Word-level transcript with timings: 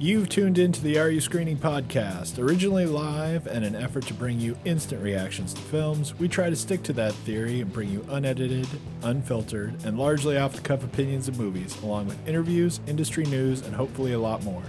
You've 0.00 0.28
tuned 0.28 0.58
into 0.58 0.80
the 0.80 0.96
Are 1.00 1.10
You 1.10 1.20
Screening 1.20 1.56
podcast. 1.56 2.38
Originally 2.38 2.86
live 2.86 3.48
and 3.48 3.64
an 3.64 3.74
effort 3.74 4.06
to 4.06 4.14
bring 4.14 4.38
you 4.38 4.56
instant 4.64 5.02
reactions 5.02 5.52
to 5.54 5.60
films, 5.60 6.16
we 6.20 6.28
try 6.28 6.48
to 6.48 6.54
stick 6.54 6.84
to 6.84 6.92
that 6.92 7.12
theory 7.12 7.62
and 7.62 7.72
bring 7.72 7.90
you 7.90 8.06
unedited, 8.08 8.68
unfiltered, 9.02 9.74
and 9.84 9.98
largely 9.98 10.38
off 10.38 10.52
the 10.52 10.60
cuff 10.60 10.84
opinions 10.84 11.26
of 11.26 11.36
movies, 11.36 11.76
along 11.82 12.06
with 12.06 12.28
interviews, 12.28 12.78
industry 12.86 13.24
news, 13.24 13.62
and 13.62 13.74
hopefully 13.74 14.12
a 14.12 14.20
lot 14.20 14.44
more. 14.44 14.62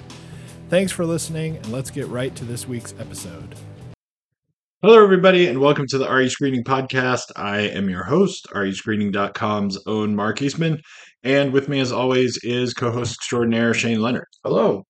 Thanks 0.68 0.92
for 0.92 1.06
listening, 1.06 1.58
and 1.58 1.72
let's 1.72 1.92
get 1.92 2.08
right 2.08 2.36
to 2.36 2.44
this 2.44 2.68
week's 2.68 2.96
episode. 3.00 3.54
Hello, 4.82 5.04
everybody, 5.04 5.46
and 5.46 5.62
welcome 5.62 5.86
to 5.90 6.00
the 6.00 6.08
Are 6.08 6.24
You 6.24 6.30
Screening 6.30 6.64
podcast. 6.64 7.26
I 7.36 7.60
am 7.60 7.88
your 7.88 8.04
host, 8.04 8.48
AreYouScreening.com's 8.56 9.78
own 9.86 10.16
Mark 10.16 10.42
Eastman, 10.42 10.82
and 11.22 11.54
with 11.54 11.70
me, 11.70 11.82
as 11.82 11.92
always, 11.92 12.40
is 12.42 12.74
co-host 12.74 13.14
extraordinaire 13.14 13.76
Shane 13.76 14.02
Leonard. 14.02 14.26
Hello. 14.44 14.88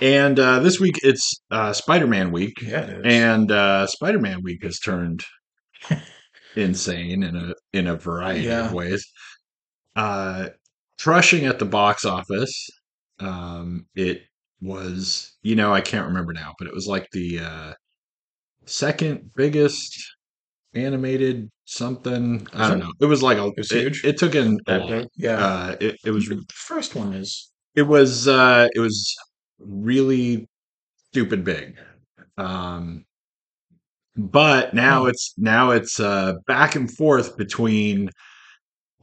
And 0.00 0.38
uh, 0.38 0.60
this 0.60 0.78
week 0.80 0.96
it's 1.02 1.40
uh, 1.50 1.72
Spider-Man 1.72 2.30
week, 2.32 2.60
Yeah, 2.62 2.82
it 2.82 3.06
is. 3.06 3.14
and 3.14 3.50
uh, 3.50 3.86
Spider-Man 3.86 4.42
week 4.42 4.62
has 4.62 4.78
turned 4.78 5.24
insane 6.56 7.22
in 7.22 7.36
a 7.36 7.54
in 7.72 7.86
a 7.86 7.96
variety 7.96 8.42
Yeah. 8.42 8.66
of 8.66 8.72
ways. 8.72 9.04
Uh, 9.96 10.50
crushing 11.00 11.46
at 11.46 11.58
the 11.58 11.64
box 11.64 12.04
office. 12.04 12.68
Um, 13.18 13.86
it 13.94 14.22
was, 14.62 15.36
you 15.42 15.56
know, 15.56 15.72
I 15.74 15.80
can't 15.80 16.06
remember 16.06 16.32
now, 16.32 16.54
but 16.58 16.68
it 16.68 16.74
was 16.74 16.86
like 16.86 17.08
the 17.12 17.40
uh, 17.40 17.72
second 18.66 19.30
biggest 19.34 19.96
animated 20.74 21.50
something. 21.64 22.46
I 22.52 22.68
don't 22.68 22.78
it? 22.78 22.84
know. 22.84 22.92
It 23.00 23.06
was 23.06 23.22
like 23.22 23.38
a 23.38 23.46
It 23.46 23.54
was 23.56 23.70
huge? 23.70 24.04
it 24.04 24.18
took 24.18 24.34
in 24.34 24.58
a 24.66 24.78
lot. 24.78 25.06
Yeah. 25.16 25.44
Uh, 25.44 25.76
it, 25.80 25.96
it 26.04 26.10
was 26.12 26.26
the 26.26 26.42
first 26.54 26.94
one 26.94 27.12
is 27.12 27.50
it 27.74 27.82
was 27.82 28.26
uh 28.28 28.68
it 28.74 28.80
was 28.80 29.14
really 29.60 30.48
stupid 31.10 31.44
big 31.44 31.76
um 32.38 33.04
but 34.16 34.74
now 34.74 35.04
Hmm. 35.04 35.10
it's 35.10 35.34
now 35.38 35.70
it's 35.70 36.00
uh 36.00 36.34
back 36.46 36.74
and 36.74 36.90
forth 36.96 37.36
between 37.36 38.10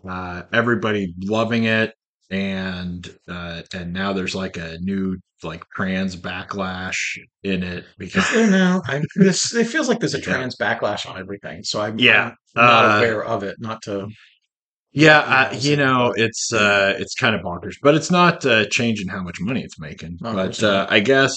uh 0.08 0.44
everybody 0.54 1.14
loving 1.24 1.66
it 1.66 1.94
and 2.30 3.10
uh 3.28 3.62
and 3.74 3.94
now 3.94 4.14
there's 4.14 4.36
like 4.36 4.58
a 4.58 4.78
new 4.82 5.18
like 5.44 5.64
trans 5.76 6.16
backlash 6.16 6.98
in 7.44 7.64
it 7.64 7.86
because 7.98 8.26
Is 8.28 8.32
there 8.34 8.50
now? 8.50 8.82
I, 8.88 9.02
this 9.16 9.54
it 9.54 9.68
feels 9.68 9.88
like 9.88 10.00
there's 10.00 10.16
a 10.16 10.18
Yeah. 10.22 10.24
trans 10.24 10.56
backlash 10.58 11.10
on 11.10 11.20
everything. 11.20 11.64
So 11.64 11.80
I'm, 11.82 12.00
Yeah, 12.00 12.32
I'm 12.56 12.66
not 12.66 12.86
uh, 12.86 12.98
aware 12.98 13.24
of 13.24 13.44
it. 13.44 13.56
Not 13.60 13.82
to 13.84 14.08
yeah 14.98 15.20
uh, 15.20 15.56
you 15.60 15.76
know 15.76 16.14
it's 16.16 16.52
uh 16.54 16.94
it's 16.98 17.14
kind 17.16 17.36
of 17.36 17.42
bonkers 17.42 17.76
but 17.82 17.94
it's 17.96 18.10
not 18.12 18.46
uh 18.46 18.66
changing 18.70 19.08
how 19.08 19.22
much 19.22 19.38
money 19.40 19.62
it's 19.62 19.80
making 19.80 20.18
No, 20.22 20.34
but 20.34 20.62
uh 20.64 20.88
i 20.90 21.00
guess 21.00 21.34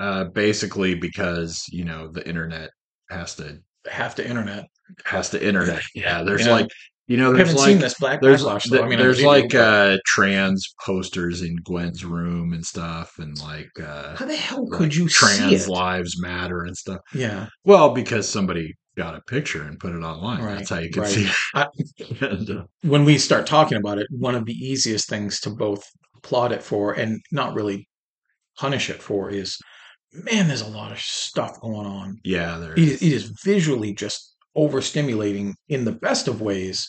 uh 0.00 0.24
basically 0.24 0.94
because 0.94 1.62
you 1.70 1.84
know 1.84 2.08
the 2.08 2.26
internet 2.26 2.70
has 3.10 3.34
to 3.36 3.58
have 3.90 4.14
to 4.16 4.26
internet. 4.26 4.64
has 5.04 5.30
to 5.30 5.46
internet 5.46 5.82
yeah 5.94 6.22
there's 6.22 6.46
Yeah. 6.46 6.52
like 6.52 6.68
you 7.06 7.16
know 7.18 7.32
I 7.32 7.36
there's 7.36 7.48
haven't 7.48 7.60
like 7.60 7.68
seen 7.72 7.78
this 7.80 7.94
black 7.98 8.20
there's 8.22 8.42
backlash 8.42 8.68
though. 8.70 8.82
I 8.82 8.88
mean, 8.88 8.98
there's 8.98 9.20
you, 9.20 9.26
like 9.26 9.50
but 9.50 9.60
uh 9.60 9.98
trans 10.06 10.74
posters 10.84 11.42
in 11.42 11.56
gwen's 11.64 12.04
room 12.04 12.52
and 12.54 12.64
stuff 12.64 13.12
and 13.18 13.38
like 13.40 13.70
uh 13.82 14.16
how 14.16 14.24
the 14.26 14.34
hell 14.36 14.66
like 14.68 14.78
could 14.78 14.94
you 14.96 15.08
see 15.08 15.26
trans 15.26 15.66
it? 15.66 15.68
lives 15.68 16.20
matter 16.20 16.64
and 16.64 16.76
stuff 16.76 17.00
Yeah, 17.14 17.46
well 17.64 17.90
because 17.94 18.28
somebody 18.28 18.74
got 18.96 19.14
a 19.14 19.20
picture 19.22 19.62
and 19.62 19.78
put 19.80 19.92
it 19.94 20.02
online 20.02 20.42
Right, 20.42 20.58
that's 20.58 20.70
how 20.70 20.78
you 20.78 20.90
can 20.90 21.02
right. 21.02 21.10
see 21.10 21.28
it. 21.54 22.22
And, 22.22 22.50
uh, 22.50 22.64
when 22.82 23.04
we 23.04 23.18
start 23.18 23.46
talking 23.46 23.78
about 23.78 23.98
it, 23.98 24.06
one 24.10 24.34
of 24.34 24.46
the 24.46 24.52
easiest 24.52 25.08
things 25.08 25.40
to 25.40 25.50
both 25.50 25.84
applaud 26.16 26.52
it 26.52 26.62
for 26.62 26.92
and 26.92 27.20
not 27.32 27.54
really 27.54 27.88
punish 28.56 28.88
it 28.90 29.02
for 29.02 29.30
is, 29.30 29.58
man, 30.12 30.46
there's 30.48 30.60
a 30.62 30.68
lot 30.68 30.92
of 30.92 31.00
stuff 31.00 31.60
going 31.60 31.86
on. 31.86 32.18
yeah 32.24 32.56
there 32.58 32.72
it 32.72 32.78
is, 32.78 33.02
it 33.02 33.12
is 33.12 33.32
visually 33.44 33.92
just 33.92 34.36
overstimulating 34.56 35.52
in 35.68 35.84
the 35.84 35.92
best 35.92 36.28
of 36.28 36.40
ways 36.40 36.88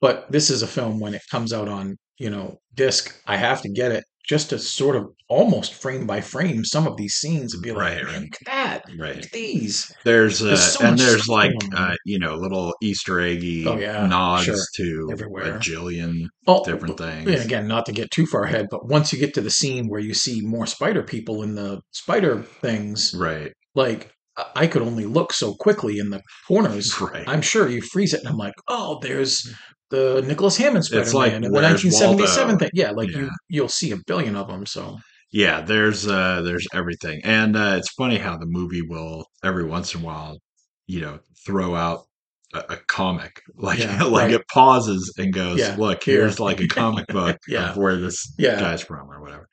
but 0.00 0.30
this 0.30 0.50
is 0.50 0.60
a 0.62 0.66
film 0.66 1.00
when 1.00 1.14
it 1.14 1.22
comes 1.30 1.52
out 1.54 1.66
on 1.68 1.96
you 2.18 2.28
know 2.28 2.58
disc 2.74 3.18
i 3.26 3.34
have 3.36 3.62
to 3.62 3.68
get 3.70 3.90
it 3.90 4.04
just 4.28 4.50
to 4.50 4.58
sort 4.58 4.94
of 4.96 5.06
almost 5.28 5.74
frame 5.74 6.06
by 6.06 6.20
frame 6.20 6.64
some 6.64 6.86
of 6.86 6.96
these 6.96 7.14
scenes 7.14 7.54
and 7.54 7.62
be 7.62 7.72
like 7.72 7.80
Right, 7.80 8.04
right. 8.04 8.20
look 8.22 8.34
at 8.42 8.46
that 8.46 8.88
look 8.90 9.00
right 9.00 9.16
at 9.24 9.30
these 9.32 9.92
There's, 10.04 10.42
uh, 10.42 10.46
There's 10.46 10.62
so 10.74 10.84
and 10.86 10.98
there's 10.98 11.28
like 11.28 11.52
uh, 11.74 11.94
you 12.04 12.18
know 12.18 12.34
little 12.36 12.74
Easter 12.82 13.20
eggy 13.20 13.66
Oh, 13.66 13.78
yeah, 13.78 14.06
nods 14.06 14.44
sure. 14.44 14.56
to 14.76 15.08
Everywhere. 15.12 15.56
a 15.56 15.58
jillion 15.58 16.26
oh, 16.46 16.64
different 16.64 17.00
and 17.00 17.24
things. 17.26 17.44
again 17.44 17.66
not 17.66 17.86
to 17.86 17.92
get 17.92 18.10
too 18.10 18.26
far 18.26 18.44
ahead 18.44 18.66
but 18.70 18.86
once 18.88 19.12
you 19.12 19.18
get 19.18 19.34
to 19.34 19.40
the 19.40 19.50
scene 19.50 19.88
where 19.88 20.00
you 20.00 20.14
see 20.14 20.40
more 20.42 20.66
spider 20.66 21.02
people 21.02 21.42
in 21.42 21.54
the 21.54 21.80
spider 21.92 22.42
things 22.42 23.14
Right, 23.16 23.52
like 23.74 24.10
I- 24.36 24.46
i 24.62 24.66
could 24.66 24.82
only 24.82 25.04
look 25.06 25.32
so 25.32 25.54
quickly 25.54 25.98
in 25.98 26.10
the 26.10 26.20
corners 26.46 27.00
right. 27.12 27.24
I'm 27.26 27.42
sure 27.42 27.68
you 27.68 27.80
freeze 27.82 28.14
it, 28.14 28.20
and 28.20 28.28
I'm 28.28 28.36
like, 28.36 28.54
oh, 28.68 28.98
there's 29.02 29.52
the 29.90 30.22
Nicholas 30.26 30.56
Hammond 30.56 30.84
Spider-Man 30.84 31.06
It's 31.06 31.14
like, 31.14 31.32
and 31.34 31.44
the 31.44 31.50
1977 31.50 32.48
Waldo? 32.48 32.58
thing. 32.64 32.70
Yeah, 32.74 32.90
like 32.92 33.10
Yeah. 33.10 33.18
you 33.20 33.30
you'll 33.48 33.68
see 33.68 33.92
a 33.92 33.96
billion 34.06 34.36
of 34.36 34.48
them. 34.48 34.66
So 34.66 34.98
yeah, 35.32 35.60
there's 35.60 36.06
uh, 36.08 36.42
there's 36.42 36.66
everything, 36.72 37.20
and 37.24 37.56
uh, 37.56 37.74
it's 37.78 37.90
funny 37.92 38.16
how 38.18 38.36
the 38.38 38.46
movie 38.46 38.82
will 38.82 39.26
every 39.44 39.64
once 39.64 39.94
in 39.94 40.00
a 40.02 40.04
while, 40.04 40.38
you 40.86 41.00
know, 41.00 41.18
throw 41.46 41.74
out 41.74 42.04
a, 42.54 42.58
a 42.70 42.76
comic 42.88 43.40
like 43.56 43.78
Yeah, 43.78 44.02
like 44.04 44.22
right. 44.24 44.34
it 44.34 44.48
pauses 44.52 45.12
and 45.18 45.32
goes, 45.32 45.58
Yeah, 45.58 45.76
look, 45.78 46.02
here's 46.04 46.40
like 46.40 46.60
a 46.60 46.68
comic 46.68 47.06
book 47.08 47.36
Yeah. 47.48 47.70
of 47.70 47.76
where 47.76 47.96
this 47.96 48.26
guy's 48.38 48.82
from 48.82 49.10
or 49.10 49.20
whatever. 49.20 49.48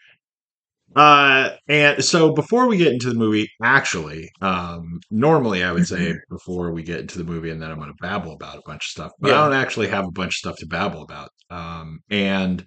Uh, 0.96 1.50
and 1.68 2.04
so 2.04 2.34
before 2.34 2.68
we 2.68 2.78
get 2.78 2.94
into 2.94 3.10
the 3.10 3.16
movie, 3.16 3.50
actually, 3.62 4.30
um, 4.42 5.00
normally 5.12 5.64
I 5.64 5.72
would 5.74 5.88
say 5.88 6.16
before 6.30 6.72
we 6.72 6.84
get 6.84 7.02
into 7.02 7.18
the 7.18 7.26
movie, 7.26 7.50
and 7.50 7.62
then 7.62 7.70
I'm 7.70 7.78
going 7.78 7.90
to 7.90 7.98
babble 8.02 8.32
about 8.32 8.58
a 8.58 8.62
bunch 8.66 8.86
of 8.86 8.90
stuff, 8.90 9.12
but 9.20 9.30
Yeah. 9.30 9.42
I 9.42 9.44
don't 9.46 9.56
actually 9.58 9.88
have 9.90 10.06
a 10.06 10.12
bunch 10.12 10.36
of 10.36 10.38
stuff 10.38 10.58
to 10.60 10.68
babble 10.68 11.02
about. 11.02 11.30
Um, 11.50 12.00
and 12.10 12.66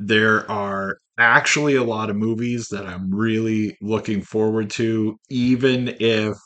there 0.00 0.50
are 0.50 0.96
actually 1.18 1.76
a 1.76 1.84
lot 1.84 2.10
of 2.10 2.16
movies 2.16 2.68
that 2.70 2.86
I'm 2.86 3.14
really 3.14 3.76
looking 3.80 4.22
forward 4.22 4.70
to, 4.70 5.16
even 5.28 5.96
if 6.00 6.36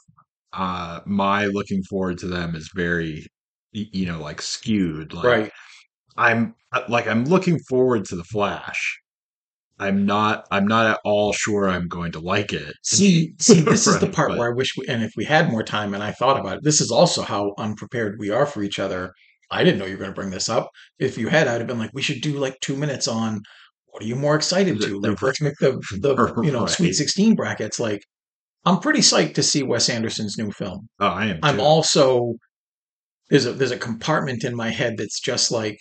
uh, 0.53 1.01
my 1.06 1.47
looking 1.47 1.83
forward 1.84 2.19
to 2.19 2.27
them 2.27 2.55
is 2.55 2.71
very, 2.75 3.27
you 3.72 4.06
know, 4.06 4.21
like 4.21 4.41
skewed. 4.43 5.12
Like, 5.12 5.25
right, 5.25 5.53
I'm 6.16 6.55
uh, 6.72 6.83
like 6.89 7.06
I'm 7.09 7.25
looking 7.25 7.59
forward 7.69 8.05
to 8.06 8.16
the 8.16 8.25
Flash. 8.25 9.01
I'm 9.79 10.07
not. 10.07 10.47
I'm 10.51 10.67
not 10.67 10.87
at 10.87 11.01
all 11.05 11.33
sure 11.33 11.69
I'm 11.69 11.89
going 11.89 12.12
to 12.12 12.21
like 12.21 12.53
it. 12.53 12.75
see, 12.85 13.35
see, 13.41 13.61
this 13.61 13.87
is 13.87 13.99
the 13.99 14.07
part 14.09 14.31
but- 14.31 14.39
where 14.39 14.53
I 14.53 14.55
wish, 14.55 14.73
we, 14.77 14.87
and 14.87 15.03
if 15.03 15.12
we 15.17 15.25
had 15.25 15.51
more 15.51 15.62
time, 15.65 15.95
and 15.95 16.03
I 16.03 16.12
thought 16.12 16.39
about 16.39 16.59
it, 16.59 16.62
this 16.65 16.81
is 16.81 16.91
also 16.91 17.23
how 17.23 17.53
unprepared 17.59 18.17
we 18.19 18.31
are 18.31 18.47
for 18.47 18.63
each 18.63 18.79
other. 18.79 19.13
I 19.51 19.63
didn't 19.65 19.79
know 19.79 19.84
you 19.87 19.93
were 19.93 19.99
going 19.99 20.11
to 20.11 20.15
bring 20.15 20.31
this 20.31 20.49
up. 20.49 20.71
If 20.99 21.19
you 21.19 21.29
had, 21.29 21.49
I'd 21.49 21.59
have 21.61 21.67
been 21.67 21.79
like, 21.79 21.91
we 21.93 22.03
should 22.03 22.21
do 22.23 22.39
like 22.39 22.57
two 22.61 22.77
minutes 22.77 23.07
on 23.09 23.41
what 23.89 24.03
are 24.03 24.07
you 24.07 24.17
more 24.17 24.34
excited 24.34 24.81
to? 24.81 25.01
The- 25.01 25.11
Like, 25.11 25.23
let's 25.23 25.41
make 25.41 25.55
the 25.61 25.81
the 26.01 26.41
you 26.45 26.51
know 26.53 26.61
Right. 26.63 26.71
Sweet 26.71 26.95
Sixteen 26.95 27.34
brackets. 27.34 27.79
Like, 27.79 28.01
I'm 28.65 28.81
pretty 28.81 29.01
psyched 29.01 29.34
to 29.34 29.43
see 29.43 29.63
Wes 29.63 29.89
Anderson's 29.89 30.39
new 30.39 30.51
film. 30.51 30.89
Oh, 31.01 31.07
I 31.09 31.27
am. 31.27 31.39
I'm 31.43 31.57
too. 31.57 31.63
also 31.63 32.34
there's 33.31 33.47
a 33.47 33.53
there's 33.53 33.71
a 33.71 33.77
compartment 33.79 34.45
in 34.45 34.55
my 34.57 34.71
head 34.71 34.95
that's 34.99 35.21
just 35.21 35.51
like 35.51 35.79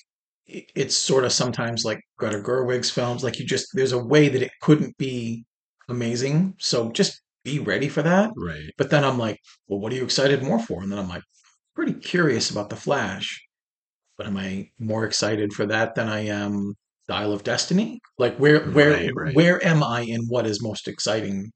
it's 0.48 0.96
sort 0.96 1.24
of 1.26 1.32
sometimes 1.32 1.84
like 1.86 2.02
Greta 2.18 2.40
Gerwig's 2.40 2.90
films. 2.90 3.24
Like 3.24 3.40
you 3.40 3.46
just 3.46 3.68
there's 3.74 3.92
a 3.94 4.04
way 4.04 4.30
that 4.30 4.42
it 4.42 4.52
couldn't 4.62 4.98
be 4.98 5.46
amazing. 5.90 6.56
So 6.60 6.92
just 6.92 7.22
be 7.44 7.60
ready 7.60 7.90
for 7.90 8.02
that. 8.04 8.32
right. 8.38 8.72
But 8.78 8.90
then 8.90 9.04
I'm 9.04 9.18
like, 9.18 9.40
well, 9.68 9.80
what 9.80 9.92
are 9.92 9.96
you 9.96 10.04
excited 10.04 10.42
more 10.44 10.60
for? 10.60 10.82
And 10.82 10.92
then 10.92 11.00
I'm 11.00 11.10
like, 11.10 11.24
pretty 11.76 11.94
curious 11.94 12.50
about 12.52 12.70
the 12.70 12.76
Flash. 12.76 13.42
But 14.18 14.28
am 14.28 14.38
I 14.38 14.70
more 14.80 15.06
excited 15.06 15.54
for 15.54 15.66
that 15.68 15.96
than 15.96 16.08
I 16.08 16.26
am 16.28 16.76
Dial 17.08 17.34
of 17.34 17.44
Destiny? 17.44 18.00
Like 18.18 18.38
where 18.38 18.62
where 18.72 18.92
Right, 18.92 19.12
right. 19.16 19.36
where 19.36 19.66
am 19.66 19.84
I 19.84 20.02
in 20.02 20.26
what 20.28 20.46
is 20.46 20.62
most 20.62 20.88
exciting? 20.88 21.52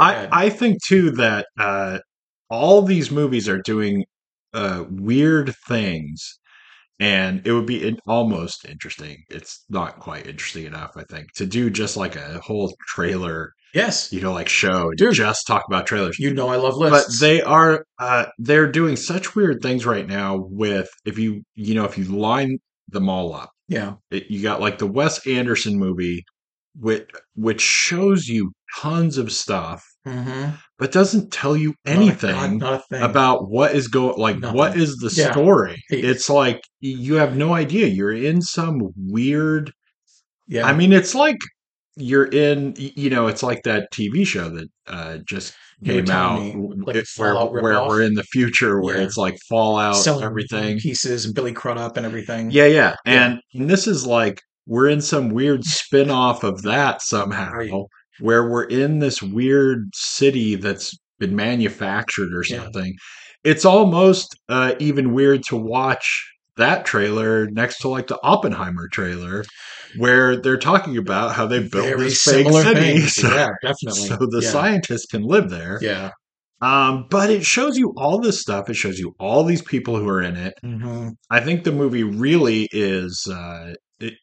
I? 0.00 0.28
I 0.30 0.50
think 0.50 0.82
too 0.84 1.10
that 1.12 1.46
uh, 1.58 1.98
all 2.48 2.82
these 2.82 3.10
movies 3.10 3.48
are 3.48 3.60
doing 3.60 4.04
uh, 4.54 4.84
weird 4.88 5.54
things, 5.68 6.38
and 6.98 7.46
it 7.46 7.52
would 7.52 7.66
be 7.66 7.86
in, 7.86 7.98
almost 8.06 8.64
interesting. 8.64 9.24
It's 9.28 9.64
not 9.68 9.98
quite 9.98 10.26
interesting 10.26 10.64
enough, 10.64 10.92
I 10.96 11.04
think, 11.10 11.32
to 11.34 11.46
do 11.46 11.70
just 11.70 11.96
like 11.96 12.16
a 12.16 12.40
whole 12.40 12.74
trailer, 12.88 13.52
yes, 13.74 14.12
you 14.12 14.20
know, 14.20 14.32
like 14.32 14.48
show, 14.48 14.90
Dude. 14.96 15.14
just 15.14 15.46
talk 15.46 15.64
about 15.68 15.86
trailers. 15.86 16.18
you 16.18 16.32
know 16.32 16.48
I 16.48 16.56
love 16.56 16.76
lists, 16.76 17.18
but 17.18 17.26
they 17.26 17.42
are 17.42 17.84
uh, 17.98 18.26
they're 18.38 18.70
doing 18.70 18.96
such 18.96 19.34
weird 19.34 19.60
things 19.62 19.84
right 19.84 20.06
now. 20.06 20.38
With 20.38 20.88
if 21.04 21.18
you 21.18 21.42
you 21.54 21.74
know 21.74 21.84
if 21.84 21.98
you 21.98 22.04
line 22.04 22.58
them 22.88 23.08
all 23.08 23.34
up, 23.34 23.50
yeah, 23.68 23.94
it, 24.10 24.30
you 24.30 24.42
got 24.42 24.60
like 24.60 24.78
the 24.78 24.86
Wes 24.86 25.26
Anderson 25.26 25.78
movie, 25.78 26.24
which 26.78 27.08
which 27.34 27.60
shows 27.60 28.26
you 28.26 28.52
tons 28.78 29.18
of 29.18 29.32
stuff 29.32 29.84
mm-hmm. 30.06 30.50
But 30.78 30.92
doesn't 30.92 31.32
tell 31.32 31.56
you 31.56 31.74
anything 31.86 32.58
not, 32.58 32.82
not 32.90 33.02
about 33.02 33.48
what 33.50 33.74
is 33.74 33.88
going 33.88 34.18
like 34.18 34.38
Nothing. 34.38 34.56
what 34.56 34.76
is 34.76 34.96
the 34.96 35.12
Yeah. 35.16 35.32
story 35.32 35.82
it's 35.90 36.28
like 36.30 36.60
you 36.80 37.14
have 37.14 37.36
no 37.36 37.54
idea 37.54 37.86
you're 37.86 38.12
in 38.12 38.42
some 38.42 38.80
weird 38.96 39.72
yeah. 40.46 40.66
i 40.66 40.72
mean 40.72 40.92
it's 40.92 41.14
like 41.14 41.38
you're 41.96 42.26
in 42.26 42.74
you 42.76 43.08
know 43.08 43.26
it's 43.26 43.42
like 43.42 43.62
that 43.64 43.90
tv 43.92 44.26
show 44.26 44.50
that 44.50 44.68
uh 44.86 45.18
just 45.26 45.54
came 45.84 46.08
out 46.10 46.40
me, 46.42 46.54
like, 46.86 46.96
it- 46.96 47.06
where, 47.16 47.34
where 47.46 47.84
we're 47.86 48.02
in 48.02 48.14
the 48.14 48.22
future 48.24 48.80
where 48.80 48.96
Yeah. 48.98 49.04
it's 49.04 49.16
like 49.16 49.36
fallout 49.48 49.96
selling 49.96 50.24
everything 50.24 50.78
pieces 50.78 51.24
and 51.26 51.34
Billy 51.34 51.52
Crudup 51.52 51.96
and 51.96 52.04
everything. 52.06 52.50
yeah 52.50 52.66
yeah 52.66 52.96
Yeah. 53.06 53.36
and 53.54 53.70
this 53.70 53.86
is 53.86 54.06
like 54.06 54.40
we're 54.66 54.88
in 54.88 55.00
some 55.00 55.28
weird 55.28 55.64
spin-off 55.64 56.42
of 56.42 56.62
that 56.62 57.00
somehow. 57.00 57.84
Where 58.20 58.48
we're 58.48 58.64
in 58.64 58.98
this 58.98 59.22
weird 59.22 59.88
city 59.94 60.54
that's 60.56 60.96
been 61.18 61.34
manufactured 61.36 62.32
or 62.34 62.44
Yeah. 62.48 62.62
something 62.64 62.94
it's 63.44 63.64
almost 63.64 64.36
uh 64.48 64.74
even 64.78 65.12
weird 65.14 65.42
to 65.44 65.56
watch 65.56 66.32
that 66.56 66.84
trailer 66.86 67.46
next 67.50 67.78
to 67.78 67.88
like 67.88 68.06
the 68.06 68.18
Oppenheimer 68.22 68.88
trailer 68.92 69.44
where 69.98 70.36
they're 70.36 70.56
talking 70.58 70.96
about 70.96 71.34
how 71.34 71.46
they 71.46 71.60
built 71.60 71.86
Very 71.86 72.08
this 72.08 72.22
fake 72.22 72.50
city 72.52 72.98
so, 73.00 73.28
yeah, 73.28 73.48
definitely. 73.62 74.08
so 74.08 74.16
the 74.20 74.40
yeah. 74.42 74.50
scientists 74.50 75.06
can 75.06 75.22
live 75.22 75.48
there 75.50 75.78
Yeah. 75.80 76.10
um 76.60 77.06
but 77.10 77.30
it 77.30 77.44
shows 77.44 77.78
you 77.78 77.94
all 77.96 78.18
this 78.20 78.40
stuff 78.40 78.68
it 78.68 78.76
shows 78.76 78.98
you 78.98 79.14
all 79.18 79.44
these 79.44 79.62
people 79.62 79.96
who 79.96 80.08
are 80.08 80.22
in 80.22 80.36
it 80.36 80.54
hmm 80.62 81.08
I 81.30 81.40
think 81.40 81.64
the 81.64 81.72
movie 81.72 82.04
really 82.04 82.68
is 82.72 83.26
uh, 83.30 83.72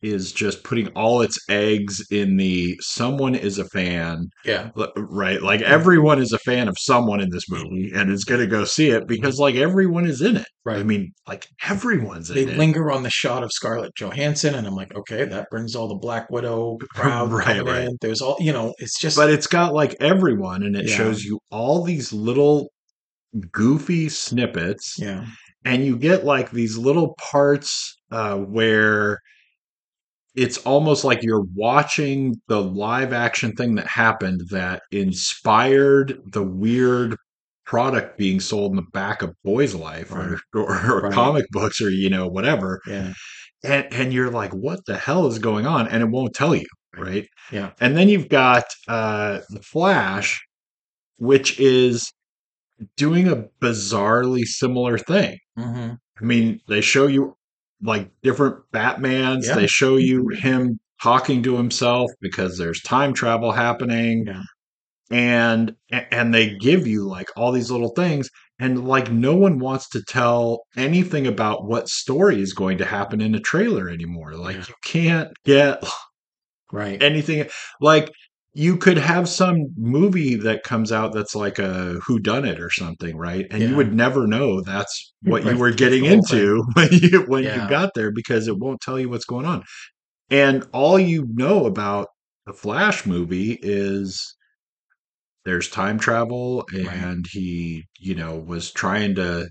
is 0.03 0.31
just 0.31 0.63
putting 0.63 0.87
all 0.89 1.21
its 1.21 1.37
eggs 1.49 1.99
in 2.11 2.37
the 2.37 2.77
someone 2.81 3.33
is 3.33 3.57
a 3.57 3.65
fan, 3.69 4.27
Yeah. 4.45 4.69
right? 4.95 5.41
Like 5.41 5.61
everyone 5.61 6.21
is 6.21 6.31
a 6.31 6.37
fan 6.39 6.67
of 6.67 6.75
someone 6.79 7.19
in 7.21 7.29
this 7.31 7.49
movie 7.49 7.91
and 7.93 8.11
is 8.11 8.23
going 8.23 8.41
to 8.41 8.47
go 8.47 8.65
see 8.65 8.89
it 8.91 9.07
because 9.07 9.39
like 9.39 9.55
everyone 9.55 10.05
is 10.05 10.21
in 10.21 10.37
it. 10.37 10.45
Right. 10.63 10.77
I 10.77 10.83
mean, 10.83 11.11
like 11.27 11.47
everyone's 11.65 12.29
in 12.29 12.35
they 12.35 12.43
it. 12.43 12.57
linger 12.57 12.91
on 12.91 13.01
the 13.03 13.09
shot 13.09 13.43
of 13.43 13.51
Scarlett 13.51 13.95
Johansson, 13.95 14.53
and 14.55 14.67
I'm 14.67 14.75
like, 14.75 14.93
okay, 14.95 15.25
that 15.25 15.47
brings 15.49 15.75
all 15.75 15.87
the 15.87 15.95
Black 15.95 16.29
Widow 16.29 16.77
crowd 16.93 17.31
Right, 17.31 17.63
right. 17.65 17.83
in. 17.87 17.97
There's 17.99 18.21
all 18.21 18.37
you 18.39 18.53
know. 18.53 18.73
It's 18.77 18.99
just 18.99 19.17
but 19.17 19.29
it's 19.31 19.47
got 19.47 19.73
like 19.73 19.95
everyone 19.99 20.61
and 20.63 20.75
it 20.75 20.87
Yeah. 20.87 20.95
shows 20.97 21.23
you 21.23 21.39
all 21.49 21.83
these 21.83 22.13
little 22.13 22.69
goofy 23.51 24.09
snippets 24.09 24.95
yeah, 24.99 25.25
and 25.65 25.83
you 25.83 25.97
get 25.97 26.23
like 26.23 26.51
these 26.51 26.77
little 26.77 27.15
parts 27.31 27.97
uh, 28.11 28.37
where 28.37 29.17
it's 30.35 30.57
almost 30.59 31.03
like 31.03 31.21
you're 31.23 31.45
watching 31.55 32.35
the 32.47 32.61
live 32.61 33.13
action 33.13 33.53
thing 33.55 33.75
that 33.75 33.87
happened 33.87 34.41
that 34.49 34.81
inspired 34.91 36.19
the 36.31 36.43
weird 36.43 37.15
product 37.65 38.17
being 38.17 38.39
sold 38.39 38.71
in 38.71 38.75
the 38.75 38.85
back 38.93 39.21
of 39.21 39.33
Boy's 39.43 39.73
Life 39.75 40.11
or, 40.11 40.39
or, 40.53 40.91
or 40.91 41.01
Right. 41.03 41.13
comic 41.13 41.45
books 41.51 41.81
or 41.81 41.89
you 41.89 42.09
know 42.09 42.27
whatever, 42.27 42.81
yeah, 42.87 43.13
and 43.63 43.87
and 43.93 44.13
you're 44.13 44.31
like, 44.31 44.51
what 44.53 44.79
the 44.85 44.97
hell 44.97 45.27
is 45.27 45.39
going 45.39 45.65
on? 45.65 45.87
And 45.87 46.01
it 46.03 46.07
won't 46.09 46.33
tell 46.33 46.55
you, 46.55 46.65
right? 46.97 47.27
Yeah. 47.51 47.71
And 47.79 47.95
then 47.95 48.09
you've 48.09 48.29
got 48.29 48.65
uh, 48.87 49.39
the 49.49 49.61
Flash, 49.61 50.41
which 51.17 51.59
is 51.59 52.11
doing 52.97 53.27
a 53.27 53.45
bizarrely 53.61 54.43
similar 54.43 54.97
thing. 54.97 55.37
hmm 55.57 55.91
I 56.21 56.25
mean, 56.25 56.59
they 56.67 56.81
show 56.81 57.07
you 57.07 57.35
like 57.83 58.09
different 58.23 58.57
Batmans. 58.73 59.43
Yeah. 59.47 59.55
They 59.55 59.67
show 59.67 59.97
you 59.97 60.27
him 60.33 60.79
talking 61.01 61.43
to 61.43 61.57
himself 61.57 62.11
because 62.21 62.57
there's 62.57 62.81
time 62.81 63.13
travel 63.13 63.51
happening. 63.51 64.25
Yeah. 64.27 64.43
And 65.11 65.75
and 65.91 66.33
they 66.33 66.55
give 66.57 66.87
you 66.87 67.07
like 67.07 67.27
all 67.37 67.51
these 67.51 67.69
little 67.69 67.89
things 67.93 68.29
and 68.59 68.87
like 68.87 69.11
no 69.11 69.35
one 69.35 69.59
wants 69.59 69.89
to 69.89 70.01
tell 70.03 70.63
anything 70.77 71.27
about 71.27 71.65
what 71.65 71.89
story 71.89 72.41
is 72.41 72.53
going 72.53 72.77
to 72.79 72.85
happen 72.85 73.21
in 73.21 73.35
a 73.35 73.39
trailer 73.39 73.89
anymore. 73.89 74.33
Like 74.33 74.55
Yeah. 74.55 74.65
you 74.69 74.73
can't 74.83 75.29
get 75.45 75.83
right. 76.71 77.01
anything 77.03 77.47
like 77.81 78.09
you 78.55 78.77
could 78.77 78.97
have 78.97 79.27
some 79.27 79.67
movie 79.77 80.35
that 80.35 80.63
comes 80.63 80.91
out 80.91 81.13
that's 81.13 81.35
like 81.35 81.57
a 81.59 81.99
who 82.05 82.19
done 82.19 82.45
it 82.45 82.59
or 82.59 82.69
something 82.69 83.17
right 83.17 83.47
and 83.51 83.61
Yeah. 83.61 83.69
you 83.69 83.75
would 83.75 83.93
never 83.93 84.27
know 84.27 84.61
that's 84.61 85.13
what 85.23 85.43
you 85.45 85.57
were 85.57 85.71
getting 85.71 86.05
into 86.05 86.63
when 86.73 86.89
you 86.91 87.21
when 87.27 87.43
Yeah. 87.43 87.63
you 87.63 87.69
got 87.69 87.91
there 87.95 88.11
because 88.11 88.47
it 88.47 88.57
won't 88.59 88.81
tell 88.81 88.99
you 88.99 89.09
what's 89.09 89.25
going 89.25 89.45
on 89.45 89.63
and 90.29 90.67
all 90.73 90.99
you 90.99 91.27
know 91.33 91.65
about 91.65 92.09
the 92.45 92.53
flash 92.53 93.05
movie 93.05 93.59
is 93.61 94.35
there's 95.45 95.69
time 95.69 95.99
travel 95.99 96.65
Right. 96.73 96.87
and 96.87 97.25
he 97.31 97.85
you 97.99 98.15
know 98.15 98.37
was 98.37 98.71
trying 98.71 99.15
to 99.15 99.49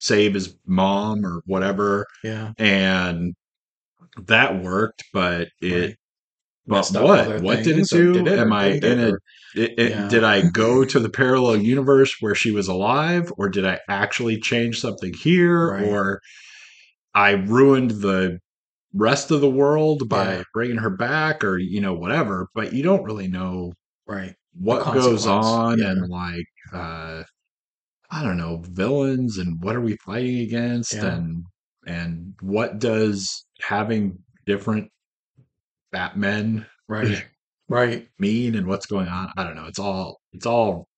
save 0.00 0.34
his 0.34 0.56
mom 0.66 1.24
or 1.26 1.42
whatever 1.46 2.06
yeah, 2.24 2.52
and 2.58 3.34
that 4.18 4.62
worked 4.62 5.04
but 5.12 5.48
it 5.62 5.72
Right. 5.90 5.96
Up 6.70 7.02
what? 7.02 7.42
What 7.42 7.56
did 7.58 7.68
it 7.68 7.74
things, 7.74 7.92
or 7.92 7.98
do? 7.98 8.12
did 8.24 8.38
Am 8.38 8.52
I 8.52 8.66
in 8.66 8.84
it, 8.84 9.12
or- 9.14 9.20
It, 9.54 9.74
it- 9.78 9.90
Yeah. 9.90 10.08
Did 10.08 10.24
I 10.24 10.42
go 10.48 10.84
to 10.84 11.00
the 11.00 11.08
parallel 11.08 11.56
universe 11.56 12.16
where 12.20 12.34
she 12.34 12.50
was 12.50 12.68
alive, 12.68 13.32
or 13.38 13.48
did 13.48 13.66
I 13.66 13.80
actually 13.88 14.38
change 14.40 14.78
something 14.80 15.12
here, 15.14 15.70
Right. 15.72 15.84
or 15.84 16.20
I 17.14 17.30
ruined 17.32 17.90
the 18.02 18.38
rest 18.94 19.30
of 19.30 19.40
the 19.40 19.50
world 19.50 20.08
by 20.08 20.36
Yeah. 20.36 20.42
bringing 20.54 20.78
her 20.78 20.90
back, 20.90 21.42
or 21.44 21.58
you 21.58 21.80
know 21.80 21.94
whatever? 21.94 22.48
But 22.54 22.72
you 22.72 22.82
don't 22.82 23.02
really 23.04 23.28
know 23.28 23.72
right. 24.06 24.34
what 24.54 24.92
goes 24.94 25.26
on, 25.26 25.78
yeah. 25.78 25.90
and 25.90 26.08
like 26.08 26.44
uh, 26.72 27.22
I 28.10 28.22
don't 28.22 28.36
know 28.36 28.62
villains, 28.68 29.38
and 29.38 29.62
what 29.62 29.76
are 29.76 29.80
we 29.80 29.96
fighting 30.04 30.38
against, 30.40 30.92
and 30.94 31.44
and 31.86 32.34
what 32.42 32.78
does 32.78 33.46
having 33.62 34.18
different 34.46 34.90
Batmen 35.92 36.66
Right. 36.88 37.24
Right. 37.68 38.08
mean 38.18 38.54
and 38.54 38.66
what's 38.66 38.86
going 38.86 39.08
on. 39.08 39.30
I 39.36 39.44
don't 39.44 39.54
know. 39.54 39.66
It's 39.66 39.78
all 39.78 40.20
it's 40.32 40.46
all 40.46 40.88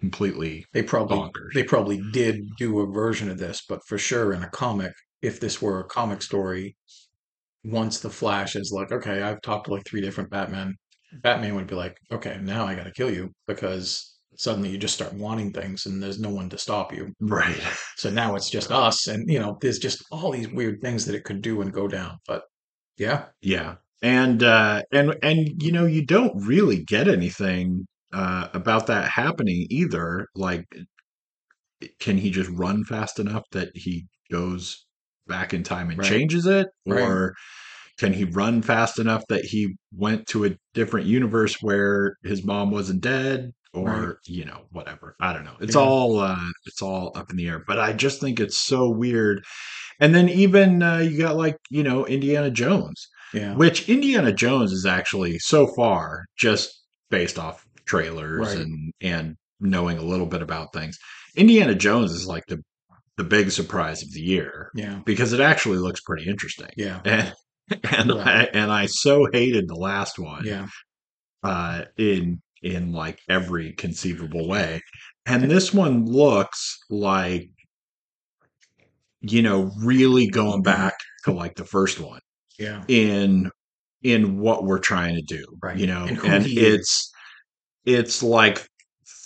completely 0.00 0.64
They 0.72 0.82
probably 0.82 1.18
bonkers. 1.18 1.54
they 1.54 1.62
probably 1.62 2.02
did 2.12 2.48
do 2.58 2.80
a 2.80 2.86
version 2.86 3.30
of 3.30 3.38
this, 3.38 3.62
but 3.68 3.80
for 3.86 3.98
sure 3.98 4.32
in 4.32 4.42
a 4.42 4.50
comic, 4.50 4.92
if 5.22 5.38
this 5.38 5.62
were 5.62 5.78
a 5.78 5.84
comic 5.84 6.22
story, 6.22 6.76
once 7.64 8.00
the 8.00 8.10
Flash 8.10 8.56
is 8.56 8.72
like, 8.72 8.90
okay, 8.90 9.22
I've 9.22 9.40
talked 9.42 9.66
to 9.66 9.72
like 9.72 9.84
three 9.86 10.00
different 10.00 10.30
Batman, 10.30 10.74
Batman 11.22 11.54
would 11.54 11.68
be 11.68 11.76
like, 11.76 11.96
okay, 12.10 12.38
now 12.42 12.64
I 12.66 12.74
got 12.74 12.84
to 12.84 12.90
kill 12.90 13.10
you 13.12 13.30
because 13.46 14.16
suddenly 14.34 14.70
you 14.70 14.78
just 14.78 14.94
start 14.94 15.12
wanting 15.12 15.52
things 15.52 15.86
and 15.86 16.02
there's 16.02 16.18
no 16.18 16.30
one 16.30 16.48
to 16.48 16.58
stop 16.58 16.92
you. 16.92 17.12
right. 17.20 17.56
So 17.96 18.10
now 18.10 18.34
it's 18.34 18.50
just 18.50 18.72
us, 18.72 19.06
and 19.06 19.30
you 19.30 19.38
know, 19.38 19.56
there's 19.60 19.78
just 19.78 20.02
all 20.10 20.32
these 20.32 20.48
weird 20.48 20.80
things 20.80 21.04
that 21.06 21.14
it 21.14 21.22
could 21.22 21.42
do 21.42 21.62
and 21.62 21.72
go 21.72 21.86
down. 21.86 22.18
But 22.26 22.42
yeah, 22.98 23.26
Yeah. 23.40 23.76
And 24.02 24.42
uh 24.42 24.82
and 24.92 25.16
and 25.22 25.62
you 25.62 25.72
know, 25.72 25.86
you 25.86 26.04
don't 26.04 26.44
really 26.46 26.84
get 26.84 27.08
anything 27.08 27.86
uh 28.12 28.48
about 28.52 28.86
that 28.88 29.10
happening 29.10 29.66
either. 29.70 30.26
Like 30.34 30.66
can 31.98 32.18
he 32.18 32.30
just 32.30 32.50
run 32.50 32.84
fast 32.84 33.18
enough 33.18 33.44
that 33.52 33.70
he 33.74 34.06
goes 34.30 34.86
back 35.26 35.54
in 35.54 35.62
time 35.62 35.90
and 35.90 35.98
Right. 35.98 36.08
changes 36.08 36.46
it 36.46 36.68
Right. 36.86 37.02
or 37.02 37.34
can 37.98 38.12
he 38.12 38.24
run 38.24 38.62
fast 38.62 38.98
enough 38.98 39.24
that 39.28 39.44
he 39.44 39.76
went 39.92 40.26
to 40.28 40.44
a 40.46 40.56
different 40.74 41.06
universe 41.06 41.56
where 41.62 42.16
his 42.24 42.44
mom 42.44 42.70
wasn't 42.70 43.00
dead 43.02 43.52
or 43.74 43.86
Right. 43.86 44.14
you 44.26 44.44
know 44.44 44.62
whatever 44.70 45.16
i 45.20 45.32
don't 45.32 45.44
know 45.44 45.56
it's 45.60 45.76
Yeah. 45.76 45.82
all 45.82 46.18
uh 46.20 46.48
it's 46.66 46.82
all 46.82 47.12
up 47.16 47.30
in 47.30 47.36
the 47.36 47.48
air 47.48 47.64
but 47.66 47.78
i 47.78 47.92
just 47.92 48.20
think 48.20 48.40
it's 48.40 48.58
so 48.58 48.90
weird 48.90 49.44
and 50.00 50.14
then 50.14 50.28
even 50.28 50.82
uh, 50.82 50.98
you 50.98 51.18
got 51.18 51.36
like 51.36 51.56
you 51.70 51.82
know 51.82 52.06
indiana 52.06 52.50
jones 52.50 53.08
yeah, 53.34 53.54
which 53.54 53.88
indiana 53.88 54.32
jones 54.32 54.72
is 54.72 54.86
actually 54.86 55.38
so 55.38 55.66
far 55.66 56.24
just 56.36 56.82
based 57.10 57.38
off 57.38 57.66
trailers 57.84 58.48
Right. 58.48 58.58
and 58.58 58.92
and 59.00 59.36
knowing 59.60 59.98
a 59.98 60.02
little 60.02 60.26
bit 60.26 60.42
about 60.42 60.72
things. 60.72 60.98
Indiana 61.36 61.74
jones 61.74 62.10
is 62.12 62.26
like 62.26 62.44
the 62.46 62.58
the 63.16 63.24
big 63.24 63.50
surprise 63.50 64.02
of 64.02 64.10
the 64.12 64.20
year 64.20 64.70
yeah, 64.74 65.00
because 65.04 65.32
it 65.32 65.40
actually 65.40 65.78
looks 65.78 66.00
pretty 66.00 66.28
interesting. 66.28 66.70
Yeah, 66.76 67.00
and 67.04 67.34
and 67.84 68.10
Yeah. 68.10 68.22
I, 68.24 68.42
and 68.52 68.72
I 68.72 68.86
so 68.86 69.26
hated 69.32 69.68
the 69.68 69.74
last 69.76 70.18
one 70.18 70.44
yeah, 70.44 70.66
uh 71.42 71.84
in 71.96 72.40
in 72.62 72.92
like 72.92 73.20
every 73.28 73.72
conceivable 73.72 74.48
way. 74.48 74.80
And 75.26 75.50
this 75.50 75.72
one 75.74 76.06
looks 76.06 76.78
like 76.90 77.50
you 79.20 79.42
know 79.42 79.70
really 79.82 80.26
going 80.28 80.62
back 80.62 80.94
to 81.24 81.32
like 81.32 81.54
the 81.56 81.64
first 81.64 82.00
one 82.00 82.20
yeah, 82.58 82.84
in 82.88 83.50
in 84.02 84.38
what 84.38 84.64
we're 84.64 84.78
trying 84.78 85.14
to 85.14 85.22
do 85.22 85.44
Right. 85.62 85.76
you 85.76 85.86
know 85.86 86.06
And 86.06 86.18
and, 86.24 86.46
he 86.46 86.60
is. 86.60 86.74
it's 86.74 87.12
it's 87.84 88.22
like 88.22 88.66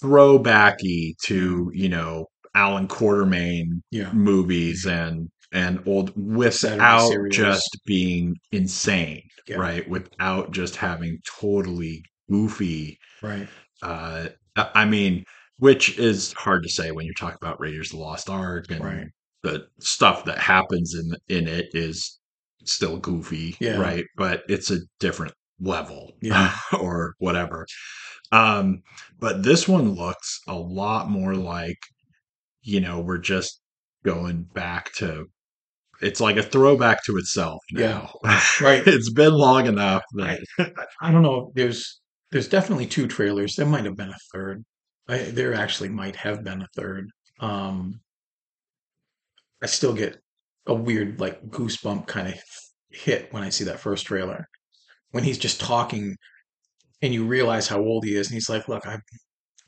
throwbacky 0.03 1.15
to 1.25 1.71
you 1.75 1.89
know 1.89 2.27
Allan 2.55 2.89
Quatermain 2.89 3.83
yeah, 3.91 4.13
movies 4.13 4.87
and 4.87 5.29
and 5.53 5.83
old 5.87 6.13
without 6.17 7.13
just 7.31 7.79
being 7.87 8.35
insane 8.53 9.23
Yeah. 9.47 9.59
right 9.59 9.89
without 9.89 10.51
just 10.51 10.77
having 10.77 11.19
totally 11.41 12.03
goofy 12.31 12.99
right, 13.23 13.49
uh 13.83 14.29
i 14.57 14.71
I 14.75 14.85
mean 14.85 15.25
which 15.59 15.99
is 15.99 16.33
hard 16.35 16.63
to 16.65 16.69
say 16.69 16.91
when 16.91 17.07
you 17.07 17.15
talk 17.15 17.35
about 17.37 17.61
raiders 17.61 17.89
of 17.93 17.99
the 17.99 18.05
lost 18.05 18.29
ark 18.29 18.67
and 18.71 18.83
Right. 18.85 19.07
the 19.43 19.69
stuff 19.81 20.25
that 20.27 20.39
happens 20.39 20.95
in 20.95 21.15
in 21.29 21.49
it 21.49 21.69
is 21.75 22.19
still 22.69 22.99
goofy 22.99 23.57
Yeah. 23.61 23.79
right 23.79 24.05
but 24.17 24.43
it's 24.49 24.71
a 24.71 24.79
different 25.01 25.33
level 25.61 26.13
Yeah. 26.21 26.55
or 26.81 27.15
whatever. 27.19 27.67
Um, 28.33 28.83
but 29.19 29.43
this 29.43 29.67
one 29.69 29.91
looks 29.95 30.41
a 30.49 30.55
lot 30.55 31.09
more 31.09 31.35
like, 31.35 31.79
you 32.63 32.81
know, 32.81 33.01
we're 33.01 33.19
just 33.19 33.61
going 34.05 34.43
back 34.55 34.93
to 34.95 35.27
it's 36.03 36.21
like 36.21 36.37
a 36.37 36.43
throwback 36.43 37.03
to 37.05 37.17
itself 37.17 37.61
now. 37.73 38.13
Right. 38.61 38.83
it's 38.87 39.11
been 39.13 39.33
long 39.33 39.67
enough 39.67 40.03
that 40.17 40.41
I 41.01 41.11
don't 41.11 41.23
know. 41.23 41.53
There's 41.55 42.01
there's 42.33 42.49
definitely 42.49 42.87
two 42.87 43.07
trailers. 43.07 43.55
There 43.57 43.65
might 43.65 43.85
have 43.87 43.97
been 43.97 44.11
a 44.11 44.19
third. 44.35 44.63
I, 45.09 45.19
there 45.19 45.55
actually 45.55 45.89
might 45.89 46.17
have 46.17 46.43
been 46.45 46.61
a 46.63 46.69
third. 46.77 47.09
Um, 47.41 48.01
I 49.63 49.67
still 49.67 49.95
get 49.95 50.19
a 50.67 50.75
weird 50.75 51.21
like 51.21 51.43
goosebump 51.49 52.07
kind 52.07 52.29
of 52.29 52.35
hit 52.91 53.33
when 53.33 53.43
I 53.43 53.51
see 53.51 53.65
that 53.65 53.81
first 53.81 54.07
trailer. 54.07 54.49
When 55.11 55.25
he's 55.25 55.39
just 55.39 55.61
talking 55.61 56.17
and 57.03 57.13
you 57.13 57.27
realize 57.27 57.69
how 57.69 57.81
old 57.81 58.05
he 58.05 58.17
is 58.17 58.29
and 58.29 58.35
he's 58.35 58.49
like, 58.49 58.69
"Look, 58.69 58.87
I've 58.87 59.03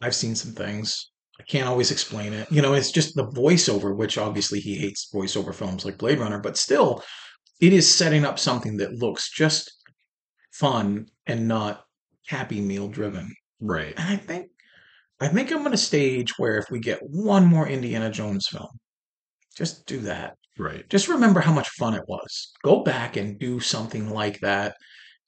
I've 0.00 0.14
seen 0.14 0.34
some 0.34 0.52
things. 0.52 1.10
I 1.40 1.44
can't 1.44 1.68
always 1.68 1.90
explain 1.90 2.32
it." 2.32 2.50
You 2.50 2.62
know, 2.62 2.74
it's 2.74 2.90
just 2.90 3.14
the 3.14 3.26
voiceover, 3.28 3.96
which 3.96 4.18
obviously 4.18 4.60
he 4.60 4.76
hates 4.76 5.10
voiceover 5.12 5.54
films 5.54 5.84
like 5.84 5.98
Blade 5.98 6.18
Runner, 6.18 6.40
but 6.40 6.56
still 6.56 7.02
it 7.60 7.72
is 7.72 7.92
setting 7.92 8.24
up 8.24 8.38
something 8.38 8.76
that 8.78 8.94
looks 8.94 9.30
just 9.30 9.72
fun 10.52 11.06
and 11.26 11.48
not 11.48 11.84
happy 12.26 12.60
meal 12.60 12.88
driven. 12.88 13.34
right. 13.60 13.94
And 13.96 14.08
I 14.08 14.16
think 14.16 14.50
I 15.20 15.28
think 15.28 15.50
I'm 15.50 15.62
going 15.62 15.74
a 15.74 15.76
stage 15.76 16.38
where 16.38 16.58
if 16.58 16.70
we 16.70 16.78
get 16.78 17.00
one 17.02 17.44
more 17.44 17.68
Indiana 17.68 18.10
Jones 18.10 18.46
film, 18.46 18.68
just 19.56 19.86
do 19.86 19.98
that. 20.00 20.36
Right. 20.58 20.88
Just 20.90 21.08
remember 21.08 21.40
how 21.40 21.52
much 21.52 21.68
fun 21.70 21.94
it 21.94 22.02
was. 22.08 22.50
Go 22.64 22.82
back 22.82 23.16
and 23.16 23.38
do 23.38 23.60
something 23.60 24.10
like 24.10 24.40
that 24.40 24.74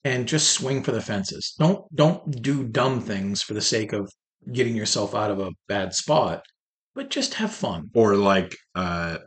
and 0.04 0.26
just 0.28 0.50
swing 0.50 0.82
for 0.82 0.92
the 0.92 1.00
fences. 1.00 1.54
Don't 1.58 1.84
don't 1.94 2.42
do 2.42 2.64
dumb 2.66 3.00
things 3.00 3.42
for 3.42 3.54
the 3.54 3.60
sake 3.60 3.92
of 3.92 4.10
getting 4.52 4.74
yourself 4.74 5.14
out 5.14 5.30
of 5.30 5.38
a 5.38 5.52
bad 5.68 5.94
spot, 5.94 6.42
but 6.94 7.10
just 7.10 7.34
have 7.34 7.52
fun. 7.52 7.90
Or 7.94 8.16
like 8.16 8.56
uh 8.74 9.18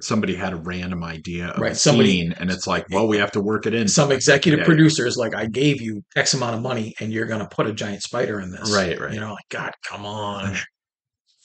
somebody 0.00 0.34
had 0.34 0.54
a 0.54 0.56
random 0.56 1.04
idea 1.04 1.48
of 1.48 1.60
Right, 1.60 1.76
somebody- 1.76 2.10
scene 2.22 2.32
and 2.40 2.50
it's 2.50 2.66
like, 2.66 2.86
well, 2.90 3.06
we 3.06 3.18
have 3.18 3.32
to 3.32 3.40
work 3.42 3.66
it 3.66 3.74
in. 3.74 3.86
Some 3.86 4.10
executive 4.10 4.60
Yeah. 4.60 4.64
producer 4.66 5.06
is 5.06 5.18
like, 5.18 5.34
I 5.34 5.44
gave 5.44 5.82
you 5.82 6.02
X 6.16 6.32
amount 6.32 6.54
of 6.56 6.62
money 6.62 6.94
and 7.00 7.12
you're 7.12 7.26
going 7.26 7.40
to 7.42 7.48
put 7.54 7.66
a 7.66 7.72
giant 7.74 8.02
spider 8.02 8.40
in 8.40 8.50
this. 8.50 8.74
Right, 8.74 8.98
right. 8.98 9.12
You 9.12 9.20
know, 9.20 9.32
like, 9.32 9.48
God, 9.50 9.72
come 9.86 10.06
on. 10.06 10.56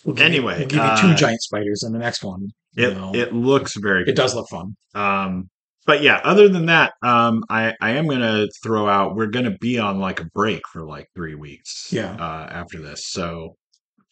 We'll 0.06 0.14
give 0.16 0.22
you- 0.28 0.30
Anyway, 0.38 0.60
we'll 0.60 0.68
give 0.68 0.78
you 0.78 0.82
uh, 0.84 1.02
two 1.02 1.16
giant 1.16 1.42
spiders 1.42 1.82
in 1.84 1.92
the 1.92 1.98
next 1.98 2.24
one. 2.24 2.52
It 2.76 2.96
know. 2.96 3.14
it 3.16 3.34
looks 3.34 3.76
very 3.78 4.04
It 4.08 4.16
does 4.16 4.36
look 4.36 4.48
fun. 4.50 4.76
Um, 4.94 5.50
but 5.86 6.02
yeah, 6.02 6.20
other 6.24 6.50
than 6.50 6.66
that, 6.66 6.94
um, 7.04 7.44
I, 7.50 7.74
I 7.80 7.92
am 7.92 8.08
gonna 8.08 8.48
throw 8.64 8.88
out. 8.88 9.16
We're 9.16 9.28
gonna 9.28 9.56
be 9.60 9.78
on 9.80 10.00
like 10.00 10.20
a 10.20 10.26
break 10.34 10.62
for 10.72 10.86
like 10.86 11.08
three 11.16 11.36
weeks. 11.36 11.90
Yeah. 11.92 12.14
Uh, 12.16 12.48
after 12.50 12.82
this, 12.82 13.08
so 13.10 13.56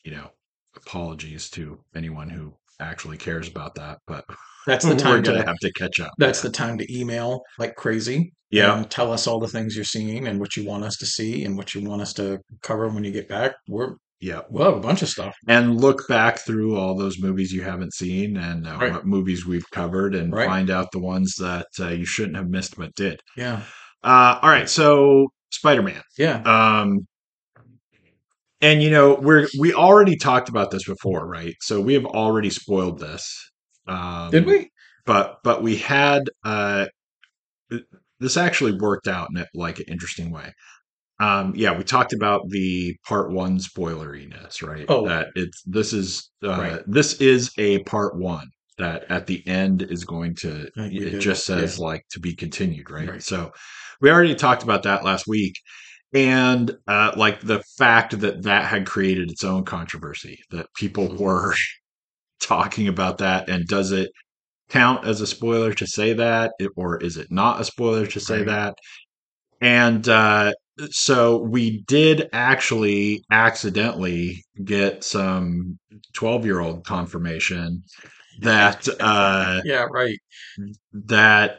you 0.03 0.12
know, 0.12 0.29
apologies 0.75 1.50
to 1.51 1.79
anyone 1.96 2.29
who 2.29 2.53
actually 2.79 3.17
cares 3.17 3.48
about 3.48 3.75
that, 3.75 4.00
but 4.08 4.25
That's 4.67 4.86
the 4.88 4.91
we're 4.91 5.00
time 5.00 5.22
gonna 5.24 5.39
to. 5.41 5.46
have 5.48 5.58
to 5.62 5.72
catch 5.74 6.00
up. 6.00 6.12
That's 6.17 6.41
the 6.41 6.50
time 6.50 6.77
to 6.77 6.96
email 6.96 7.41
like 7.58 7.75
crazy. 7.75 8.34
Yeah. 8.51 8.77
And 8.77 8.89
tell 8.91 9.12
us 9.12 9.25
all 9.25 9.39
the 9.39 9.48
things 9.48 9.75
you're 9.75 9.84
seeing 9.84 10.27
and 10.27 10.39
what 10.39 10.55
you 10.55 10.63
want 10.67 10.84
us 10.84 10.96
to 10.98 11.08
see 11.08 11.43
and 11.43 11.58
what 11.58 11.74
you 11.74 11.82
want 11.89 12.03
us 12.03 12.13
to 12.13 12.38
cover 12.62 12.88
when 12.88 13.03
you 13.03 13.12
get 13.12 13.27
back. 13.27 13.55
We're 13.67 13.96
Yeah. 14.20 14.41
we'll 14.50 14.65
have 14.65 14.77
a 14.77 14.79
bunch 14.79 15.01
of 15.01 15.10
stuff. 15.10 15.36
And 15.48 15.82
look 15.82 16.08
back 16.08 16.39
through 16.39 16.77
all 16.77 16.96
those 16.96 17.20
movies 17.20 17.51
you 17.51 17.62
haven't 17.63 17.93
seen 17.93 18.38
and 18.38 18.65
uh, 18.67 18.77
Right. 18.79 18.93
what 18.93 19.05
movies 19.05 19.46
we've 19.46 19.70
covered 19.72 20.15
and 20.15 20.32
Right. 20.34 20.48
find 20.48 20.70
out 20.70 20.91
the 20.91 21.00
ones 21.00 21.36
that 21.39 21.67
uh, 21.79 21.89
you 21.89 22.05
shouldn't 22.05 22.38
have 22.38 22.48
missed 22.50 22.77
but 22.77 22.96
did. 22.96 23.20
Yeah. 23.36 23.62
Uh, 24.03 24.39
all 24.41 24.50
right. 24.50 24.70
So 24.70 25.27
Spider 25.51 25.82
Man. 25.84 26.01
Yeah. 26.17 26.41
Um, 26.43 27.08
and 28.62 28.82
you 28.82 28.89
know, 28.89 29.15
we're 29.15 29.48
we 29.60 29.74
already 29.74 30.15
talked 30.15 30.48
about 30.50 30.72
this 30.72 30.86
before, 30.86 31.27
right? 31.27 31.55
So 31.62 31.82
we 31.82 31.93
have 31.96 32.05
already 32.05 32.50
spoiled 32.50 33.00
this. 33.00 33.51
Um, 33.88 34.32
Did 34.32 34.46
we? 34.46 34.70
But 35.05 35.39
but 35.43 35.62
we 35.62 35.75
had 35.75 36.29
uh, 36.46 36.86
this 38.20 38.38
actually 38.38 38.72
worked 38.79 39.08
out 39.10 39.27
in 39.36 39.41
a, 39.41 39.46
like 39.53 39.79
an 39.79 39.86
interesting 39.89 40.32
way. 40.32 40.53
Um, 41.24 41.53
yeah, 41.56 41.77
we 41.77 41.84
talked 41.84 42.13
about 42.13 42.42
the 42.50 42.96
part 43.08 43.32
one 43.32 43.58
spoileriness, 43.60 44.62
right? 44.62 44.86
Oh. 44.89 45.08
that 45.08 45.27
it's 45.36 45.62
this 45.63 45.94
is 45.94 46.30
uh, 46.44 46.50
Right. 46.50 46.82
this 46.88 47.13
is 47.22 47.51
a 47.58 47.80
part 47.84 48.18
one 48.18 48.48
that 48.77 49.06
at 49.10 49.27
the 49.27 49.46
end 49.48 49.84
is 49.84 50.03
going 50.03 50.36
to 50.44 50.70
it 50.75 51.20
just 51.20 51.46
says 51.46 51.77
Yeah. 51.77 51.86
like 51.86 52.01
to 52.12 52.20
be 52.20 52.36
continued, 52.36 52.89
right? 52.89 53.10
Right. 53.10 53.24
So 53.24 53.51
we 54.01 54.12
already 54.12 54.36
talked 54.36 54.63
about 54.63 54.84
that 54.84 55.03
last 55.06 55.25
week 55.27 55.56
and 56.13 56.75
uh, 56.88 57.12
like 57.15 57.39
the 57.42 57.62
fact 57.77 58.20
that 58.20 58.44
that 58.44 58.65
had 58.65 58.86
created 58.86 59.32
its 59.32 59.44
own 59.44 59.63
controversy 59.63 60.39
that 60.51 60.68
people 60.75 61.08
Mm-hmm. 61.08 61.24
were 61.24 61.56
talking 62.42 62.88
about 62.89 63.20
that 63.20 63.48
and 63.50 63.65
does 63.68 63.92
it 63.92 64.10
count 64.70 65.06
as 65.06 65.22
a 65.22 65.27
spoiler 65.27 65.74
to 65.74 65.88
say 65.88 66.13
that 66.13 66.51
or 66.75 66.98
is 66.98 67.15
it 67.18 67.27
not 67.32 67.62
a 67.62 67.63
spoiler 67.63 68.08
to 68.08 68.20
say 68.20 68.39
Right. 68.39 68.48
that 68.48 68.74
and 69.62 70.10
uh, 70.10 70.51
so 70.89 71.38
we 71.38 71.84
did 71.88 72.30
actually 72.34 73.24
accidentally 73.32 74.44
get 74.63 75.03
some 75.03 75.77
12 76.13 76.46
year 76.46 76.60
old 76.60 76.86
confirmation 76.86 77.84
that 78.42 78.88
uh, 79.00 79.62
Yeah. 79.65 79.86
Right. 79.92 80.18
that 80.94 81.58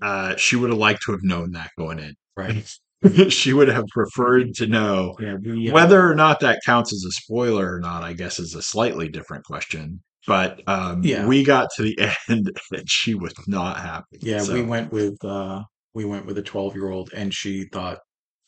uh, 0.00 0.36
she 0.36 0.56
would 0.56 0.70
have 0.70 0.78
liked 0.78 1.02
to 1.06 1.12
have 1.12 1.22
known 1.22 1.52
that 1.52 1.70
going 1.78 1.98
in 1.98 2.14
Right. 2.36 2.68
she 3.32 3.52
would 3.52 3.68
have 3.68 3.84
preferred 3.88 4.54
to 4.54 4.66
know 4.66 5.14
Yeah. 5.20 5.34
We, 5.42 5.70
uh, 5.70 5.74
whether 5.74 6.08
or 6.08 6.14
not 6.14 6.40
that 6.40 6.60
counts 6.64 6.92
as 6.94 7.04
a 7.04 7.10
spoiler 7.12 7.74
or 7.74 7.80
not 7.80 8.02
i 8.04 8.12
guess 8.12 8.38
is 8.38 8.54
a 8.54 8.62
slightly 8.62 9.08
different 9.08 9.44
question 9.44 10.00
but 10.26 10.60
um, 10.68 11.02
Yeah. 11.02 11.26
we 11.26 11.42
got 11.42 11.68
to 11.76 11.82
the 11.82 11.98
end 12.28 12.48
and 12.70 12.88
she 12.88 13.14
was 13.14 13.34
not 13.48 13.78
happy 13.78 14.18
Yeah, 14.20 14.38
So- 14.42 14.54
we 14.54 14.62
went 14.62 14.92
with 14.92 15.16
uh 15.24 15.62
we 15.94 16.04
went 16.04 16.24
with 16.26 16.38
a 16.38 16.42
12 16.42 16.74
year 16.76 16.90
old 16.90 17.10
and 17.12 17.34
she 17.34 17.64
thought 17.72 17.98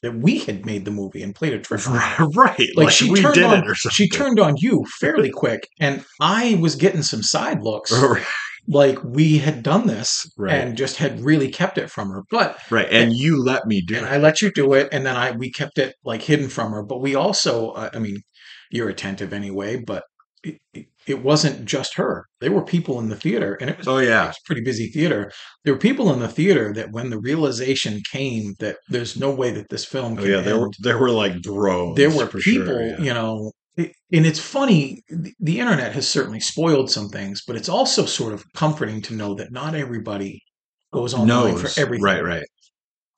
that 0.05 0.15
we 0.17 0.39
had 0.39 0.65
made 0.65 0.85
the 0.85 0.91
movie 0.91 1.23
and 1.23 1.35
played 1.35 1.53
a 1.53 1.59
trick. 1.59 1.87
on 1.89 1.95
right 2.37 2.59
Like, 2.77 2.77
like, 2.77 2.91
she 2.91 3.11
we 3.11 3.21
turned 3.21 3.35
did 3.35 3.45
on 3.45 3.59
it 3.65 3.69
or 3.69 3.75
something 3.75 3.95
she 3.95 4.09
turned 4.09 4.39
on 4.39 4.55
you 4.59 4.85
fairly 5.01 5.31
quick 5.31 5.69
and 5.81 6.05
I 6.21 6.57
was 6.61 6.77
getting 6.77 7.03
some 7.03 7.23
side 7.23 7.63
looks 7.63 7.93
like 8.69 9.03
we 9.05 9.39
had 9.39 9.63
done 9.63 9.87
this 9.87 10.31
Right. 10.39 10.55
and 10.55 10.77
just 10.77 10.97
had 10.97 11.21
really 11.21 11.51
kept 11.51 11.77
it 11.79 11.91
from 11.91 12.09
her. 12.11 12.23
But 12.31 12.59
right 12.71 12.89
and 12.91 13.13
you 13.13 13.43
let 13.43 13.67
me 13.67 13.83
do 13.83 13.97
and 13.97 14.07
it 14.07 14.13
I 14.13 14.17
let 14.19 14.41
you 14.41 14.51
do 14.53 14.73
it 14.75 14.89
and 14.93 15.05
then 15.05 15.17
I 15.17 15.33
we 15.33 15.51
kept 15.51 15.79
it 15.79 15.95
like 16.05 16.23
hidden 16.23 16.49
from 16.49 16.73
her, 16.73 16.83
but 16.83 17.01
we 17.03 17.15
also 17.15 17.71
uh, 17.73 17.91
I 17.93 17.99
mean 17.99 18.23
you're 18.71 18.89
attentive 18.89 19.33
anyway, 19.33 19.77
but 19.77 20.05
it, 20.45 20.59
it, 20.73 20.87
it 21.07 21.23
wasn't 21.23 21.65
just 21.65 21.97
her. 21.97 22.27
There 22.41 22.53
were 22.53 22.65
people 22.65 22.99
in 23.01 23.09
the 23.09 23.17
theater 23.17 23.55
and 23.61 23.71
it 23.71 23.79
was 23.79 23.89
oh 23.89 23.99
yeah, 23.99 24.25
it 24.25 24.29
was 24.29 24.37
a 24.37 24.47
pretty 24.47 24.63
busy 24.63 24.89
theater. 24.89 25.33
There 25.65 25.75
were 25.75 25.81
people 25.81 26.13
in 26.13 26.21
the 26.21 26.29
theater 26.29 26.73
that 26.75 26.93
when 26.93 27.11
the 27.11 27.19
realization 27.19 28.01
came 28.11 28.55
that 28.61 28.77
there's 28.89 29.17
no 29.19 29.35
way 29.35 29.51
that 29.53 29.69
this 29.71 29.85
film 29.85 30.19
oh 30.19 30.25
yeah 30.25 30.41
there 30.41 30.59
were 30.59 30.71
there 30.79 30.99
were 30.99 31.11
like 31.11 31.41
drones 31.43 31.97
there 31.97 32.11
were 32.11 32.27
people, 32.27 32.67
sure, 32.67 32.87
yeah. 32.87 33.01
you 33.01 33.15
know, 33.15 33.53
it, 33.77 33.93
and 34.13 34.27
it's 34.27 34.39
funny. 34.39 35.03
The, 35.09 35.33
the 35.41 35.61
internet 35.61 35.95
has 35.95 36.09
certainly 36.09 36.41
spoiled 36.41 36.91
some 36.91 37.09
things, 37.09 37.43
but 37.47 37.57
it's 37.57 37.69
also 37.69 38.05
sort 38.05 38.33
of 38.33 38.45
comforting 38.55 39.03
to 39.03 39.15
know 39.15 39.35
that 39.35 39.53
not 39.53 39.75
everybody 39.75 40.41
goes 40.93 41.15
online 41.15 41.55
knows 41.55 41.75
for 41.75 41.81
everything. 41.81 42.05
right 42.05 42.25
right 42.25 42.47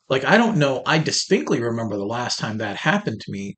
Like 0.09 0.25
I 0.25 0.39
don't 0.39 0.57
know. 0.57 0.83
I 0.87 0.99
distinctly 0.99 1.61
remember 1.61 1.97
the 1.97 2.07
last 2.07 2.39
time 2.39 2.59
that 2.59 2.77
happened 2.77 3.21
to 3.21 3.33
me, 3.33 3.57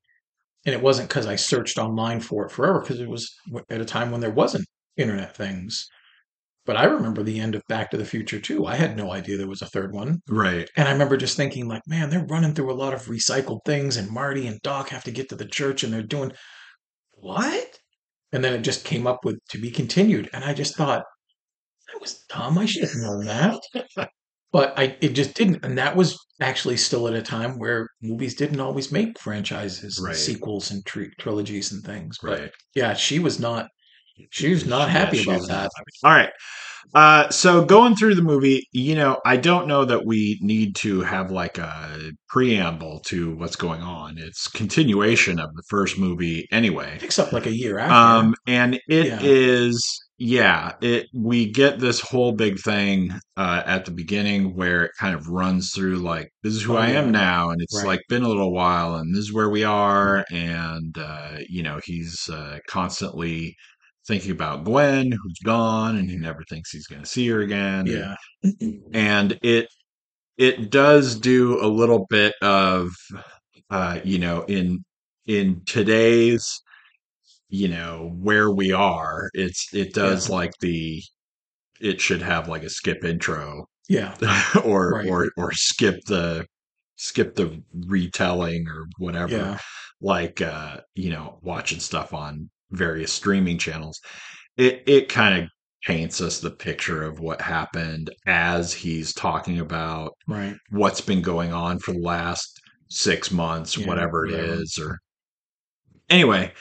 and 0.68 0.75
it 0.75 0.82
wasn't 0.82 1.08
because 1.08 1.26
I 1.26 1.37
searched 1.37 1.78
online 1.78 2.20
for 2.20 2.44
it 2.44 2.52
forever, 2.52 2.80
because 2.80 3.00
it 3.00 3.08
was 3.08 3.34
at 3.70 3.80
a 3.80 3.87
time 3.87 4.10
when 4.10 4.20
there 4.20 4.30
wasn't 4.30 4.66
internet 4.98 5.34
things. 5.34 5.88
But 6.66 6.76
I 6.76 6.84
remember 6.84 7.22
the 7.22 7.40
end 7.40 7.54
of 7.54 7.62
Back 7.70 7.90
to 7.90 7.96
the 7.96 8.04
Future 8.04 8.38
too. 8.38 8.66
I 8.66 8.75
had 8.75 8.94
no 8.94 9.10
idea 9.10 9.38
there 9.38 9.48
was 9.48 9.62
a 9.62 9.66
third 9.66 9.94
one. 9.94 10.20
right 10.28 10.68
And 10.76 10.87
I 10.87 10.92
remember 10.92 11.16
just 11.16 11.38
thinking, 11.38 11.68
like, 11.68 11.80
man, 11.87 12.10
they're 12.10 12.26
running 12.26 12.52
through 12.52 12.70
a 12.70 12.75
lot 12.75 12.92
of 12.92 13.06
recycled 13.06 13.60
things, 13.64 13.96
and 13.96 14.10
Marty 14.10 14.46
and 14.46 14.60
Doc 14.60 14.90
have 14.90 15.04
to 15.04 15.10
get 15.10 15.30
to 15.30 15.37
the 15.37 15.46
church, 15.46 15.82
and 15.82 15.90
they're 15.90 16.02
doing 16.02 16.32
what? 17.12 17.78
And 18.32 18.44
then 18.44 18.52
it 18.52 18.60
just 18.60 18.84
came 18.84 19.06
up 19.06 19.25
with 19.25 19.38
to 19.48 19.58
be 19.58 19.70
continued, 19.70 20.28
and 20.34 20.44
I 20.44 20.52
just 20.52 20.76
thought 20.76 21.02
that 21.90 22.00
was 22.02 22.26
dumb. 22.28 22.58
I 22.58 22.66
should 22.66 22.82
have 22.82 22.96
known 22.96 23.25
that, 23.25 23.58
but 24.52 24.78
I 24.78 24.97
it 25.00 25.11
just 25.11 25.35
didn't. 25.35 25.64
And 25.64 25.76
that 25.78 25.97
was 25.97 26.19
actually 26.40 26.76
still 26.76 27.09
at 27.09 27.14
a 27.14 27.23
time 27.23 27.59
where 27.59 27.88
movies 28.02 28.35
didn't 28.35 28.61
always 28.61 28.93
make 28.93 29.19
franchises, 29.19 29.99
and 29.99 30.07
sequels, 30.17 30.71
and 30.71 30.85
tri- 30.87 31.11
trilogies 31.19 31.73
and 31.73 31.85
things. 31.85 32.19
But 32.23 32.40
right 32.40 32.50
yeah, 32.75 32.95
she 32.95 33.19
was 33.19 33.38
not. 33.38 33.69
She 34.31 34.50
was 34.50 34.67
not 34.67 34.90
happy 34.90 35.19
she's 35.19 35.26
about 35.28 35.49
that. 35.49 35.71
All 36.02 36.11
right. 36.11 36.31
Uh, 36.94 37.28
so 37.30 37.64
going 37.64 37.94
through 37.97 38.14
the 38.14 38.23
movie, 38.23 38.66
you 38.73 38.94
know, 38.94 39.20
I 39.25 39.37
don't 39.37 39.66
know 39.68 39.85
that 39.85 40.06
we 40.06 40.38
need 40.40 40.75
to 40.76 41.00
have 41.02 41.30
like 41.30 41.58
a 41.58 42.12
preamble 42.28 43.00
to 43.06 43.35
what's 43.37 43.56
going 43.56 43.82
on. 43.82 44.16
It's 44.18 44.49
continuation 44.49 45.38
of 45.38 45.54
the 45.54 45.62
first 45.68 45.99
movie 45.99 46.47
anyway. 46.50 46.97
Picks 47.00 47.18
up 47.18 47.32
like 47.32 47.47
a 47.47 47.54
year 47.54 47.78
after. 47.78 47.94
Um, 47.94 48.35
and 48.47 48.75
it 48.88 49.06
Yeah. 49.06 49.18
is, 49.23 50.00
yeah, 50.18 50.73
it 50.80 51.06
we 51.14 51.50
get 51.50 51.78
this 51.78 52.00
whole 52.00 52.32
big 52.32 52.58
thing 52.58 53.12
uh, 53.37 53.62
at 53.66 53.85
the 53.85 53.90
beginning 53.92 54.56
where 54.56 54.85
it 54.85 54.90
kind 54.99 55.14
of 55.14 55.28
runs 55.28 55.70
through 55.73 55.97
like 55.99 56.30
this 56.42 56.54
is 56.54 56.62
who 56.62 56.75
Oh, 56.75 56.78
I 56.80 56.88
am 56.88 57.12
now, 57.12 57.50
and 57.50 57.61
it's 57.62 57.75
Right. 57.76 57.87
like 57.87 58.00
been 58.08 58.23
a 58.23 58.28
little 58.28 58.52
while, 58.52 58.97
and 58.97 59.14
this 59.14 59.25
is 59.25 59.32
where 59.32 59.49
we 59.49 59.62
are, 59.64 60.25
and 60.32 60.97
uh, 60.99 61.38
you 61.49 61.62
know 61.62 61.78
he's 61.85 62.28
uh, 62.28 62.58
constantly 62.68 63.54
thinking 64.08 64.32
about 64.32 64.64
Gwen, 64.64 65.12
who's 65.12 65.38
gone, 65.44 65.96
and 65.96 66.10
he 66.10 66.16
never 66.16 66.42
thinks 66.48 66.70
he's 66.72 66.86
going 66.88 67.02
to 67.02 67.08
see 67.08 67.28
her 67.28 67.40
again. 67.42 67.86
yeah. 67.86 68.14
and 68.92 69.38
it 69.42 69.68
it 70.36 70.70
does 70.70 71.14
do 71.16 71.60
a 71.62 71.66
little 71.68 72.06
bit 72.10 72.34
of 72.42 72.90
uh 73.70 74.00
you 74.04 74.18
know 74.18 74.42
in 74.44 74.84
in 75.26 75.60
today's 75.66 76.60
you 77.50 77.68
know 77.68 78.12
where 78.20 78.50
we 78.50 78.72
are 78.72 79.30
it's 79.34 79.72
it 79.74 79.92
does 79.94 80.28
Yeah. 80.28 80.34
like 80.36 80.52
the 80.60 81.02
it 81.80 82.00
should 82.00 82.22
have 82.22 82.48
like 82.48 82.62
a 82.62 82.70
skip 82.70 83.04
intro 83.04 83.66
Yeah. 83.88 84.14
or 84.64 84.92
Right. 84.92 85.08
or 85.08 85.30
or 85.36 85.52
skip 85.52 86.00
the 86.06 86.46
skip 86.96 87.34
the 87.34 87.62
retelling 87.86 88.66
or 88.68 88.86
whatever 88.98 89.36
Yeah. 89.36 89.58
like 90.00 90.40
uh 90.40 90.78
you 90.94 91.10
know 91.10 91.38
watching 91.42 91.80
stuff 91.80 92.14
on 92.14 92.48
various 92.70 93.12
streaming 93.12 93.58
channels 93.58 94.00
it 94.56 94.82
it 94.87 95.08
kind 95.08 95.42
of 95.42 95.48
paints 95.87 96.20
us 96.20 96.40
the 96.40 96.50
picture 96.50 97.02
of 97.04 97.20
what 97.20 97.40
happened 97.40 98.10
as 98.26 98.72
he's 98.72 99.12
talking 99.14 99.58
about 99.60 100.12
Right. 100.26 100.56
what's 100.70 101.00
been 101.00 101.22
going 101.22 101.52
on 101.52 101.78
for 101.78 101.92
the 101.92 102.00
last 102.00 102.60
six 102.90 103.30
months 103.30 103.76
Yeah, 103.78 103.87
whatever 103.87 104.26
it 104.26 104.32
whatever. 104.32 104.52
is 104.62 104.78
or 104.82 104.98
anyway 106.10 106.52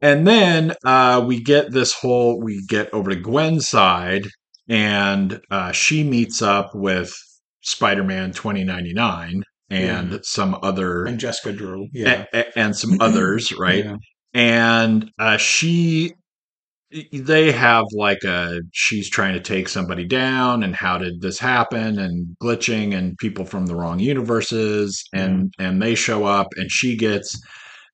and 0.00 0.26
then 0.26 0.74
uh 0.84 1.22
we 1.26 1.40
get 1.42 1.70
this 1.70 1.92
whole 1.94 2.40
we 2.42 2.62
get 2.66 2.92
over 2.92 3.10
to 3.10 3.16
gwen's 3.16 3.68
side 3.68 4.26
and 4.68 5.40
uh 5.50 5.72
she 5.72 6.02
meets 6.02 6.42
up 6.42 6.70
with 6.74 7.14
spider-man 7.60 8.32
2099 8.32 9.42
and 9.70 10.10
Yeah. 10.12 10.18
some 10.22 10.58
other 10.62 11.04
And 11.06 11.18
Jessica 11.18 11.52
Drew. 11.52 11.86
Yeah. 11.92 12.26
a- 12.32 12.38
a- 12.40 12.58
and 12.58 12.76
some 12.76 12.98
others 13.00 13.52
right 13.58 13.84
Yeah. 13.84 13.96
And 14.34 15.10
uh, 15.18 15.36
she 15.36 16.12
they 17.12 17.50
have 17.50 17.84
like 17.96 18.22
a 18.24 18.60
she's 18.72 19.10
trying 19.10 19.34
to 19.34 19.40
take 19.40 19.68
somebody 19.68 20.04
down 20.04 20.62
and 20.62 20.76
how 20.76 20.96
did 20.98 21.20
this 21.22 21.38
happen 21.38 21.98
and 21.98 22.36
glitching 22.42 22.94
and 22.94 23.16
people 23.18 23.44
from 23.44 23.66
the 23.66 23.74
wrong 23.74 23.98
universes 23.98 25.02
and 25.12 25.52
and 25.58 25.82
they 25.82 25.94
show 25.94 26.24
up 26.24 26.48
and 26.56 26.70
she 26.70 26.96
gets 26.96 27.40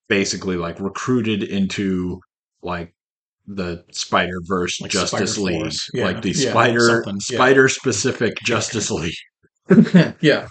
basically 0.08 0.56
like 0.56 0.78
recruited 0.80 1.42
into 1.42 2.20
like 2.62 2.92
the 3.46 3.82
Spider 3.90 4.38
Verse 4.44 4.80
Like 4.80 4.90
Justice 4.90 5.34
Spider 5.36 5.58
League, 5.64 5.72
Yeah. 5.94 6.04
like 6.04 6.22
the 6.22 6.30
Yeah, 6.30 6.50
Spider. 6.50 7.04
Yeah. 7.06 7.12
Spider 7.20 7.68
specific 7.68 8.34
Justice 8.44 8.90
League 8.90 9.14
yeah. 10.20 10.46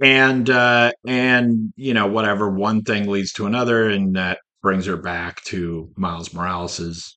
and 0.00 0.48
uh 0.48 0.92
and 1.06 1.72
you 1.76 1.92
know 1.92 2.06
whatever 2.06 2.48
one 2.50 2.82
thing 2.82 3.08
leads 3.08 3.32
to 3.34 3.46
another 3.46 3.88
and 3.90 4.16
that 4.16 4.38
brings 4.62 4.86
her 4.86 4.96
back 4.96 5.42
to 5.44 5.90
miles 5.96 6.32
morales's 6.34 7.16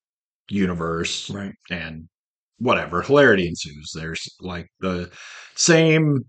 universe 0.50 1.30
Right. 1.30 1.54
and 1.70 2.08
whatever 2.60 3.02
hilarity 3.02 3.48
ensues 3.48 3.92
there's 3.96 4.28
like 4.40 4.68
the 4.82 5.10
same 5.56 6.24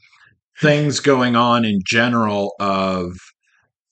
things 0.60 1.00
going 1.00 1.36
on 1.36 1.64
in 1.64 1.80
general 1.84 2.54
of 2.60 3.12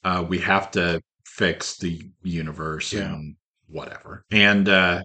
uh 0.05 0.25
we 0.29 0.39
have 0.39 0.71
to 0.73 1.01
fix 1.27 1.77
the 1.79 2.03
universe 2.23 2.93
Yeah. 2.93 3.13
and 3.15 3.37
whatever 3.69 4.25
and 4.31 4.69
uh 4.69 5.03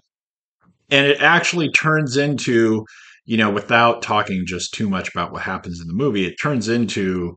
and 0.90 1.06
it 1.06 1.20
actually 1.20 1.70
turns 1.70 2.16
into 2.16 2.84
you 3.24 3.36
know 3.36 3.50
without 3.50 4.02
talking 4.02 4.44
just 4.46 4.74
too 4.74 4.88
much 4.88 5.08
about 5.10 5.32
what 5.32 5.42
happens 5.42 5.80
in 5.80 5.88
the 5.88 5.94
movie 5.94 6.26
it 6.26 6.36
turns 6.40 6.68
into 6.68 7.34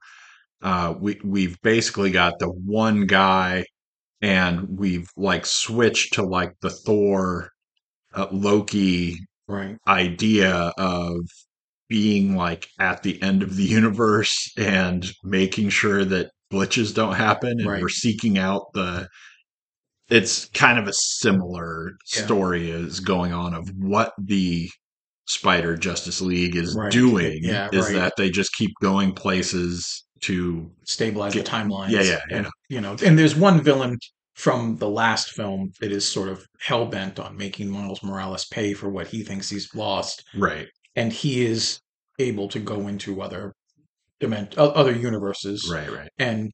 uh 0.61 0.93
we 0.99 1.19
we've 1.23 1.57
basically 1.61 2.11
got 2.11 2.39
the 2.39 2.49
one 2.49 3.05
guy 3.07 3.65
and 4.21 4.77
we've 4.77 5.09
like 5.17 5.45
switched 5.45 6.13
to 6.13 6.23
like 6.23 6.53
the 6.61 6.69
thor 6.69 7.51
uh, 8.15 8.27
loki 8.31 9.17
Right. 9.47 9.77
idea 9.87 10.73
of 10.77 11.17
being 11.89 12.35
like 12.35 12.69
at 12.79 13.03
the 13.03 13.21
end 13.21 13.43
of 13.43 13.55
the 13.57 13.63
universe 13.63 14.51
and 14.57 15.11
making 15.23 15.69
sure 15.69 16.05
that 16.05 16.31
glitches 16.53 16.93
don't 16.95 17.15
happen 17.15 17.59
and 17.59 17.67
Right. 17.67 17.81
we're 17.81 17.89
seeking 17.89 18.37
out 18.37 18.73
the 18.73 19.09
it's 20.09 20.45
kind 20.49 20.79
of 20.79 20.87
a 20.87 20.93
similar 20.93 21.91
Yeah. 22.13 22.23
story 22.23 22.71
is 22.71 22.99
going 22.99 23.31
on 23.33 23.53
of 23.53 23.69
what 23.77 24.13
the 24.17 24.69
spider 25.29 25.77
justice 25.77 26.21
league 26.21 26.55
is 26.55 26.75
Right. 26.75 26.91
doing 26.91 27.39
Yeah, 27.43 27.69
is 27.71 27.85
right. 27.85 27.93
that 27.95 28.13
they 28.17 28.29
just 28.31 28.51
keep 28.55 28.71
going 28.81 29.13
places 29.13 30.03
to 30.21 30.69
Stabilize 30.85 31.33
Get- 31.33 31.45
the 31.45 31.51
timelines. 31.51 31.91
yeah, 31.91 32.01
yeah, 32.01 32.19
And, 32.31 32.47
you 32.67 32.81
know, 32.81 32.95
and 33.05 33.17
there's 33.17 33.35
one 33.35 33.61
villain 33.63 33.97
from 34.33 34.77
the 34.77 34.89
last 34.89 35.31
film 35.31 35.71
that 35.81 35.91
is 35.91 36.09
sort 36.09 36.29
of 36.29 36.43
hell 36.59 36.85
bent 36.87 37.19
on 37.19 37.37
making 37.37 37.69
Miles 37.69 38.01
Morales 38.01 38.45
pay 38.45 38.73
for 38.73 38.89
what 38.89 39.07
he 39.07 39.23
thinks 39.23 39.49
he's 39.49 39.73
lost, 39.75 40.23
right 40.35 40.67
and 40.95 41.13
he 41.13 41.45
is 41.45 41.79
able 42.17 42.47
to 42.49 42.59
go 42.59 42.87
into 42.87 43.21
other 43.21 43.53
other 44.57 44.93
universes, 44.95 45.69
right 45.71 45.91
right 45.91 46.09
and 46.17 46.51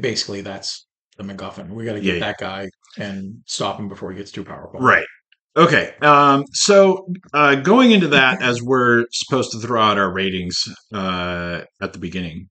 basically 0.00 0.40
that's 0.42 0.86
the 1.16 1.22
MacGuffin. 1.24 1.70
We 1.70 1.84
got 1.84 1.94
to 1.94 2.00
get 2.00 2.06
Yeah, 2.06 2.12
yeah. 2.14 2.20
that 2.20 2.38
guy 2.38 2.68
and 2.98 3.42
stop 3.46 3.78
him 3.78 3.88
before 3.88 4.10
he 4.12 4.18
gets 4.18 4.30
too 4.32 4.44
powerful. 4.44 4.80
Right. 4.80 5.06
Okay. 5.58 5.92
Um, 6.02 6.44
so 6.52 7.08
uh, 7.34 7.56
going 7.56 7.90
into 7.90 8.06
that, 8.08 8.40
as 8.40 8.62
we're 8.62 9.06
supposed 9.10 9.50
to 9.52 9.58
throw 9.58 9.82
out 9.82 9.98
our 9.98 10.12
ratings 10.12 10.56
uh, 10.94 11.62
at 11.82 11.92
the 11.92 11.98
beginning, 11.98 12.48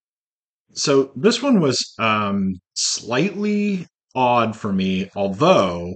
so 0.73 1.11
this 1.15 1.41
one 1.41 1.61
was 1.61 1.93
um, 1.99 2.55
slightly 2.75 3.87
odd 4.13 4.57
for 4.57 4.73
me, 4.73 5.09
although 5.15 5.95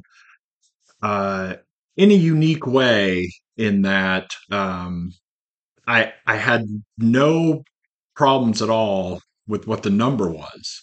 uh, 1.04 1.56
in 1.98 2.12
a 2.12 2.16
unique 2.16 2.66
way, 2.66 3.30
in 3.58 3.82
that 3.82 4.32
um, 4.50 5.12
I 5.88 6.14
I 6.26 6.38
had 6.38 6.64
no 6.98 7.64
problems 8.16 8.62
at 8.62 8.70
all 8.70 9.20
with 9.48 9.68
what 9.68 9.84
the 9.84 9.90
number 9.90 10.30
was. 10.30 10.82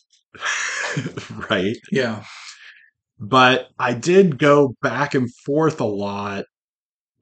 right 1.50 1.76
Yeah. 1.90 2.22
But 3.20 3.68
I 3.78 3.94
did 3.94 4.38
go 4.38 4.74
back 4.82 5.14
and 5.14 5.32
forth 5.44 5.80
a 5.80 5.84
lot 5.84 6.44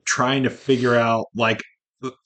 trying 0.04 0.44
to 0.44 0.50
figure 0.50 0.94
out 0.94 1.26
like 1.34 1.60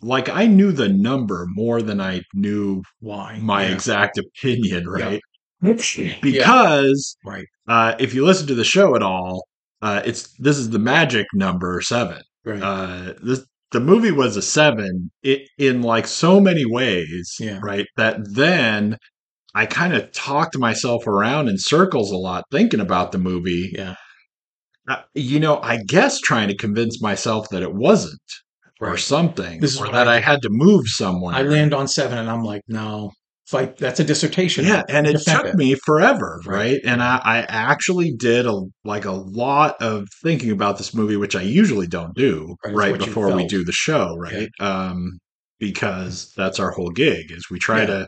like 0.03 0.29
I 0.29 0.47
knew 0.47 0.73
the 0.73 0.89
number 0.89 1.47
more 1.49 1.81
than 1.81 2.01
I 2.01 2.23
knew 2.35 2.83
Why? 2.99 3.39
my 3.41 3.65
yeah. 3.67 3.73
exact 3.75 4.19
opinion, 4.19 4.89
right? 4.89 5.21
Yeah. 5.63 6.15
Because 6.23 7.17
Right. 7.25 7.47
uh, 7.69 7.95
if 7.99 8.15
you 8.15 8.25
listen 8.25 8.47
to 8.49 8.55
the 8.55 8.65
show 8.65 8.97
at 8.97 9.03
all, 9.03 9.47
uh, 9.83 10.03
it's 10.05 10.33
this 10.39 10.57
is 10.59 10.71
the 10.71 10.79
magic 10.79 11.27
number 11.35 11.81
seven. 11.83 12.21
Right. 12.45 12.63
Uh, 12.63 13.15
this 13.23 13.45
the 13.71 13.81
movie 13.81 14.11
was 14.11 14.37
a 14.37 14.43
seven 14.43 15.11
it, 15.23 15.49
in 15.59 15.83
like 15.83 16.07
so 16.07 16.41
many 16.41 16.65
ways, 16.67 17.37
Yeah. 17.39 17.61
right? 17.63 17.87
That 17.97 18.17
then 18.35 18.97
I 19.55 19.67
kind 19.67 19.95
of 19.95 20.13
talked 20.13 20.57
myself 20.59 21.07
around 21.07 21.49
in 21.49 21.59
circles 21.59 22.11
a 22.13 22.17
lot 22.17 22.45
thinking 22.51 22.81
about 22.81 23.13
the 23.13 23.19
movie 23.19 23.73
yeah. 23.75 23.95
uh, 24.89 25.03
you 25.15 25.41
know, 25.41 25.61
I 25.61 25.79
guess 25.87 26.21
trying 26.21 26.49
to 26.49 26.57
convince 26.57 27.03
myself 27.03 27.49
that 27.51 27.63
it 27.63 27.75
wasn't 27.75 28.21
or 28.81 28.97
something, 28.97 29.61
This 29.61 29.75
is 29.75 29.81
or 29.81 29.89
that 29.93 30.09
I 30.09 30.17
I, 30.17 30.21
had 30.21 30.41
to 30.43 30.49
move 30.51 30.87
somewhere. 30.87 31.35
I 31.35 31.43
land 31.43 31.75
on 31.75 31.87
seven, 31.87 32.17
and 32.17 32.31
I'm 32.31 32.43
like, 32.45 32.63
no, 32.67 33.11
fight. 33.47 33.77
That's 33.77 34.01
a 34.01 34.05
dissertation. 34.05 34.65
yeah, 34.65 34.85
and 34.89 35.07
it 35.07 35.21
took 35.21 35.55
me 35.55 35.75
forever, 35.85 36.41
Right. 36.47 36.57
right? 36.57 36.81
And 36.85 37.03
I, 37.03 37.21
I 37.25 37.39
actually 37.51 38.13
did 38.17 38.47
a 38.47 38.59
like 38.85 39.05
a 39.05 39.13
lot 39.13 39.77
of 39.83 40.07
thinking 40.23 40.51
about 40.51 40.79
this 40.79 40.95
movie, 40.95 41.17
which 41.17 41.37
I 41.37 41.43
usually 41.43 41.87
don't 41.89 42.15
do 42.15 42.57
Right, 42.65 42.75
right, 42.75 42.99
before 42.99 43.35
we 43.37 43.47
do 43.47 43.65
the 43.65 43.73
show, 43.73 44.17
right? 44.17 44.49
Um, 44.61 45.19
because 45.59 46.33
that's 46.37 46.59
our 46.59 46.71
whole 46.71 46.91
gig 46.91 47.31
is 47.31 47.45
we 47.51 47.59
try 47.59 47.81
Yeah. 47.81 47.87
to 47.87 48.07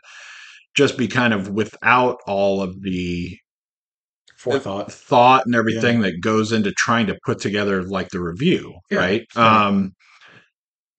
just 0.74 0.96
be 0.96 1.08
kind 1.08 1.32
of 1.34 1.48
without 1.50 2.18
all 2.26 2.62
of 2.62 2.82
the 2.82 3.36
Forethought. 4.36 4.90
thought 4.90 5.46
and 5.46 5.54
everything 5.54 6.00
that 6.00 6.20
goes 6.20 6.50
into 6.50 6.72
trying 6.72 7.06
to 7.06 7.16
put 7.24 7.38
together 7.38 7.82
like 7.84 8.08
the 8.08 8.20
review, 8.20 8.74
Yeah, 8.90 8.98
right? 8.98 9.26
Um 9.36 9.92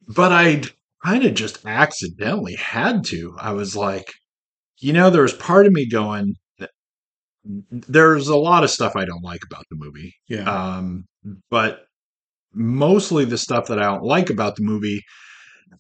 but 0.07 0.31
I 0.31 0.62
kind 1.03 1.25
of 1.25 1.33
just 1.33 1.65
accidentally 1.65 2.55
had 2.55 3.03
to. 3.05 3.36
I 3.39 3.51
was 3.51 3.75
like, 3.75 4.05
you 4.79 4.93
know, 4.93 5.09
there 5.09 5.23
was 5.23 5.33
part 5.33 5.65
of 5.65 5.73
me 5.73 5.89
going 5.89 6.36
there's 7.69 8.29
a 8.29 8.38
lot 8.38 8.63
of 8.63 8.69
stuff 8.69 8.95
I 8.95 9.03
don't 9.03 9.23
like 9.23 9.41
about 9.43 9.65
the 9.69 9.75
movie. 9.75 10.13
Yeah. 10.29 10.49
Um 10.77 11.05
but 11.49 11.86
mostly 12.53 13.25
the 13.25 13.38
stuff 13.38 13.67
that 13.67 13.79
I 13.79 13.83
don't 13.86 14.03
like 14.03 14.29
about 14.29 14.55
the 14.55 14.63
movie 14.63 15.01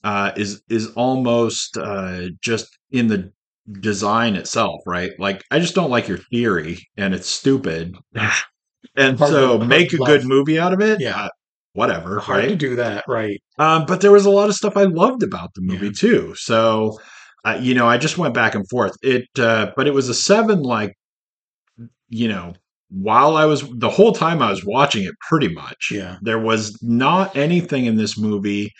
uh, 0.03 0.31
is 0.35 0.61
is 0.69 0.87
almost 0.95 1.77
uh, 1.77 2.29
just 2.41 2.67
in 2.91 3.07
the 3.07 3.31
design 3.71 4.35
itself, 4.35 4.81
right? 4.85 5.11
Like 5.19 5.43
I 5.51 5.59
just 5.59 5.75
don't 5.75 5.89
like 5.89 6.07
your 6.07 6.17
theory, 6.17 6.79
and 6.97 7.13
it's 7.13 7.29
stupid. 7.29 7.95
and 8.95 9.17
Hard 9.17 9.31
so 9.31 9.57
hard 9.57 9.69
make 9.69 9.89
to 9.89 10.01
a 10.03 10.05
good 10.05 10.25
movie 10.25 10.59
out 10.59 10.73
of 10.73 10.81
it. 10.81 10.99
Yeah. 11.01 11.15
uh, 11.25 11.29
whatever, 11.73 12.19
Hard 12.19 12.39
right? 12.39 12.49
to 12.49 12.55
do 12.55 12.75
that, 12.75 13.03
right? 13.07 13.41
Um, 13.57 13.85
but 13.87 14.01
there 14.01 14.11
was 14.11 14.25
a 14.25 14.29
lot 14.31 14.49
of 14.49 14.55
stuff 14.55 14.77
I 14.77 14.83
loved 14.83 15.23
about 15.23 15.53
the 15.55 15.61
movie 15.61 15.87
Yeah. 15.87 15.91
too. 15.97 16.35
So, 16.35 16.99
uh, 17.45 17.57
you 17.61 17.73
know, 17.73 17.87
I 17.87 17.97
just 17.97 18.17
went 18.17 18.33
back 18.33 18.53
and 18.55 18.67
forth. 18.69 18.95
It, 19.01 19.27
uh, 19.39 19.71
but 19.75 19.87
it 19.87 19.93
was 19.93 20.07
a 20.09 20.13
seven. 20.13 20.61
Like, 20.61 20.93
you 22.09 22.27
know, 22.27 22.53
while 22.89 23.35
I 23.35 23.45
was 23.45 23.67
the 23.77 23.89
whole 23.89 24.11
time 24.11 24.41
I 24.41 24.51
was 24.51 24.63
watching 24.63 25.03
it, 25.03 25.15
pretty 25.27 25.47
much. 25.49 25.89
Yeah. 25.91 26.17
There 26.21 26.37
was 26.39 26.77
not 26.83 27.35
anything 27.35 27.85
in 27.85 27.95
this 27.97 28.19
movie. 28.19 28.71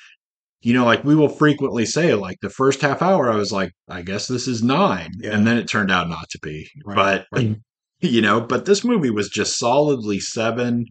You 0.63 0.73
know, 0.73 0.85
like 0.85 1.03
we 1.03 1.13
will 1.15 1.29
frequently 1.29 1.85
say, 1.85 2.13
like 2.15 2.37
the 2.41 2.49
first 2.49 2.81
half 2.81 3.01
hour, 3.01 3.29
I 3.31 3.35
was 3.35 3.51
like, 3.51 3.71
I 3.89 4.01
guess 4.01 4.27
this 4.27 4.47
is 4.47 4.63
nine, 4.63 5.11
Yeah. 5.19 5.31
and 5.35 5.45
then 5.45 5.57
it 5.57 5.67
turned 5.69 5.91
out 5.91 6.07
not 6.09 6.29
to 6.31 6.39
be. 6.41 6.67
Right, 6.85 6.95
but 6.95 7.25
right. 7.41 7.57
you 7.99 8.21
know, 8.21 8.39
but 8.41 8.65
this 8.65 8.83
movie 8.83 9.09
was 9.09 9.29
just 9.29 9.59
solidly 9.59 10.19
seven 10.19 10.85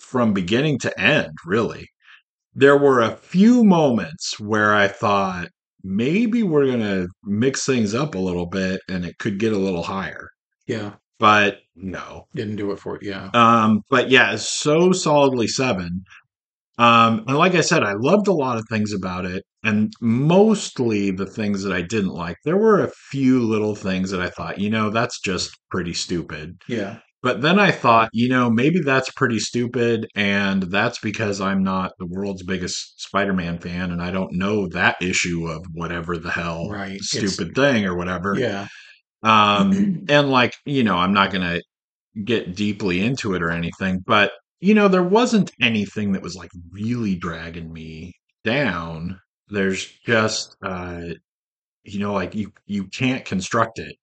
from 0.00 0.32
beginning 0.32 0.78
to 0.80 1.00
end, 1.00 1.32
really. 1.44 1.88
There 2.54 2.76
were 2.76 3.00
a 3.00 3.16
few 3.16 3.64
moments 3.64 4.40
where 4.40 4.74
I 4.74 4.88
thought 4.88 5.48
maybe 5.82 6.42
we're 6.42 6.66
going 6.66 6.80
to 6.80 7.08
mix 7.24 7.64
things 7.64 7.94
up 7.94 8.14
a 8.14 8.18
little 8.18 8.46
bit 8.46 8.80
and 8.88 9.04
it 9.04 9.18
could 9.18 9.38
get 9.38 9.52
a 9.52 9.58
little 9.58 9.82
higher. 9.84 10.28
Yeah. 10.66 10.94
But 11.18 11.58
no. 11.76 12.24
Didn't 12.34 12.56
do 12.56 12.72
it 12.72 12.78
for 12.78 12.96
it. 12.96 13.02
Yeah. 13.02 13.30
Um, 13.34 13.82
but 13.90 14.10
yeah, 14.10 14.32
it's 14.32 14.48
so 14.48 14.92
solidly 14.92 15.46
seven. 15.46 16.02
Um, 16.80 17.24
and 17.28 17.36
like 17.36 17.54
I 17.54 17.60
said, 17.60 17.82
I 17.82 17.92
loved 17.92 18.26
a 18.26 18.32
lot 18.32 18.56
of 18.56 18.64
things 18.70 18.92
about 18.94 19.26
it, 19.26 19.44
and 19.62 19.92
mostly 20.00 21.10
the 21.10 21.26
things 21.26 21.62
that 21.62 21.72
I 21.74 21.82
didn't 21.82 22.14
like. 22.14 22.36
There 22.44 22.56
were 22.56 22.82
a 22.82 22.90
few 23.10 23.40
little 23.42 23.74
things 23.74 24.10
that 24.10 24.20
I 24.22 24.30
thought, 24.30 24.58
you 24.58 24.70
know, 24.70 24.88
that's 24.90 25.20
just 25.20 25.50
pretty 25.70 25.92
stupid. 25.92 26.56
Yeah. 26.68 26.98
But 27.22 27.42
then 27.42 27.58
I 27.58 27.70
thought, 27.70 28.08
you 28.14 28.30
know, 28.30 28.48
maybe 28.48 28.80
that's 28.80 29.10
pretty 29.10 29.40
stupid, 29.40 30.06
and 30.14 30.62
that's 30.62 30.98
because 31.00 31.38
I'm 31.38 31.62
not 31.62 31.92
the 31.98 32.06
world's 32.06 32.42
biggest 32.42 33.02
Spider-Man 33.02 33.58
fan, 33.58 33.90
and 33.90 34.00
I 34.00 34.10
don't 34.10 34.32
know 34.32 34.66
that 34.68 34.96
issue 35.02 35.46
of 35.48 35.62
whatever 35.74 36.16
the 36.16 36.30
hell 36.30 36.70
Right. 36.70 36.92
It's- 36.92 37.10
stupid 37.10 37.54
thing 37.54 37.84
or 37.84 37.94
whatever. 37.94 38.34
Yeah. 38.38 38.68
Um, 39.22 40.06
and 40.08 40.30
like, 40.30 40.54
you 40.64 40.82
know, 40.82 40.96
I'm 40.96 41.12
not 41.12 41.30
gonna 41.30 41.60
get 42.24 42.56
deeply 42.56 43.02
into 43.04 43.34
it 43.34 43.42
or 43.42 43.50
anything, 43.50 43.98
but 44.06 44.32
you 44.60 44.74
know, 44.74 44.88
there 44.88 45.02
wasn't 45.02 45.50
anything 45.60 46.12
that 46.12 46.22
was 46.22 46.36
like 46.36 46.50
really 46.70 47.16
dragging 47.16 47.72
me 47.72 48.14
down. 48.44 49.20
There's 49.48 49.86
just, 50.06 50.56
uh, 50.62 51.02
you 51.84 51.98
know, 51.98 52.12
like 52.12 52.34
you 52.34 52.52
you 52.66 52.84
can't 52.88 53.24
construct 53.24 53.78
it 53.78 53.96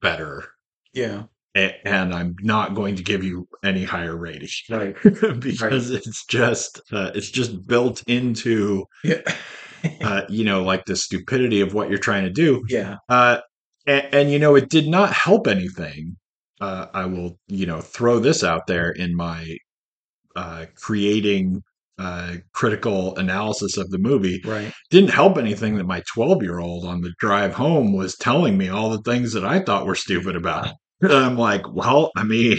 better 0.00 0.44
Yeah. 0.92 1.24
a- 1.56 1.86
and 1.86 2.14
I'm 2.14 2.36
not 2.40 2.74
going 2.74 2.96
to 2.96 3.02
give 3.02 3.24
you 3.24 3.48
any 3.64 3.84
higher 3.84 4.16
rating 4.16 4.48
Right. 4.70 4.94
because 5.40 5.90
it's 5.90 6.24
just 6.26 6.80
uh, 6.92 7.10
it's 7.14 7.30
just 7.30 7.66
built 7.66 8.02
into 8.06 8.84
Yeah. 9.02 9.22
uh, 10.02 10.22
you 10.28 10.44
know 10.44 10.62
like 10.62 10.84
the 10.84 10.96
stupidity 10.96 11.60
of 11.60 11.74
what 11.74 11.88
you're 11.88 11.98
trying 11.98 12.24
to 12.24 12.30
do. 12.30 12.64
yeah. 12.68 12.96
Uh, 13.08 13.38
and, 13.86 14.14
and 14.14 14.30
you 14.30 14.38
know 14.38 14.54
it 14.54 14.68
did 14.68 14.86
not 14.88 15.12
help 15.12 15.46
anything. 15.46 16.16
Uh, 16.60 16.86
I 16.92 17.06
will 17.06 17.38
you 17.48 17.66
know 17.66 17.80
throw 17.80 18.18
this 18.18 18.42
out 18.44 18.66
there 18.66 18.90
in 18.90 19.14
my 19.16 19.56
uh, 20.36 20.66
creating 20.74 21.62
uh, 21.98 22.36
critical 22.52 23.16
analysis 23.16 23.76
of 23.76 23.90
the 23.90 23.98
movie. 23.98 24.40
Right. 24.44 24.72
Didn't 24.90 25.10
help 25.10 25.36
anything 25.36 25.76
that 25.76 25.84
my 25.84 26.02
12 26.14 26.42
year 26.42 26.58
old 26.60 26.84
on 26.84 27.00
the 27.00 27.12
drive 27.18 27.54
home 27.54 27.92
was 27.92 28.16
telling 28.16 28.56
me 28.56 28.68
all 28.68 28.90
the 28.90 29.02
things 29.02 29.32
that 29.32 29.44
I 29.44 29.58
thought 29.60 29.84
were 29.86 29.96
stupid 29.96 30.36
about 30.36 30.68
it. 30.68 30.72
I'm 31.10 31.36
like, 31.36 31.62
well, 31.72 32.10
I 32.16 32.22
mean, 32.24 32.58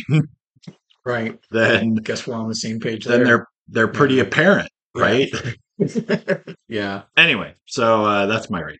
Right. 1.06 1.40
then 1.52 1.96
I 1.98 2.02
Guess 2.02 2.28
we're 2.28 2.36
on 2.36 2.48
the 2.50 2.56
same 2.56 2.80
page 2.80 3.06
then 3.06 3.20
there. 3.20 3.26
they're 3.28 3.48
they're 3.70 3.88
pretty 3.88 4.16
Yeah. 4.16 4.24
apparent, 4.24 4.70
right? 4.96 5.30
yeah. 6.68 7.04
anyway, 7.16 7.54
so 7.68 8.04
uh, 8.06 8.26
that's 8.26 8.50
my 8.50 8.60
rating. 8.62 8.80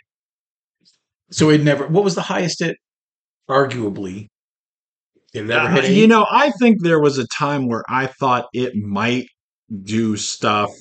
So 1.32 1.50
it 1.52 1.62
never. 1.64 1.88
What 1.88 2.04
was 2.04 2.16
the 2.16 2.22
highest 2.24 2.62
it? 2.62 2.76
Arguably. 3.50 4.29
Did 5.34 5.46
it 5.46 5.52
ever 5.52 5.80
Uh, 5.80 5.82
you 5.86 6.08
know, 6.08 6.26
I 6.30 6.52
think 6.52 6.82
there 6.82 7.00
was 7.00 7.18
a 7.18 7.28
time 7.28 7.68
where 7.68 7.84
I 7.88 8.08
thought 8.08 8.48
it 8.54 8.76
might 8.76 9.28
do 9.84 10.18
stuff 10.18 10.72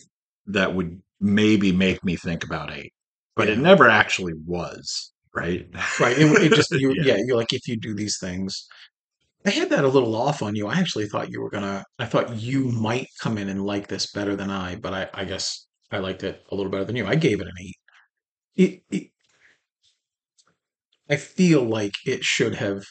that 0.47 0.75
would 0.75 1.01
maybe 1.21 1.73
make 1.73 2.03
me 2.05 2.17
think 2.17 2.45
about 2.45 2.73
eight, 2.73 2.93
but 3.37 3.49
it 3.49 3.59
never 3.59 3.89
actually 3.89 4.35
was, 4.47 5.13
right? 5.35 5.67
Right. 6.01 6.19
It, 6.19 6.43
it 6.43 6.55
just 6.55 6.71
you, 6.73 6.95
Yeah. 6.97 7.15
yeah. 7.15 7.23
You're 7.27 7.37
like 7.37 7.53
if 7.53 7.69
you 7.69 7.77
do 7.77 7.95
these 7.95 8.19
things. 8.19 8.67
I 9.47 9.51
had 9.51 9.71
that 9.71 9.85
a 9.85 9.89
little 9.89 10.15
off 10.17 10.43
on 10.43 10.57
you. 10.57 10.67
I 10.67 10.75
actually 10.75 11.07
thought 11.09 11.31
you 11.31 11.41
were 11.41 11.51
gonna. 11.51 11.85
I 11.99 12.07
thought 12.07 12.37
you 12.37 12.65
might 12.73 13.07
come 13.21 13.39
in 13.39 13.49
and 13.49 13.65
like 13.65 13.87
this 13.89 14.11
better 14.11 14.35
than 14.37 14.51
I, 14.51 14.77
but 14.77 14.93
I, 14.93 15.09
I 15.15 15.25
guess 15.25 15.67
I 15.91 15.99
liked 15.99 16.25
it 16.25 16.45
a 16.51 16.55
little 16.55 16.71
better 16.71 16.85
than 16.85 16.97
you. 16.97 17.07
I 17.07 17.15
gave 17.15 17.41
it 17.41 17.47
an 17.47 17.55
eight. 17.61 17.77
It, 18.57 18.83
it, 18.91 19.11
I 21.09 21.17
feel 21.17 21.63
like 21.63 21.95
it 22.05 22.25
should 22.25 22.57
have 22.57 22.85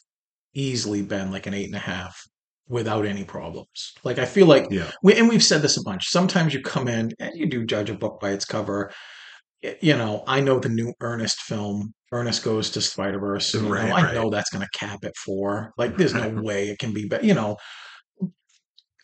easily 0.58 1.02
been 1.02 1.32
like 1.32 1.48
an 1.48 1.54
eight 1.54 1.68
and 1.68 1.76
a 1.76 1.80
half 1.80 2.20
without 2.68 3.06
any 3.06 3.24
problems. 3.24 3.94
Like 4.04 4.20
I 4.20 4.26
feel 4.26 4.48
like 4.48 4.68
Yeah. 4.70 4.92
we, 5.04 5.16
and 5.16 5.30
we've 5.30 5.44
said 5.44 5.62
this 5.62 5.78
a 5.78 5.84
bunch. 5.84 6.08
Sometimes 6.10 6.54
you 6.54 6.62
come 6.62 6.88
in 6.88 7.14
and 7.20 7.32
you 7.36 7.48
do 7.48 7.66
judge 7.66 7.90
a 7.90 7.94
book 7.94 8.20
by 8.20 8.32
its 8.32 8.46
cover. 8.46 8.92
You 9.82 9.96
know, 9.96 10.24
I 10.28 10.42
know 10.42 10.60
the 10.60 10.70
new 10.70 10.94
Ernest 11.00 11.40
film, 11.42 11.94
Ernest 12.12 12.44
Goes 12.44 12.70
to 12.72 12.82
Spider 12.82 13.20
Verse. 13.20 13.56
Right, 13.56 13.92
I 13.92 14.14
know 14.14 14.30
that's 14.30 14.50
going 14.50 14.66
to 14.66 14.78
cap 14.80 15.00
it 15.04 15.16
for. 15.26 15.72
Like, 15.78 15.98
there's 15.98 16.14
no 16.14 16.30
way 16.44 16.70
it 16.70 16.80
can 16.80 16.94
be 16.94 17.08
better. 17.08 17.26
You 17.26 17.34
know, 17.34 17.58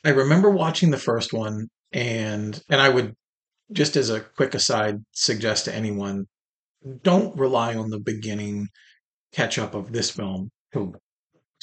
I 0.05 0.09
remember 0.09 0.49
watching 0.49 0.91
the 0.91 0.97
first 0.97 1.33
one, 1.33 1.67
and 1.91 2.61
and 2.69 2.81
I 2.81 2.89
would 2.89 3.13
just 3.71 3.95
as 3.95 4.09
a 4.09 4.19
quick 4.19 4.53
aside 4.53 4.97
suggest 5.13 5.65
to 5.65 5.73
anyone, 5.73 6.25
don't 7.01 7.35
rely 7.37 7.75
on 7.75 7.89
the 7.89 7.99
beginning 7.99 8.67
catch 9.33 9.57
up 9.57 9.73
of 9.73 9.91
this 9.91 10.11
film 10.11 10.49
to 10.73 10.93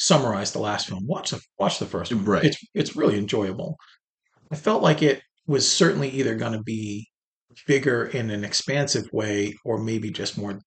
summarize 0.00 0.52
the 0.52 0.58
last 0.58 0.88
film. 0.88 1.06
Watch 1.06 1.30
the 1.30 1.40
watch 1.58 1.78
the 1.78 1.86
first 1.86 2.12
one. 2.12 2.24
Right. 2.24 2.44
It's 2.44 2.58
it's 2.74 2.96
really 2.96 3.18
enjoyable. 3.18 3.76
I 4.50 4.56
felt 4.56 4.82
like 4.82 5.02
it 5.02 5.22
was 5.46 5.70
certainly 5.70 6.08
either 6.08 6.34
going 6.36 6.54
to 6.54 6.62
be 6.62 7.06
bigger 7.66 8.06
in 8.06 8.30
an 8.30 8.42
expansive 8.42 9.04
way 9.12 9.54
or 9.64 9.78
maybe 9.78 10.10
just 10.10 10.38
more 10.38 10.58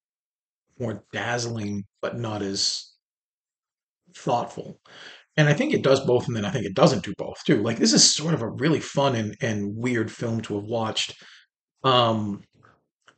more 0.80 1.04
dazzling 1.12 1.84
but 2.02 2.18
not 2.18 2.44
as 2.44 2.92
thoughtful. 4.16 4.80
And 5.36 5.50
I 5.50 5.54
think 5.54 5.74
it 5.74 5.82
does 5.82 6.06
both 6.06 6.28
and 6.28 6.36
then 6.36 6.46
I 6.46 6.52
think 6.52 6.66
it 6.66 6.76
doesn't 6.76 7.04
do 7.04 7.14
both 7.18 7.44
too. 7.46 7.64
Like 7.64 7.78
this 7.78 7.94
is 7.94 8.16
sort 8.16 8.36
of 8.36 8.44
a 8.44 8.50
really 8.50 8.80
fun 8.80 9.16
and, 9.16 9.36
and 9.42 9.76
weird 9.76 10.12
film 10.12 10.42
to 10.42 10.56
have 10.56 10.66
watched. 10.66 11.16
Um 11.84 12.44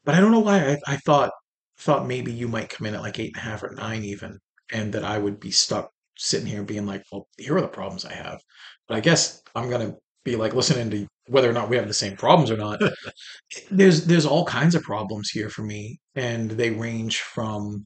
but 0.05 0.15
I 0.15 0.21
don't 0.21 0.31
know 0.31 0.39
why 0.39 0.59
I, 0.59 0.77
I 0.87 0.97
thought 0.97 1.31
thought 1.77 2.07
maybe 2.07 2.31
you 2.31 2.47
might 2.47 2.69
come 2.69 2.87
in 2.87 2.95
at 2.95 3.01
like 3.01 3.19
eight 3.19 3.35
and 3.35 3.43
a 3.43 3.49
half 3.49 3.63
or 3.63 3.73
nine 3.75 4.05
even, 4.05 4.39
and 4.71 4.93
that 4.93 5.03
I 5.03 5.17
would 5.17 5.41
be 5.41 5.51
stuck 5.51 5.91
sitting 6.17 6.47
here 6.47 6.63
being 6.63 6.85
like, 6.85 7.03
well, 7.11 7.27
here 7.37 7.57
are 7.57 7.61
the 7.61 7.67
problems 7.67 8.05
I 8.05 8.13
have. 8.13 8.39
But 8.87 8.97
I 8.97 8.99
guess 8.99 9.41
I'm 9.55 9.69
gonna 9.69 9.95
be 10.23 10.35
like 10.35 10.53
listening 10.53 10.89
to 10.91 11.07
whether 11.27 11.49
or 11.49 11.53
not 11.53 11.69
we 11.69 11.75
have 11.75 11.87
the 11.87 11.93
same 11.93 12.15
problems 12.15 12.51
or 12.51 12.57
not. 12.57 12.79
there's 13.71 14.05
there's 14.05 14.25
all 14.25 14.45
kinds 14.45 14.75
of 14.75 14.83
problems 14.83 15.29
here 15.29 15.49
for 15.49 15.63
me, 15.63 15.99
and 16.15 16.51
they 16.51 16.71
range 16.71 17.19
from 17.19 17.85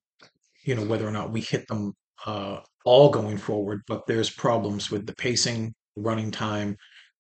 you 0.64 0.76
know 0.76 0.86
whether 0.86 1.08
or 1.08 1.12
not 1.12 1.32
we 1.32 1.42
hit 1.42 1.68
them 1.68 1.94
uh, 2.26 2.60
all 2.86 3.10
going 3.10 3.38
forward. 3.38 3.82
But 3.88 4.06
there's 4.08 4.30
problems 4.30 4.92
with 4.92 5.06
the 5.06 5.16
pacing, 5.16 5.74
running 5.96 6.32
time, 6.32 6.76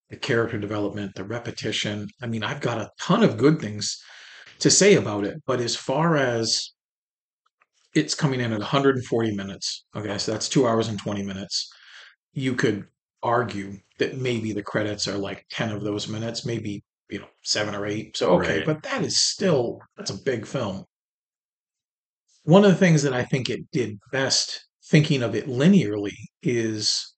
the 0.09 0.17
character 0.17 0.57
development, 0.57 1.13
the 1.15 1.23
repetition. 1.23 2.07
I 2.21 2.27
mean, 2.27 2.43
I've 2.43 2.61
got 2.61 2.79
a 2.79 2.89
ton 3.01 3.23
of 3.23 3.37
good 3.37 3.59
things 3.59 3.97
to 4.59 4.69
say 4.69 4.95
about 4.95 5.25
it, 5.25 5.37
but 5.45 5.61
as 5.61 5.75
far 5.75 6.17
as 6.17 6.73
it's 7.99 8.15
coming 8.15 8.39
in 8.41 8.51
at 8.53 8.59
140 8.59 9.35
minutes, 9.35 9.85
okay, 9.95 10.17
so 10.17 10.31
that's 10.31 10.49
two 10.49 10.67
hours 10.67 10.88
and 10.88 10.97
20 10.99 11.23
minutes. 11.23 11.71
You 12.33 12.55
could 12.55 12.88
argue 13.21 13.77
that 13.99 14.17
maybe 14.17 14.53
the 14.53 14.63
credits 14.63 15.07
are 15.07 15.17
like 15.17 15.45
10 15.51 15.71
of 15.71 15.83
those 15.83 16.07
minutes, 16.07 16.45
maybe 16.45 16.83
you 17.09 17.19
know 17.19 17.27
seven 17.43 17.75
or 17.75 17.85
eight. 17.85 18.15
So 18.17 18.31
okay, 18.39 18.57
Right. 18.59 18.65
but 18.65 18.83
that 18.83 19.03
is 19.03 19.19
still 19.21 19.79
that's 19.97 20.12
a 20.12 20.23
big 20.23 20.45
film. 20.45 20.85
One 22.43 22.63
of 22.63 22.71
the 22.71 22.77
things 22.77 23.03
that 23.03 23.13
I 23.13 23.23
think 23.23 23.49
it 23.49 23.62
did 23.71 23.99
best, 24.12 24.65
thinking 24.85 25.21
of 25.23 25.35
it 25.35 25.47
linearly, 25.47 26.15
is 26.41 27.13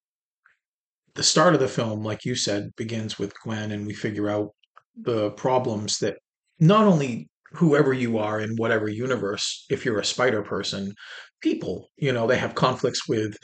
the 1.14 1.24
start 1.24 1.54
of 1.54 1.60
the 1.60 1.68
film, 1.68 2.04
like 2.04 2.26
you 2.26 2.36
said, 2.36 2.76
begins 2.76 3.20
with 3.20 3.34
Gwen, 3.44 3.72
and 3.72 3.86
we 3.86 3.94
figure 3.94 4.30
out 4.30 4.52
the 4.96 5.32
problems 5.32 6.00
that 6.00 6.18
not 6.60 6.86
only 6.86 7.30
whoever 7.54 7.94
you 7.94 8.18
are 8.18 8.40
in 8.40 8.56
whatever 8.56 8.88
universe, 8.88 9.66
if 9.70 9.86
you're 9.86 10.00
a 10.00 10.06
spider 10.06 10.42
person, 10.42 10.94
people, 11.42 11.90
you 11.98 12.12
know, 12.12 12.28
they 12.28 12.38
have 12.38 12.56
conflicts 12.56 13.08
with 13.08 13.36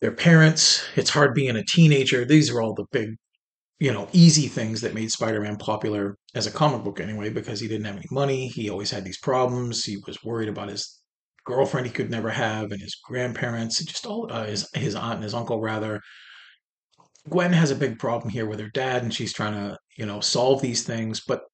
their 0.00 0.12
parents. 0.12 0.84
It's 0.96 1.10
hard 1.10 1.34
being 1.34 1.56
a 1.56 1.64
teenager. 1.64 2.24
These 2.24 2.50
are 2.50 2.60
all 2.60 2.74
the 2.74 2.86
big 2.92 3.16
you 3.80 3.92
know, 3.92 4.06
easy 4.12 4.46
things 4.46 4.82
that 4.82 4.94
made 4.94 5.10
Spider-Man 5.10 5.56
popular 5.56 6.18
as 6.34 6.46
a 6.46 6.50
comic 6.50 6.84
book 6.84 7.00
anyway, 7.00 7.30
because 7.30 7.58
he 7.58 7.66
didn't 7.66 7.86
have 7.86 7.96
any 7.96 8.06
money. 8.10 8.46
He 8.46 8.68
always 8.68 8.90
had 8.90 9.04
these 9.04 9.18
problems. 9.18 9.84
He 9.84 9.96
was 10.06 10.22
worried 10.22 10.50
about 10.50 10.68
his 10.68 11.00
girlfriend 11.46 11.86
he 11.86 11.92
could 11.92 12.10
never 12.10 12.28
have, 12.28 12.72
and 12.72 12.80
his 12.80 12.96
grandparents, 13.02 13.82
just 13.82 14.06
all 14.06 14.30
uh, 14.30 14.44
his 14.44 14.68
his 14.74 14.94
aunt 14.94 15.14
and 15.14 15.24
his 15.24 15.34
uncle 15.34 15.60
rather. 15.60 16.00
Gwen 17.28 17.54
has 17.54 17.70
a 17.70 17.74
big 17.74 17.98
problem 17.98 18.30
here 18.30 18.46
with 18.46 18.60
her 18.60 18.68
dad, 18.68 19.02
and 19.02 19.14
she's 19.14 19.32
trying 19.32 19.54
to 19.54 19.78
you 19.96 20.04
know 20.04 20.20
solve 20.20 20.60
these 20.60 20.82
things, 20.82 21.22
but 21.26 21.44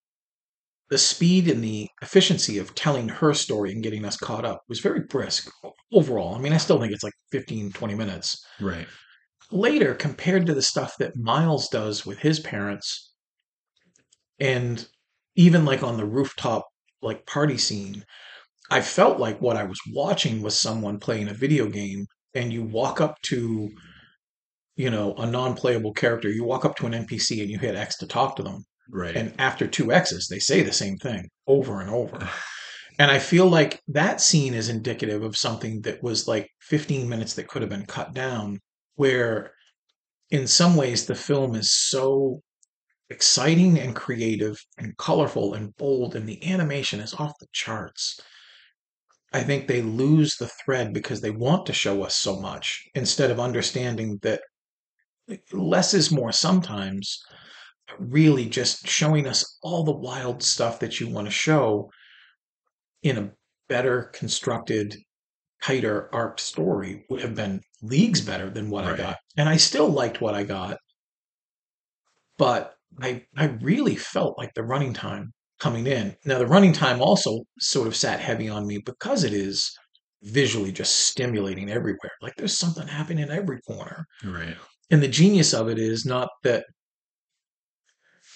the 0.88 0.99
speed 0.99 1.49
and 1.49 1.62
the 1.64 1.88
efficiency 2.03 2.59
of 2.59 2.75
telling 2.75 3.09
her 3.09 3.35
story 3.35 3.72
and 3.72 3.83
getting 3.83 4.05
us 4.05 4.16
caught 4.16 4.44
up 4.44 4.62
was 4.68 4.81
very 4.81 5.01
brisk 5.01 5.51
overall. 5.92 6.35
I 6.35 6.38
mean, 6.38 6.53
I 6.53 6.59
still 6.59 6.81
think 6.81 6.92
it's 6.92 7.03
like 7.03 7.12
15, 7.33 7.72
20 7.72 7.94
minutes 7.94 8.44
Right. 8.61 8.87
later 9.51 9.94
compared 9.94 10.46
to 10.46 10.55
the 10.55 10.62
stuff 10.62 10.94
that 10.99 11.16
Miles 11.16 11.68
does 11.68 12.07
with 12.07 12.18
his 12.18 12.40
parents 12.40 13.12
and 14.38 14.87
even 15.35 15.64
like 15.64 15.83
on 15.83 15.96
the 15.96 16.05
rooftop 16.07 16.66
like 17.03 17.27
party 17.27 17.59
scene 17.59 18.05
I 18.70 18.81
felt 18.81 19.20
like 19.20 19.40
what 19.40 19.57
I 19.57 19.64
was 19.64 19.79
watching 19.92 20.42
was 20.42 20.59
someone 20.59 20.99
playing 20.99 21.29
a 21.29 21.35
video 21.35 21.68
game 21.68 22.07
and 22.35 22.53
you 22.53 22.64
walk 22.64 23.01
up 23.01 23.16
to 23.27 23.70
you 24.77 24.90
know 24.90 25.14
a 25.14 25.27
non-playable 25.27 25.92
character 25.94 26.29
you 26.29 26.44
walk 26.44 26.64
up 26.64 26.77
to 26.77 26.87
an 26.87 26.94
NPC 26.94 27.40
and 27.42 27.51
you 27.51 27.59
hit 27.59 27.75
X 27.77 27.96
to 27.99 28.07
talk 28.07 28.37
to 28.37 28.42
them 28.42 28.64
Right. 28.90 29.16
and 29.16 29.35
after 29.38 29.66
two 29.66 29.92
X's 29.92 30.29
they 30.29 30.38
say 30.38 30.62
the 30.62 30.72
same 30.72 30.96
thing 30.96 31.29
over 31.46 31.81
and 31.81 31.90
over 31.90 32.29
and 32.99 33.11
I 33.11 33.18
feel 33.18 33.46
like 33.46 33.83
that 33.88 34.20
scene 34.20 34.55
is 34.55 34.68
indicative 34.68 35.22
of 35.22 35.37
something 35.37 35.83
that 35.83 36.03
was 36.03 36.27
like 36.27 36.51
15 36.61 37.09
minutes 37.09 37.35
that 37.35 37.49
could 37.49 37.62
have 37.62 37.70
been 37.70 37.87
cut 37.87 38.14
down, 38.14 38.61
where 38.94 39.53
in 40.31 40.46
some 40.46 40.77
ways 40.77 41.05
the 41.07 41.14
film 41.14 41.55
is 41.55 41.72
so 41.72 42.40
exciting 43.11 43.79
and 43.79 43.94
creative 43.94 44.57
and 44.79 44.96
colorful 44.96 45.55
and 45.55 45.77
bold, 45.77 46.16
and 46.16 46.29
the 46.29 46.44
animation 46.51 47.01
is 47.01 47.14
off 47.14 47.38
the 47.38 47.46
charts. 47.53 48.18
I 49.33 49.42
think 49.42 49.66
they 49.66 49.83
lose 49.83 50.37
the 50.37 50.51
thread 50.64 50.94
because 50.94 51.20
they 51.20 51.31
want 51.31 51.66
to 51.66 51.72
show 51.75 52.03
us 52.03 52.16
so 52.16 52.40
much 52.40 52.83
instead 52.94 53.31
of 53.31 53.38
understanding 53.38 54.18
that 54.22 54.40
less 55.53 55.92
is 55.92 56.11
more 56.11 56.33
sometimes, 56.33 57.20
really 57.99 58.46
just 58.46 58.87
showing 58.87 59.27
us 59.27 59.59
all 59.62 59.85
the 59.85 59.92
wild 59.92 60.42
stuff 60.42 60.81
that 60.81 61.01
you 61.01 61.09
want 61.09 61.27
to 61.27 61.33
show 61.33 61.90
in 63.03 63.18
a 63.18 63.31
better 63.68 64.11
constructed, 64.14 64.96
tighter 65.62 66.09
arc 66.14 66.38
story 66.38 67.05
would 67.09 67.20
have 67.20 67.35
been 67.35 67.61
leagues 67.83 68.20
better 68.20 68.51
than 68.51 68.70
what 68.70 68.85
I 68.85 68.96
got. 68.96 69.16
And 69.37 69.49
I 69.49 69.57
still 69.57 69.88
liked 69.88 70.20
what 70.20 70.35
I 70.35 70.44
got, 70.44 70.79
but 72.38 72.75
I 73.01 73.25
I 73.37 73.46
really 73.61 73.96
felt 73.96 74.38
like 74.38 74.55
the 74.55 74.62
running 74.62 74.94
time 74.94 75.33
coming 75.59 75.87
in. 75.87 76.16
Now 76.25 76.38
the 76.38 76.46
running 76.46 76.72
time 76.72 77.01
also 77.01 77.40
sort 77.59 77.87
of 77.87 77.96
sat 77.96 78.20
heavy 78.20 78.49
on 78.49 78.66
me 78.66 78.79
because 78.85 79.25
it 79.25 79.33
is 79.33 79.72
visually 80.22 80.72
just 80.72 81.09
stimulating 81.09 81.70
everywhere. 81.70 82.12
Like 82.20 82.35
there's 82.37 82.59
something 82.59 82.87
happening 82.87 83.25
in 83.25 83.31
every 83.31 83.61
corner. 83.62 84.07
Right. 84.25 84.57
And 84.90 85.03
the 85.03 85.09
genius 85.09 85.53
of 85.53 85.68
it 85.68 85.79
is 85.79 86.05
not 86.05 86.29
that 86.44 86.64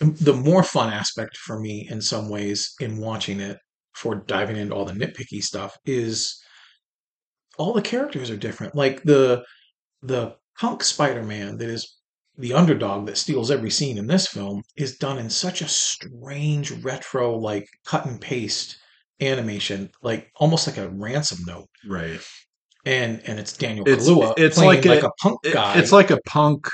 the 0.00 0.32
more 0.34 0.62
fun 0.62 0.92
aspect 0.92 1.36
for 1.36 1.60
me 1.60 1.86
in 1.90 2.00
some 2.00 2.28
ways 2.28 2.74
in 2.80 2.98
watching 2.98 3.40
it 3.40 3.58
for 3.94 4.16
diving 4.26 4.56
into 4.56 4.74
all 4.74 4.84
the 4.86 4.92
nitpicky 4.94 5.42
stuff 5.42 5.76
is 5.84 6.40
all 7.58 7.72
the 7.72 7.82
characters 7.82 8.30
are 8.30 8.36
different. 8.36 8.74
Like 8.74 9.02
the 9.02 9.44
the 10.02 10.36
punk 10.58 10.82
Spider-Man 10.82 11.58
that 11.58 11.68
is 11.68 11.96
the 12.38 12.54
underdog 12.54 13.06
that 13.06 13.18
steals 13.18 13.50
every 13.50 13.70
scene 13.70 13.98
in 13.98 14.06
this 14.06 14.26
film 14.26 14.62
is 14.76 14.96
done 14.96 15.18
in 15.18 15.28
such 15.28 15.60
a 15.60 15.68
strange 15.68 16.70
retro 16.70 17.36
like 17.36 17.66
cut 17.84 18.06
and 18.06 18.18
paste 18.20 18.78
animation, 19.20 19.90
like 20.02 20.30
almost 20.36 20.66
like 20.66 20.78
a 20.78 20.88
ransom 20.88 21.38
note. 21.46 21.66
Right. 21.86 22.20
And 22.86 23.20
and 23.26 23.38
it's 23.38 23.54
Daniel 23.54 23.86
It's- 23.86 24.08
Kaluuya 24.08 24.32
it's 24.38 24.56
like 24.56 24.86
like, 24.86 25.02
a- 25.02 25.08
a, 25.08 25.12
punk 25.20 25.40
guy. 25.52 25.78
it's 25.78 25.92
like 25.92 26.10
a 26.10 26.18
punk, 26.26 26.66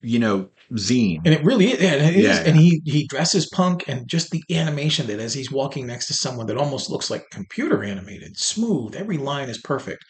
you 0.00 0.18
know, 0.18 0.48
zine. 0.72 1.20
And 1.24 1.34
it 1.34 1.44
really 1.44 1.66
is. 1.66 1.80
And, 1.80 2.04
it 2.04 2.16
is. 2.16 2.24
Yeah, 2.24 2.42
and 2.44 2.56
he 2.56 2.80
he 2.84 3.06
dresses 3.06 3.48
punk, 3.50 3.84
and 3.88 4.08
just 4.08 4.30
the 4.30 4.42
animation 4.50 5.06
that 5.06 5.20
as 5.20 5.34
he's 5.34 5.50
walking 5.50 5.86
next 5.86 6.06
to 6.06 6.14
someone 6.14 6.46
that 6.46 6.58
almost 6.58 6.90
looks 6.90 7.10
like 7.10 7.30
computer 7.30 7.84
animated, 7.84 8.36
smooth. 8.36 8.94
Every 8.94 9.18
line 9.18 9.48
is 9.48 9.58
perfect, 9.58 10.04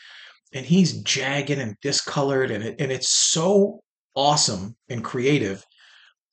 and 0.55 0.67
he's 0.67 1.01
jagged 1.03 1.51
and 1.51 1.77
discolored, 1.83 2.51
and 2.51 2.65
it 2.65 2.77
and 2.81 2.91
it's 2.93 3.11
so 3.11 3.81
awesome 4.15 4.77
and 4.89 5.05
creative 5.05 5.63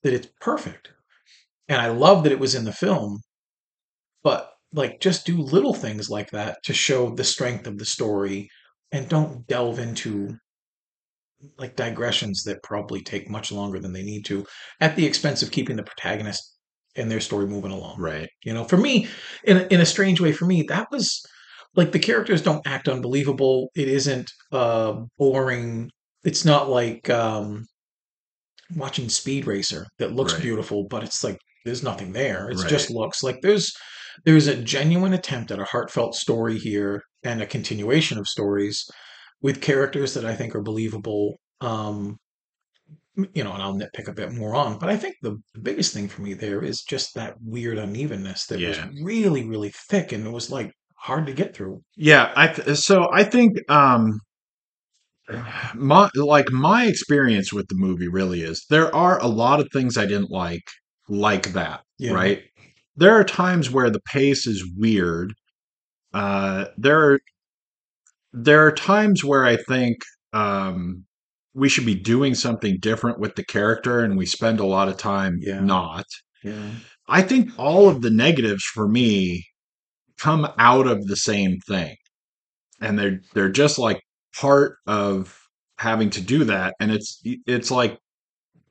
that 0.03 0.13
it's 0.13 0.27
perfect. 0.41 0.89
And 1.67 1.81
I 1.81 1.89
love 1.89 2.23
that 2.23 2.31
it 2.31 2.39
was 2.39 2.55
in 2.55 2.65
the 2.65 2.73
film, 2.73 3.19
but 4.23 4.49
like 4.73 4.99
just 4.99 5.25
do 5.25 5.37
little 5.37 5.73
things 5.73 6.09
like 6.09 6.31
that 6.31 6.57
to 6.63 6.73
show 6.73 7.13
the 7.13 7.23
strength 7.23 7.67
of 7.67 7.77
the 7.77 7.85
story, 7.85 8.49
and 8.91 9.09
don't 9.09 9.45
delve 9.47 9.79
into 9.79 10.37
like 11.57 11.75
digressions 11.75 12.43
that 12.43 12.63
probably 12.63 13.01
take 13.01 13.29
much 13.29 13.51
longer 13.51 13.79
than 13.79 13.93
they 13.93 14.03
need 14.03 14.25
to 14.25 14.45
at 14.79 14.95
the 14.95 15.05
expense 15.05 15.41
of 15.43 15.51
keeping 15.51 15.75
the 15.75 15.83
protagonist 15.83 16.55
and 16.95 17.09
their 17.09 17.19
story 17.19 17.47
moving 17.47 17.71
along. 17.71 17.99
right. 17.99 18.29
You 18.43 18.53
know, 18.53 18.63
for 18.63 18.77
me, 18.77 19.07
in 19.43 19.57
a, 19.57 19.63
in 19.71 19.81
a 19.81 19.85
strange 19.85 20.21
way, 20.21 20.31
for 20.31 20.45
me, 20.45 20.63
that 20.69 20.87
was 20.91 21.25
like 21.75 21.91
the 21.91 21.99
characters 21.99 22.41
don't 22.41 22.65
act 22.67 22.87
unbelievable. 22.87 23.69
It 23.75 23.87
isn't 23.87 24.31
uh, 24.51 25.01
boring. 25.17 25.89
It's 26.23 26.45
not 26.45 26.69
like 26.69 27.09
um, 27.09 27.65
watching 28.75 29.09
Speed 29.09 29.47
Racer 29.47 29.87
that 29.99 30.13
looks 30.13 30.33
Right. 30.33 30.41
beautiful, 30.41 30.85
but 30.87 31.03
it's 31.03 31.23
like 31.23 31.39
there's 31.65 31.83
nothing 31.83 32.13
there. 32.13 32.49
It's 32.49 32.61
Right. 32.61 32.69
just 32.69 32.89
looks 32.91 33.23
like 33.23 33.41
there's 33.41 33.73
there's 34.25 34.45
a 34.47 34.55
genuine 34.61 35.13
attempt 35.13 35.49
at 35.49 35.59
a 35.59 35.65
heartfelt 35.65 36.13
story 36.15 36.59
here 36.59 37.01
and 37.23 37.41
a 37.41 37.47
continuation 37.47 38.17
of 38.19 38.27
stories 38.27 38.85
with 39.43 39.61
characters 39.61 40.15
that 40.15 40.25
I 40.25 40.33
think 40.35 40.55
are 40.55 40.61
believable. 40.61 41.39
Um, 41.61 42.17
you 43.15 43.43
know, 43.43 43.53
and 43.53 43.61
I'll 43.61 43.75
nitpick 43.75 44.07
a 44.07 44.13
bit 44.13 44.31
more 44.31 44.55
on, 44.55 44.79
but 44.79 44.89
I 44.89 44.97
think 44.97 45.15
the, 45.21 45.37
the 45.53 45.59
biggest 45.61 45.93
thing 45.93 46.07
for 46.07 46.23
me 46.23 46.33
there 46.33 46.63
is 46.63 46.81
just 46.81 47.13
that 47.13 47.35
weird 47.41 47.77
unevenness 47.77 48.47
that 48.47 48.59
Yeah. 48.59 48.69
was 48.69 48.79
really, 49.03 49.45
really 49.47 49.71
thick 49.89 50.11
and 50.11 50.25
it 50.25 50.31
was 50.31 50.49
like 50.49 50.71
hard 50.97 51.27
to 51.27 51.33
get 51.33 51.55
through. 51.55 51.83
Yeah, 51.95 52.31
I 52.35 52.47
th- 52.47 52.77
so 52.79 53.07
I 53.13 53.23
think 53.23 53.59
um 53.69 54.19
my 55.75 56.09
like 56.15 56.51
my 56.51 56.85
experience 56.85 57.53
with 57.53 57.67
the 57.67 57.75
movie 57.75 58.07
really 58.09 58.41
is 58.41 58.65
there 58.69 58.93
are 58.93 59.21
a 59.21 59.27
lot 59.27 59.59
of 59.59 59.67
things 59.71 59.97
I 59.97 60.05
didn't 60.05 60.31
like 60.31 60.63
like 61.07 61.53
that, 61.53 61.81
Yeah. 61.97 62.13
right? 62.13 62.43
There 62.95 63.13
are 63.13 63.23
times 63.23 63.69
where 63.69 63.89
the 63.89 64.01
pace 64.01 64.45
is 64.47 64.63
weird. 64.75 65.33
Uh 66.13 66.65
there 66.77 67.11
are 67.13 67.19
there 68.33 68.65
are 68.65 68.71
times 68.71 69.23
where 69.23 69.45
I 69.45 69.57
think 69.57 69.97
um 70.33 71.05
we 71.53 71.69
should 71.69 71.85
be 71.85 71.95
doing 71.95 72.33
something 72.35 72.77
different 72.79 73.19
with 73.19 73.35
the 73.35 73.45
character 73.45 73.99
and 73.99 74.17
we 74.17 74.25
spend 74.25 74.59
a 74.59 74.65
lot 74.65 74.89
of 74.89 74.97
time 74.97 75.37
Yeah. 75.39 75.59
not. 75.59 76.05
Yeah. 76.43 76.71
I 77.07 77.21
think 77.21 77.51
all 77.59 77.87
of 77.89 78.01
the 78.01 78.09
negatives 78.09 78.63
for 78.63 78.87
me 78.87 79.45
come 80.17 80.47
out 80.57 80.87
of 80.87 81.05
the 81.07 81.15
same 81.15 81.59
thing. 81.67 81.95
And 82.81 82.97
they're 82.99 83.21
they're 83.33 83.49
just 83.51 83.79
like 83.79 84.01
part 84.39 84.77
of 84.87 85.37
having 85.79 86.09
to 86.11 86.21
do 86.21 86.43
that 86.45 86.73
and 86.79 86.91
it's 86.91 87.21
it's 87.45 87.71
like 87.71 87.97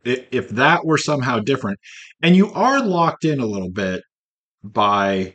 if 0.05 0.49
that 0.51 0.85
were 0.85 0.99
somehow 0.99 1.39
different 1.39 1.79
and 2.23 2.35
you 2.37 2.51
are 2.53 2.85
locked 2.85 3.25
in 3.25 3.39
a 3.41 3.47
little 3.47 3.71
bit 3.71 4.03
by 4.65 5.35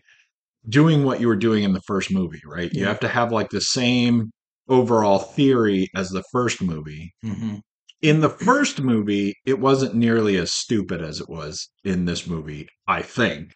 doing 0.70 1.04
what 1.04 1.20
you 1.22 1.28
were 1.28 1.36
doing 1.36 1.64
in 1.64 1.74
the 1.74 1.82
first 1.82 2.12
movie, 2.12 2.42
right? 2.46 2.72
You 2.74 2.86
have 2.86 3.00
to 3.02 3.08
have 3.08 3.32
like 3.32 3.50
the 3.50 3.62
same 3.62 4.32
overall 4.68 5.20
theory 5.20 5.88
as 5.96 6.10
the 6.10 6.24
first 6.32 6.62
movie. 6.62 7.14
hmm 7.22 7.56
In 8.02 8.20
the 8.22 8.30
first 8.30 8.82
movie, 8.82 9.34
it 9.46 9.60
wasn't 9.60 9.96
nearly 9.96 10.38
as 10.38 10.52
stupid 10.54 11.02
as 11.02 11.20
it 11.22 11.30
was 11.30 11.70
in 11.84 12.06
this 12.06 12.28
movie, 12.28 12.68
I 12.88 13.02
think. 13.02 13.54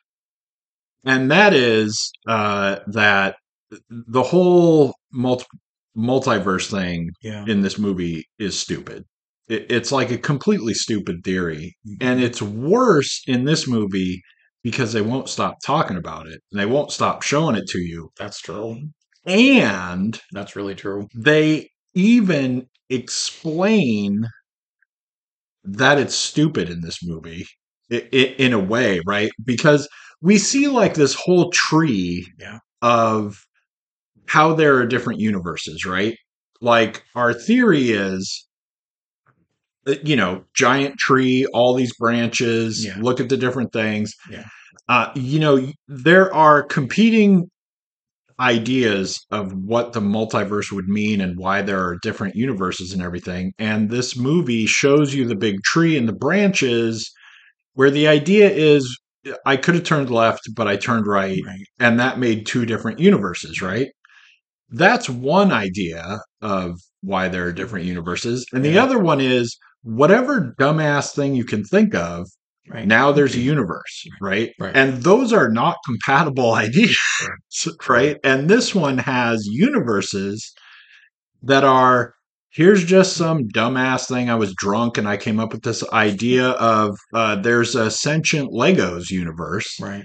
And 1.04 1.32
that 1.32 1.54
is 1.54 2.12
uh, 2.28 2.78
that 2.88 3.36
the 3.90 4.24
whole 4.24 4.94
multi- 5.12 5.46
multiverse 5.98 6.70
thing 6.70 7.10
Yeah. 7.22 7.46
in 7.48 7.62
this 7.62 7.78
movie 7.78 8.26
is 8.40 8.58
stupid. 8.58 9.04
It, 9.48 9.66
it's 9.70 9.92
like 9.92 10.12
a 10.12 10.18
completely 10.18 10.74
stupid 10.74 11.24
theory. 11.24 11.76
And 12.00 12.22
it's 12.22 12.42
worse 12.42 13.22
in 13.28 13.46
this 13.46 13.68
movie 13.68 14.22
because 14.64 14.94
they 14.94 15.02
won't 15.02 15.30
stop 15.30 15.58
talking 15.66 15.98
about 15.98 16.28
it 16.28 16.42
and 16.52 16.60
they 16.60 16.66
won't 16.66 16.92
stop 16.92 17.22
showing 17.24 17.56
it 17.56 17.68
to 17.70 17.80
you. 17.80 18.10
That's 18.18 18.40
true. 18.42 18.78
And 19.26 20.20
That's 20.32 20.56
really 20.56 20.76
true. 20.76 21.08
they 21.16 21.70
even 21.94 22.68
explain 22.90 24.26
that 25.64 26.00
it's 26.00 26.16
stupid 26.16 26.70
in 26.70 26.82
this 26.82 27.00
movie 27.04 27.46
in 27.90 28.54
a 28.54 28.60
way, 28.60 29.02
right? 29.06 29.32
Because 29.44 29.88
we 30.22 30.38
see 30.38 30.68
like 30.68 30.94
this 30.96 31.14
whole 31.14 31.52
tree 31.52 32.26
Yeah. 32.40 32.60
of 32.82 33.38
how 34.28 34.54
there 34.54 34.78
are 34.78 34.86
different 34.86 35.20
universes, 35.20 35.86
right? 35.86 36.16
Like 36.62 37.04
our 37.16 37.34
theory 37.34 37.92
is 37.92 38.48
you 40.04 40.16
know, 40.16 40.44
giant 40.54 40.98
tree, 40.98 41.46
all 41.54 41.74
these 41.74 41.94
branches, 41.96 42.86
Yeah. 42.86 42.98
look 43.00 43.20
at 43.20 43.30
the 43.30 43.38
different 43.38 43.74
things. 43.74 44.14
Yeah. 44.30 44.46
Uh, 44.88 45.12
you 45.16 45.40
know, 45.40 45.72
there 45.88 46.34
are 46.34 46.64
competing 46.64 47.50
ideas 48.40 49.20
of 49.30 49.54
what 49.54 49.94
the 49.94 50.00
multiverse 50.02 50.72
would 50.72 50.88
mean 50.88 51.22
and 51.22 51.38
why 51.38 51.62
there 51.62 51.80
are 51.80 51.98
different 52.02 52.36
universes 52.36 52.92
and 52.92 53.02
everything. 53.02 53.54
And 53.60 53.90
this 53.90 54.18
movie 54.18 54.66
shows 54.66 55.14
you 55.14 55.28
the 55.28 55.36
big 55.36 55.62
tree 55.64 55.96
and 55.98 56.08
the 56.08 56.14
branches 56.14 57.12
where 57.74 57.92
the 57.92 58.08
idea 58.08 58.50
is 58.50 58.98
I 59.46 59.56
could 59.58 59.76
have 59.76 59.84
turned 59.84 60.10
left, 60.10 60.42
but 60.56 60.68
I 60.68 60.78
turned 60.78 61.06
right, 61.06 61.40
Right. 61.46 61.66
and 61.80 62.00
that 62.00 62.18
made 62.18 62.48
two 62.48 62.66
different 62.66 63.00
universes, 63.00 63.62
right? 63.62 63.90
That's 64.70 65.08
one 65.10 65.52
idea 65.52 66.22
of 66.42 66.80
why 67.02 67.28
there 67.28 67.46
are 67.46 67.52
different 67.54 67.86
universes. 67.86 68.46
And 68.52 68.66
the 68.66 68.80
other 68.80 68.98
one 68.98 69.22
is 69.22 69.58
whatever 69.84 70.56
dumbass 70.60 71.14
thing 71.16 71.36
you 71.36 71.44
can 71.46 71.64
think 71.64 71.96
of, 71.96 72.28
Right. 72.70 72.88
now 72.88 73.12
there's 73.12 73.36
a 73.36 73.40
universe, 73.40 74.06
right? 74.22 74.52
Right. 74.60 74.76
And 74.76 75.04
those 75.04 75.34
are 75.34 75.50
not 75.50 75.78
compatible 75.86 76.54
ideas, 76.68 76.98
right? 77.90 78.18
And 78.24 78.50
this 78.50 78.74
one 78.76 78.98
has 79.00 79.46
universes 79.48 80.54
that 81.44 81.64
are 81.64 82.14
here's 82.54 82.84
just 82.84 83.16
some 83.16 83.48
dumbass 83.48 84.08
thing. 84.08 84.30
I 84.30 84.36
was 84.36 84.54
drunk 84.56 84.98
and 84.98 85.08
I 85.08 85.18
came 85.18 85.40
up 85.40 85.54
with 85.54 85.64
this 85.64 85.84
idea 85.92 86.50
of 86.52 86.98
uh, 87.14 87.38
there's 87.38 87.76
a 87.76 87.90
sentient 87.90 88.52
Legos 88.52 89.10
universe, 89.10 89.78
Right. 89.80 90.04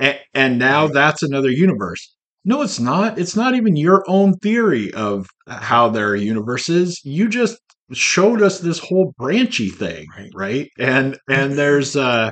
and, 0.00 0.18
and 0.34 0.58
now 0.58 0.84
Right. 0.86 0.94
that's 0.94 1.22
another 1.22 1.50
universe. 1.50 2.14
No, 2.44 2.62
it's 2.62 2.78
not. 2.80 3.18
It's 3.18 3.36
not 3.36 3.54
even 3.54 3.76
your 3.76 4.04
own 4.08 4.34
theory 4.38 4.92
of 4.94 5.26
how 5.48 5.88
there 5.88 6.08
are 6.10 6.16
universes. 6.16 7.00
You 7.04 7.28
just 7.28 7.58
showed 7.92 8.42
us 8.42 8.60
this 8.60 8.78
whole 8.78 9.14
branchy 9.18 9.68
thing, 9.70 10.06
Right. 10.16 10.30
right? 10.34 10.68
And 10.78 11.18
and 11.28 11.52
there's 11.58 11.96
uh 11.96 12.30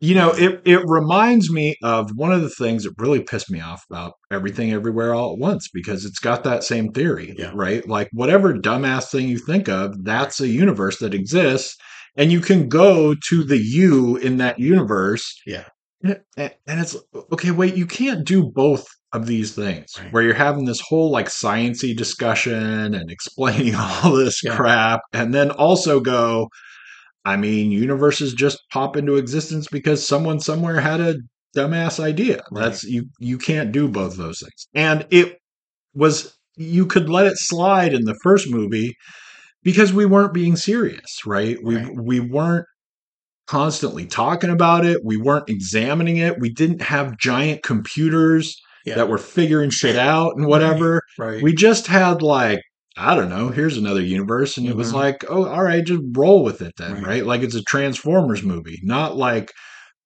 you 0.00 0.14
know, 0.14 0.30
it 0.30 0.62
it 0.64 0.80
reminds 0.86 1.50
me 1.50 1.76
of 1.82 2.10
one 2.14 2.32
of 2.32 2.42
the 2.42 2.50
things 2.50 2.84
that 2.84 2.94
really 2.98 3.20
pissed 3.22 3.50
me 3.50 3.60
off 3.60 3.82
about 3.90 4.12
everything 4.30 4.72
everywhere 4.72 5.12
all 5.14 5.32
at 5.32 5.38
once 5.40 5.68
because 5.74 6.04
it's 6.04 6.20
got 6.20 6.44
that 6.44 6.62
same 6.62 6.92
theory, 6.92 7.34
Yeah. 7.36 7.50
right? 7.54 7.86
Like 7.88 8.08
whatever 8.12 8.54
dumbass 8.54 9.10
thing 9.10 9.28
you 9.28 9.38
think 9.38 9.68
of, 9.68 10.04
that's 10.04 10.40
a 10.40 10.46
universe 10.48 10.98
that 11.00 11.14
exists 11.14 11.76
and 12.16 12.30
you 12.30 12.40
can 12.40 12.68
go 12.68 13.14
to 13.28 13.44
the 13.44 13.58
you 13.58 14.16
in 14.18 14.36
that 14.36 14.58
universe. 14.60 15.34
Yeah. 15.46 15.64
And 16.04 16.20
and 16.36 16.80
it's 16.80 16.96
okay, 17.32 17.50
wait, 17.50 17.74
you 17.74 17.86
can't 17.86 18.24
do 18.24 18.44
both 18.54 18.86
of 19.12 19.26
these 19.26 19.54
things 19.54 19.92
Right. 19.98 20.12
where 20.12 20.22
you're 20.22 20.34
having 20.34 20.66
this 20.66 20.80
whole 20.80 21.10
like 21.10 21.28
sciency 21.28 21.96
discussion 21.96 22.94
and 22.94 23.10
explaining 23.10 23.74
all 23.76 24.12
this 24.12 24.42
Yeah. 24.44 24.56
crap 24.56 25.00
and 25.12 25.32
then 25.34 25.50
also 25.50 26.00
go 26.00 26.48
I 27.24 27.36
mean, 27.36 27.72
universes 27.72 28.32
just 28.32 28.58
pop 28.72 28.96
into 28.96 29.16
existence 29.16 29.66
because 29.70 30.06
someone 30.06 30.40
somewhere 30.40 30.80
had 30.80 31.00
a 31.00 31.16
dumbass 31.54 32.00
idea. 32.00 32.42
Right. 32.50 32.62
That's 32.64 32.84
you 32.84 33.06
you 33.18 33.36
can't 33.36 33.70
do 33.72 33.86
both 33.88 34.16
those 34.16 34.40
things. 34.40 34.66
And 34.74 35.06
it 35.10 35.36
was 35.94 36.34
you 36.56 36.86
could 36.86 37.10
let 37.10 37.26
it 37.26 37.36
slide 37.36 37.92
in 37.92 38.04
the 38.04 38.18
first 38.22 38.48
movie 38.50 38.94
because 39.62 39.92
we 39.92 40.06
weren't 40.06 40.32
being 40.32 40.56
serious, 40.56 41.20
right? 41.26 41.58
We 41.62 41.84
we 41.90 42.20
weren't 42.20 42.66
constantly 43.46 44.06
talking 44.06 44.50
about 44.50 44.84
it. 44.86 45.00
We 45.04 45.16
weren't 45.16 45.48
examining 45.50 46.18
it. 46.18 46.38
We 46.38 46.50
didn't 46.50 46.82
have 46.82 47.18
giant 47.18 47.62
computers 47.62 48.56
Yeah. 48.88 48.96
that 48.96 49.08
were 49.08 49.18
figuring 49.18 49.70
shit 49.70 49.96
out 49.96 50.36
and 50.36 50.46
whatever. 50.46 51.02
Right. 51.18 51.42
We 51.42 51.54
just 51.54 51.86
had 51.86 52.22
like 52.22 52.60
I 53.00 53.14
don't 53.14 53.28
know, 53.28 53.50
here's 53.50 53.76
another 53.76 54.00
universe. 54.02 54.56
And 54.58 54.66
it 54.66 54.74
was 54.74 54.90
Mhm. 54.90 54.94
like, 54.94 55.24
oh, 55.30 55.44
all 55.44 55.62
right, 55.62 55.84
just 55.84 56.02
roll 56.16 56.42
with 56.42 56.60
it 56.62 56.72
then, 56.78 56.94
Right. 56.94 57.06
right? 57.06 57.26
Like 57.26 57.42
it's 57.42 57.54
a 57.54 57.62
Transformers 57.62 58.42
movie, 58.42 58.80
not 58.82 59.16
like 59.16 59.52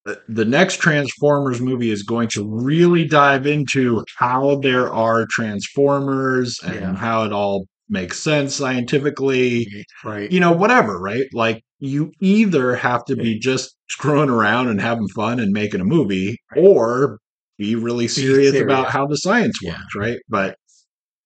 the- 0.04 0.20
the 0.28 0.44
next 0.44 0.76
Transformers 0.80 1.58
movie 1.60 1.90
is 1.90 2.02
going 2.02 2.28
to 2.34 2.44
really 2.46 3.06
dive 3.06 3.46
into 3.46 4.04
how 4.18 4.56
there 4.62 4.92
are 4.92 5.26
Transformers 5.30 6.58
and 6.64 6.74
Yeah. 6.74 6.94
how 6.96 7.24
it 7.24 7.32
all 7.32 7.66
makes 7.88 8.18
sense 8.18 8.54
scientifically, 8.56 9.66
right. 10.04 10.30
you 10.30 10.40
know, 10.40 10.52
whatever, 10.52 10.98
right? 11.00 11.26
Like 11.32 11.62
you 11.78 12.12
either 12.20 12.74
have 12.76 13.04
to 13.06 13.16
be 13.16 13.38
just 13.38 13.74
screwing 13.88 14.28
around 14.30 14.68
and 14.68 14.80
having 14.80 15.08
fun 15.08 15.40
and 15.40 15.52
making 15.52 15.80
a 15.80 15.84
movie 15.84 16.36
or 16.56 17.18
be 17.62 17.76
really 17.76 18.08
serious 18.08 18.58
about 18.58 18.90
how 18.90 19.06
the 19.06 19.16
science 19.16 19.56
Yeah. 19.62 19.72
works, 19.72 19.94
right? 19.96 20.18
But 20.28 20.56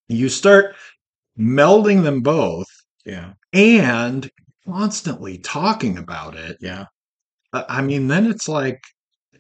you 0.09 0.29
start 0.29 0.75
melding 1.39 2.03
them 2.03 2.21
both 2.21 2.67
Yeah. 3.05 3.33
and 3.53 4.29
constantly 4.67 5.39
talking 5.39 5.97
about 5.99 6.37
it. 6.37 6.59
Yeah. 6.61 6.85
I 7.53 7.81
mean, 7.81 8.09
then 8.09 8.27
it's 8.27 8.49
like 8.49 8.81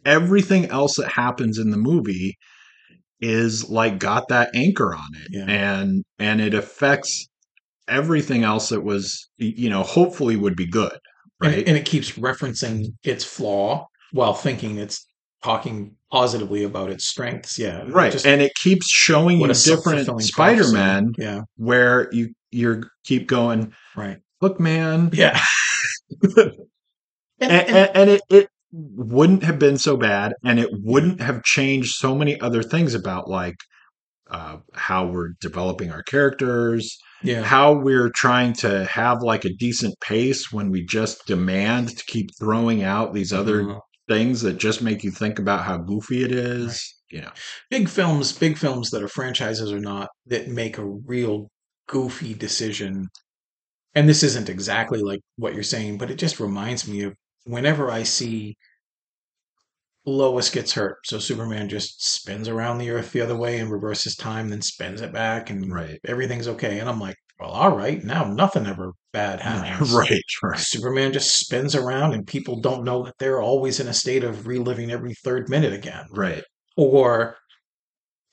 everything 0.04 0.66
else 0.66 0.96
that 0.96 1.08
happens 1.08 1.58
in 1.58 1.70
the 1.70 1.76
movie 1.76 2.36
is 3.20 3.68
like 3.68 3.98
got 3.98 4.28
that 4.28 4.50
anchor 4.54 4.94
on 4.94 5.08
it 5.14 5.28
Yeah. 5.30 5.46
and 5.48 6.04
and 6.18 6.40
it 6.40 6.54
affects 6.54 7.26
everything 7.88 8.44
else 8.44 8.68
that 8.68 8.82
was 8.82 9.28
you 9.38 9.68
know 9.70 9.82
hopefully 9.82 10.36
would 10.36 10.54
be 10.56 10.66
good 10.66 10.92
And- 10.92 11.52
right 11.52 11.66
And, 11.68 11.76
it 11.78 11.86
keeps 11.86 12.12
referencing 12.12 12.92
its 13.04 13.24
flaw 13.24 13.86
while 14.12 14.34
thinking 14.34 14.76
it's 14.78 15.06
talking 15.42 15.95
positively 16.12 16.62
about 16.64 16.90
its 16.90 17.06
strengths. 17.08 17.58
Yeah. 17.58 17.84
right 17.88 18.12
Just 18.12 18.26
and 18.26 18.40
it 18.40 18.54
keeps 18.54 18.88
showing 18.90 19.40
you 19.40 19.50
a 19.50 19.54
different 19.54 20.22
spider-man. 20.22 21.12
Yeah. 21.18 21.42
where 21.56 22.08
you 22.12 22.34
you're 22.50 22.84
keep 23.04 23.26
going 23.28 23.72
Right. 23.96 24.18
look 24.40 24.60
man 24.60 25.10
Yeah. 25.12 25.40
and, 26.36 26.52
And- 27.40 27.50
and, 27.68 27.90
and 27.94 28.10
it, 28.10 28.20
it 28.30 28.48
wouldn't 28.72 29.42
have 29.44 29.58
been 29.58 29.78
so 29.78 29.96
bad 29.96 30.34
and 30.44 30.58
it 30.58 30.68
wouldn't 30.72 31.20
have 31.20 31.42
changed 31.42 31.94
so 31.96 32.14
many 32.14 32.38
other 32.40 32.62
things 32.62 32.94
about 32.94 33.28
like 33.28 33.56
uh, 34.30 34.56
how 34.74 35.06
we're 35.06 35.30
developing 35.40 35.90
our 35.92 36.02
characters 36.02 36.98
yeah. 37.22 37.42
how 37.42 37.72
we're 37.72 38.10
trying 38.10 38.52
to 38.52 38.84
have 38.86 39.22
like 39.22 39.44
a 39.44 39.54
decent 39.58 39.94
pace 40.00 40.50
when 40.52 40.70
we 40.70 40.84
just 40.84 41.24
demand 41.26 41.96
to 41.96 42.04
keep 42.06 42.28
throwing 42.38 42.82
out 42.82 43.14
these 43.14 43.32
other 43.32 43.62
Mhm. 43.62 43.80
Things 44.08 44.40
that 44.42 44.54
just 44.58 44.82
make 44.82 45.02
you 45.04 45.10
think 45.10 45.38
about 45.38 45.64
how 45.64 45.78
goofy 45.78 46.22
it 46.24 46.32
is 46.32 46.92
you 47.10 47.20
know 47.20 47.30
big 47.70 47.88
films, 47.88 48.32
big 48.32 48.58
films 48.58 48.90
that 48.90 49.02
are 49.02 49.08
franchises 49.08 49.72
or 49.72 49.78
not, 49.80 50.08
that 50.26 50.48
make 50.48 50.78
a 50.78 50.84
real 50.84 51.48
goofy 51.88 52.34
decision. 52.34 53.06
And 53.94 54.08
this 54.08 54.22
isn't 54.22 54.48
exactly 54.50 55.00
like 55.00 55.20
what 55.36 55.54
you're 55.54 55.62
saying, 55.64 55.98
but 55.98 56.10
it 56.10 56.16
just 56.18 56.40
reminds 56.40 56.88
me 56.88 57.02
of 57.02 57.14
whenever 57.44 57.90
I 57.90 58.04
see 58.04 58.56
Lois 60.06 60.48
gets 60.50 60.72
hurt. 60.72 61.06
So 61.06 61.18
Superman 61.18 61.68
just 61.68 62.02
spins 62.02 62.48
around 62.48 62.78
the 62.78 62.88
earth 62.90 63.12
the 63.12 63.20
other 63.20 63.36
way 63.36 63.58
and 63.58 63.70
reverses 63.70 64.14
time, 64.16 64.48
then 64.48 64.62
spins 64.62 65.00
it 65.02 65.12
back, 65.12 65.50
and 65.50 65.70
Right. 65.70 66.00
everything's 66.04 66.48
okay. 66.48 66.78
And 66.78 66.88
I'm 66.88 67.00
like, 67.00 67.16
well, 67.38 67.50
all 67.50 67.76
right, 67.76 68.02
now 68.02 68.24
nothing 68.24 68.66
ever 68.66 68.92
bad 69.12 69.40
happens. 69.42 69.92
right 69.92 70.22
right. 70.42 70.58
Superman 70.58 71.12
just 71.12 71.36
spins 71.36 71.74
around, 71.74 72.14
and 72.14 72.26
people 72.26 72.60
don't 72.60 72.84
know 72.84 73.04
that 73.04 73.14
they're 73.18 73.42
always 73.42 73.80
in 73.80 73.88
a 73.88 73.94
state 73.94 74.24
of 74.24 74.46
reliving 74.46 74.90
every 74.90 75.14
third 75.24 75.48
minute 75.48 75.72
again. 75.72 76.06
Right. 76.10 76.42
Or 76.76 77.36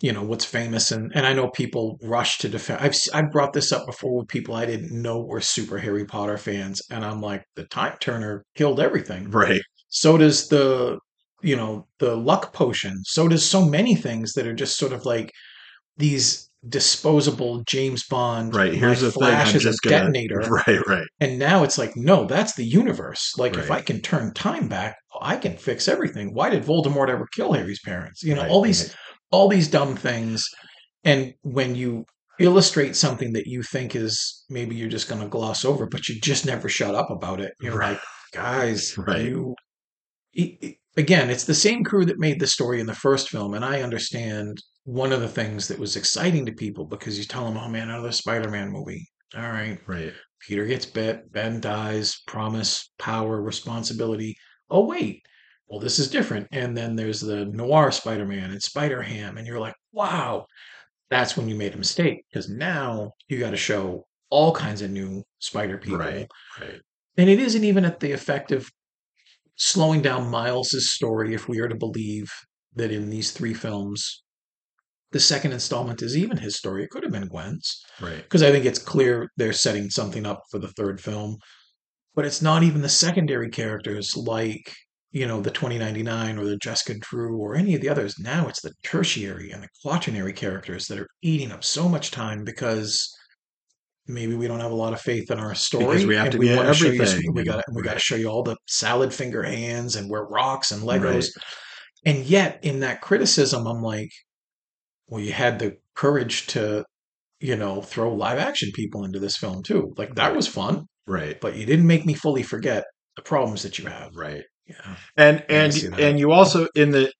you 0.01 0.11
know 0.11 0.23
what's 0.23 0.43
famous 0.43 0.91
and 0.91 1.11
and 1.15 1.25
I 1.25 1.31
know 1.31 1.49
people 1.49 1.97
rush 2.03 2.37
to 2.39 2.49
defend 2.49 2.81
I've 2.81 2.95
I've 3.13 3.31
brought 3.31 3.53
this 3.53 3.71
up 3.71 3.85
before 3.85 4.17
with 4.17 4.27
people 4.27 4.53
I 4.53 4.65
didn't 4.65 4.91
know 4.91 5.21
were 5.21 5.39
super 5.39 5.77
Harry 5.77 6.03
Potter 6.03 6.37
fans 6.37 6.81
and 6.91 7.05
I'm 7.05 7.21
like 7.21 7.45
the 7.55 7.63
time 7.65 7.95
turner 8.01 8.43
killed 8.55 8.81
everything. 8.81 9.31
Right. 9.31 9.61
So 9.87 10.17
does 10.17 10.49
the 10.49 10.99
you 11.41 11.55
know 11.55 11.87
the 11.99 12.15
luck 12.17 12.53
potion. 12.53 13.01
So 13.05 13.27
does 13.29 13.45
so 13.47 13.65
many 13.65 13.95
things 13.95 14.33
that 14.33 14.45
are 14.45 14.53
just 14.53 14.77
sort 14.77 14.91
of 14.91 15.05
like 15.05 15.31
these 15.97 16.49
disposable 16.69 17.63
James 17.67 18.05
Bond 18.07 18.55
right 18.55 18.73
here's 18.73 19.01
the 19.01 19.11
thing 19.11 19.19
flash 19.19 19.49
i'm 19.51 19.55
is 19.57 19.65
a 19.65 19.73
gonna 19.87 19.97
detonator 19.97 20.39
right 20.67 20.79
right 20.87 21.07
and 21.19 21.37
now 21.39 21.63
it's 21.63 21.77
like, 21.77 21.95
no, 21.95 22.25
that's 22.25 22.53
the 22.55 22.63
universe. 22.65 23.33
Like, 23.37 23.55
if 23.57 23.69
I 23.71 23.81
can 23.81 24.01
turn 24.01 24.33
time 24.33 24.67
back, 24.67 24.95
I 25.21 25.37
can 25.37 25.55
fix 25.57 25.87
everything. 25.87 26.33
Why 26.33 26.49
did 26.49 26.63
Voldemort 26.63 27.09
ever 27.09 27.27
kill 27.33 27.53
Harry's 27.53 27.79
parents? 27.81 28.23
You 28.23 28.35
know, 28.35 28.41
Right, 28.41 28.51
all 28.51 28.61
these, 28.61 28.83
right. 28.89 28.95
all 29.31 29.47
these 29.47 29.67
dumb 29.69 29.95
things. 29.95 30.43
And 31.05 31.33
when 31.43 31.75
you 31.75 32.05
illustrate 32.39 32.95
something 32.95 33.33
that 33.33 33.45
you 33.47 33.61
think 33.63 33.95
is 33.95 34.43
maybe 34.49 34.75
you're 34.75 34.89
just 34.89 35.07
going 35.07 35.21
to 35.21 35.27
gloss 35.27 35.63
over, 35.63 35.85
but 35.85 36.07
you 36.09 36.19
just 36.19 36.45
never 36.45 36.67
shut 36.67 36.95
up 36.95 37.09
about 37.09 37.39
it, 37.39 37.53
you're 37.61 37.77
Right. 37.77 37.91
like, 37.91 38.01
guys, 38.33 38.97
Right. 38.97 39.25
you. 39.25 39.55
i- 40.37 40.57
i- 40.63 40.75
Again, 40.95 41.29
it's 41.31 41.45
the 41.45 41.55
same 41.55 41.83
crew 41.83 42.05
that 42.05 42.19
made 42.19 42.39
the 42.39 42.45
story 42.47 42.79
in 42.79 42.85
the 42.85 42.93
first 42.95 43.29
film, 43.29 43.53
and 43.55 43.65
I 43.65 43.81
understand 43.81 44.61
one 44.85 45.11
of 45.11 45.21
the 45.21 45.27
things 45.27 45.67
that 45.67 45.79
was 45.79 45.95
exciting 45.95 46.45
to 46.45 46.51
people 46.51 46.85
because 46.85 47.17
you 47.17 47.25
tell 47.25 47.45
them, 47.45 47.57
"Oh 47.57 47.69
man, 47.69 47.89
another 47.89 48.11
Spider-Man 48.11 48.69
movie." 48.71 49.09
All 49.35 49.41
right, 49.41 49.79
right 49.87 50.13
Peter 50.47 50.65
gets 50.65 50.85
bit, 50.85 51.31
Ben 51.31 51.61
dies, 51.61 52.21
promise, 52.27 52.91
power, 52.99 53.41
responsibility. 53.41 54.37
Oh, 54.69 54.85
wait. 54.85 55.21
Well, 55.67 55.79
this 55.79 55.99
is 55.99 56.09
different. 56.09 56.47
And 56.51 56.75
then 56.75 56.95
there's 56.95 57.21
the 57.21 57.45
noir 57.45 57.91
Spider 57.91 58.25
Man 58.25 58.51
and 58.51 58.61
Spider 58.61 59.01
Ham. 59.01 59.37
And 59.37 59.47
you're 59.47 59.59
like, 59.59 59.75
wow, 59.93 60.45
that's 61.09 61.37
when 61.37 61.47
you 61.47 61.55
made 61.55 61.73
a 61.73 61.77
mistake 61.77 62.25
because 62.29 62.49
now 62.49 63.11
you 63.27 63.39
got 63.39 63.51
to 63.51 63.57
show 63.57 64.05
all 64.29 64.51
kinds 64.51 64.81
of 64.81 64.89
new 64.89 65.23
spider 65.37 65.77
people. 65.77 65.99
right 65.99 66.27
right 66.59 66.81
and 67.17 67.29
it 67.29 67.39
isn't 67.39 67.63
even 67.63 67.85
at 67.85 67.99
the 67.99 68.11
effect 68.11 68.51
of 68.51 68.67
slowing 69.55 70.01
down 70.01 70.31
Miles's 70.31 70.91
story 70.91 71.35
if 71.35 71.47
we 71.47 71.59
are 71.59 71.67
to 71.67 71.75
believe 71.75 72.31
that 72.73 72.91
in 72.91 73.11
these 73.11 73.29
three 73.29 73.53
films 73.53 74.22
the 75.13 75.19
second 75.19 75.53
installment 75.53 76.01
is 76.01 76.17
even 76.17 76.37
his 76.37 76.57
story. 76.57 76.83
It 76.83 76.89
could 76.89 77.03
have 77.03 77.11
been 77.11 77.27
Gwen's 77.29 77.81
Right. 78.01 78.21
because 78.23 78.43
I 78.43 78.51
think 78.51 78.65
it's 78.65 78.79
clear 78.79 79.29
they're 79.37 79.53
setting 79.53 79.89
something 79.89 80.25
up 80.25 80.41
for 80.51 80.59
the 80.59 80.69
third 80.69 80.99
film. 80.99 81.37
But 82.15 82.25
it's 82.25 82.41
not 82.41 82.63
even 82.63 82.81
the 82.81 82.89
secondary 82.89 83.49
characters 83.49 84.15
like, 84.15 84.71
you 85.11 85.25
know, 85.27 85.41
the 85.41 85.49
2099 85.51 86.37
or 86.37 86.45
the 86.45 86.57
Jessica 86.57 86.99
Drew 86.99 87.37
or 87.37 87.55
any 87.55 87.73
of 87.75 87.81
the 87.81 87.89
others. 87.89 88.19
Now 88.19 88.47
it's 88.47 88.61
the 88.61 88.73
tertiary 88.83 89.51
and 89.51 89.63
the 89.63 89.69
quaternary 89.83 90.33
characters 90.33 90.87
that 90.87 90.99
are 90.99 91.07
eating 91.21 91.51
up 91.51 91.63
so 91.63 91.87
much 91.89 92.11
time 92.11 92.43
because 92.43 93.09
maybe 94.07 94.35
we 94.35 94.47
don't 94.47 94.59
have 94.59 94.71
a 94.71 94.75
lot 94.75 94.93
of 94.93 95.01
faith 95.01 95.31
in 95.31 95.39
our 95.39 95.55
story. 95.55 95.85
Because 95.85 96.05
we 96.05 96.15
have 96.15 96.29
to 96.31 96.37
we 96.37 96.47
get 96.47 96.75
show 96.75 96.87
you- 96.87 97.01
everything 97.01 97.33
we 97.33 97.43
got 97.43 97.63
we 97.73 97.81
got 97.81 97.93
to 97.93 97.99
show 97.99 98.15
you 98.15 98.27
all 98.27 98.43
the 98.43 98.57
salad 98.67 99.13
finger 99.13 99.43
hands 99.43 99.95
and 99.95 100.09
we're 100.09 100.27
rocks 100.27 100.71
and 100.71 100.83
Legos. 100.83 101.03
Right. 101.03 101.29
And 102.05 102.25
yet, 102.25 102.59
in 102.63 102.81
that 102.81 102.99
criticism, 103.01 103.65
I'm 103.65 103.81
like, 103.81 104.11
well, 105.07 105.21
you 105.21 105.33
had 105.33 105.59
the 105.59 105.77
courage 105.95 106.47
to, 106.47 106.83
you 107.39 107.55
know, 107.55 107.81
throw 107.81 108.13
live 108.13 108.39
action 108.39 108.71
people 108.73 109.03
into 109.03 109.19
this 109.19 109.37
film 109.37 109.63
too. 109.63 109.93
Like 109.97 110.15
that 110.15 110.27
Right. 110.27 110.35
was 110.35 110.47
fun, 110.47 110.85
Right. 111.07 111.39
but 111.39 111.55
you 111.55 111.65
didn't 111.65 111.87
make 111.87 112.05
me 112.05 112.13
fully 112.13 112.43
forget 112.43 112.83
the 113.15 113.21
problems 113.21 113.63
that 113.63 113.77
you 113.77 113.85
have. 113.85 114.09
Right. 114.15 114.43
Yeah. 114.65 114.95
And 115.17 115.43
and 115.49 115.73
and 115.99 116.19
you 116.19 116.31
also 116.31 116.67
in 116.75 116.91
the 116.91 117.11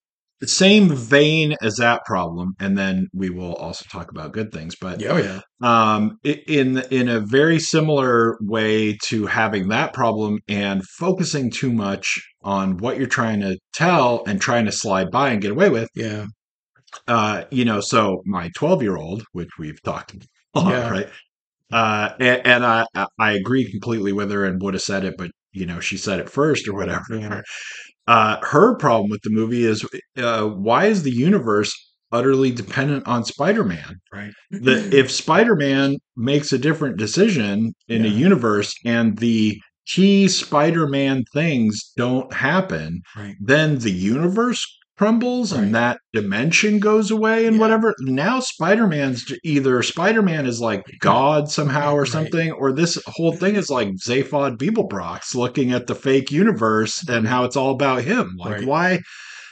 same 0.46 0.94
vein 0.94 1.56
as 1.62 1.76
that 1.78 2.02
problem, 2.06 2.54
and 2.60 2.78
then 2.78 3.08
we 3.14 3.30
will 3.30 3.54
also 3.56 3.86
talk 3.90 4.12
about 4.12 4.34
good 4.34 4.52
things. 4.52 4.76
But 4.80 5.00
Yeah. 5.00 5.12
Oh, 5.12 5.18
yeah. 5.18 5.40
um, 5.62 6.18
in 6.24 6.80
in 6.92 7.08
a 7.08 7.20
very 7.22 7.60
similar 7.60 8.38
way 8.42 8.98
to 9.06 9.26
having 9.28 9.70
that 9.70 9.94
problem 9.94 10.40
and 10.50 10.84
focusing 10.98 11.50
too 11.52 11.72
much 11.72 12.20
on 12.42 12.78
what 12.78 12.98
you're 12.98 13.08
trying 13.08 13.40
to 13.42 13.58
tell 13.74 14.24
and 14.28 14.42
trying 14.42 14.66
to 14.66 14.72
slide 14.72 15.12
by 15.12 15.30
and 15.30 15.42
get 15.42 15.52
away 15.52 15.70
with. 15.70 15.88
Yeah. 15.96 16.26
Uh, 17.08 17.44
you 17.52 17.66
know, 17.66 17.80
so 17.82 18.22
my 18.26 18.50
12 18.56 18.82
year 18.84 18.98
old, 18.98 19.24
which 19.34 19.50
we've 19.60 19.82
talked 19.84 20.16
a 20.56 20.60
lot, 20.60 20.70
Yeah. 20.72 20.90
right? 20.90 21.10
Uh, 21.72 22.14
and, 22.20 22.42
and 22.46 22.66
I 22.66 22.86
I- 23.18 23.32
agree 23.34 23.70
completely 23.72 24.14
with 24.14 24.32
her 24.32 24.46
and 24.46 24.62
would 24.62 24.74
have 24.76 24.84
said 24.84 25.04
it, 25.04 25.16
but 25.18 25.32
you 25.54 25.66
know, 25.66 25.80
she 25.80 25.98
said 25.98 26.20
it 26.20 26.30
first 26.30 26.68
or 26.68 26.74
whatever. 26.74 27.04
Yeah. 27.12 27.42
Uh, 28.06 28.36
her 28.46 28.76
problem 28.76 29.10
with 29.10 29.22
the 29.24 29.30
movie 29.30 29.64
is 29.64 29.86
uh, 30.18 30.44
why 30.46 30.88
is 30.88 31.04
the 31.04 31.12
universe 31.12 31.74
utterly 32.12 32.52
dependent 32.52 33.08
on 33.08 33.24
Spider-Man? 33.24 33.96
Right. 34.12 34.34
that 34.52 34.94
if 34.94 35.10
Spider-Man 35.10 35.96
makes 36.18 36.52
a 36.52 36.58
different 36.58 36.98
decision 36.98 37.74
in 37.88 38.04
a 38.04 38.10
universe 38.10 38.76
and 38.84 39.18
the 39.20 39.58
key 39.88 40.28
Spider-Man 40.28 41.24
things 41.34 41.94
don't 41.96 42.34
happen, 42.34 43.02
Right. 43.16 43.36
then 43.40 43.78
the 43.80 43.92
universe 43.92 44.68
crumbles 44.98 45.54
Right. 45.54 45.64
and 45.64 45.76
that 45.76 46.00
dimension 46.14 46.80
goes 46.80 47.10
away 47.12 47.46
and 47.46 47.56
Yeah. 47.56 47.62
whatever. 47.62 47.96
Now 48.02 48.40
Spider-Man's 48.40 49.26
either 49.44 49.82
Spider-Man 49.84 50.46
is 50.46 50.60
like 50.60 50.84
God 51.00 51.50
somehow 51.50 51.94
or 51.94 52.02
Right. 52.02 52.08
something, 52.12 52.52
or 52.52 52.72
this 52.72 52.98
whole 53.08 53.34
thing 53.34 53.56
is 53.56 53.70
like 53.70 53.90
Zaphod 54.06 54.58
Beeblebrox 54.58 55.36
looking 55.36 55.72
at 55.72 55.88
the 55.88 55.96
fake 55.96 56.32
universe 56.32 57.00
and 57.08 57.26
mm-hmm. 57.26 57.26
how 57.28 57.44
it's 57.46 57.56
all 57.56 57.72
about 57.72 58.04
him. 58.04 58.36
Like 58.38 58.54
Right. 58.60 58.66
why 58.68 59.00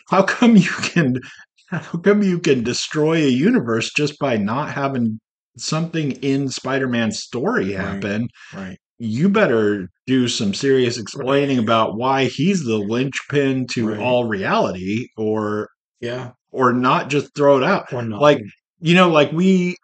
how 0.09 0.23
come 0.23 0.55
you 0.57 0.69
can 0.81 1.19
how 1.67 1.99
come 1.99 2.21
you 2.21 2.39
can 2.39 2.63
destroy 2.63 3.17
a 3.23 3.29
universe 3.29 3.91
just 3.93 4.19
by 4.19 4.37
not 4.37 4.71
having 4.71 5.19
something 5.57 6.11
in 6.21 6.49
Spider-Man's 6.49 7.19
story 7.19 7.73
Right. 7.75 7.85
happen? 7.85 8.27
Right. 8.53 8.77
You 9.03 9.29
better 9.29 9.89
do 10.05 10.27
some 10.27 10.53
serious 10.53 10.99
explaining 10.99 11.57
about 11.57 11.95
why 11.97 12.25
he's 12.25 12.63
the 12.63 12.77
linchpin 12.77 13.65
to 13.71 13.89
Right. 13.89 13.99
all 13.99 14.25
reality 14.25 15.07
or 15.17 15.69
Yeah. 16.01 16.31
or 16.51 16.71
not 16.71 17.09
just 17.09 17.33
throw 17.35 17.57
it 17.57 17.63
out. 17.63 17.91
Or 17.91 18.03
not. 18.03 18.21
Like 18.21 18.41
you 18.79 18.93
know, 18.95 19.09
like 19.09 19.31
we 19.31 19.75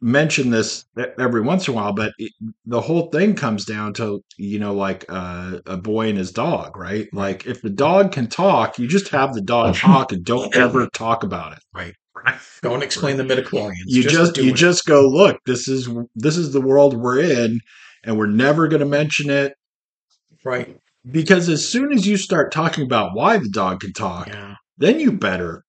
mention 0.00 0.50
this 0.50 0.84
every 1.18 1.40
once 1.40 1.66
in 1.66 1.74
a 1.74 1.76
while, 1.76 1.92
but 1.92 2.12
it, 2.18 2.30
the 2.66 2.80
whole 2.80 3.10
thing 3.10 3.34
comes 3.34 3.64
down 3.64 3.92
to 3.94 4.22
you 4.36 4.58
know, 4.60 4.74
like 4.74 5.04
uh, 5.08 5.58
a 5.66 5.76
boy 5.76 6.08
and 6.08 6.18
his 6.18 6.30
dog, 6.30 6.76
right? 6.76 7.08
Like 7.12 7.46
if 7.46 7.62
the 7.62 7.70
dog 7.70 8.12
can 8.12 8.28
talk, 8.28 8.78
you 8.78 8.86
just 8.86 9.08
have 9.08 9.32
the 9.34 9.40
dog 9.40 9.74
talk 9.86 10.12
and 10.12 10.24
don't 10.24 10.54
ever 10.54 10.86
talk 10.92 11.24
about 11.24 11.52
it. 11.54 11.58
Right. 11.74 11.94
don't 12.62 12.82
explain 12.82 13.16
the 13.16 13.22
midichlorians. 13.24 13.84
You 13.86 14.02
just, 14.02 14.34
do 14.34 14.44
you 14.44 14.52
it. 14.52 14.56
just 14.56 14.86
go 14.86 15.08
look. 15.08 15.38
This 15.46 15.66
is 15.68 15.88
this 16.14 16.36
is 16.36 16.52
the 16.52 16.60
world 16.60 16.96
we're 16.96 17.20
in, 17.20 17.60
and 18.06 18.16
we're 18.16 18.26
never 18.26 18.68
going 18.68 18.80
to 18.80 18.86
mention 18.86 19.28
it 19.28 19.52
right. 20.44 20.76
because 21.10 21.48
as 21.48 21.68
soon 21.68 21.92
as 21.92 22.06
you 22.06 22.16
start 22.16 22.52
talking 22.52 22.84
about 22.84 23.10
why 23.14 23.36
the 23.38 23.48
dog 23.50 23.80
can 23.80 23.92
talk, 23.92 24.28
Yeah. 24.28 24.54
then 24.78 25.00
you 25.00 25.12
better 25.12 25.62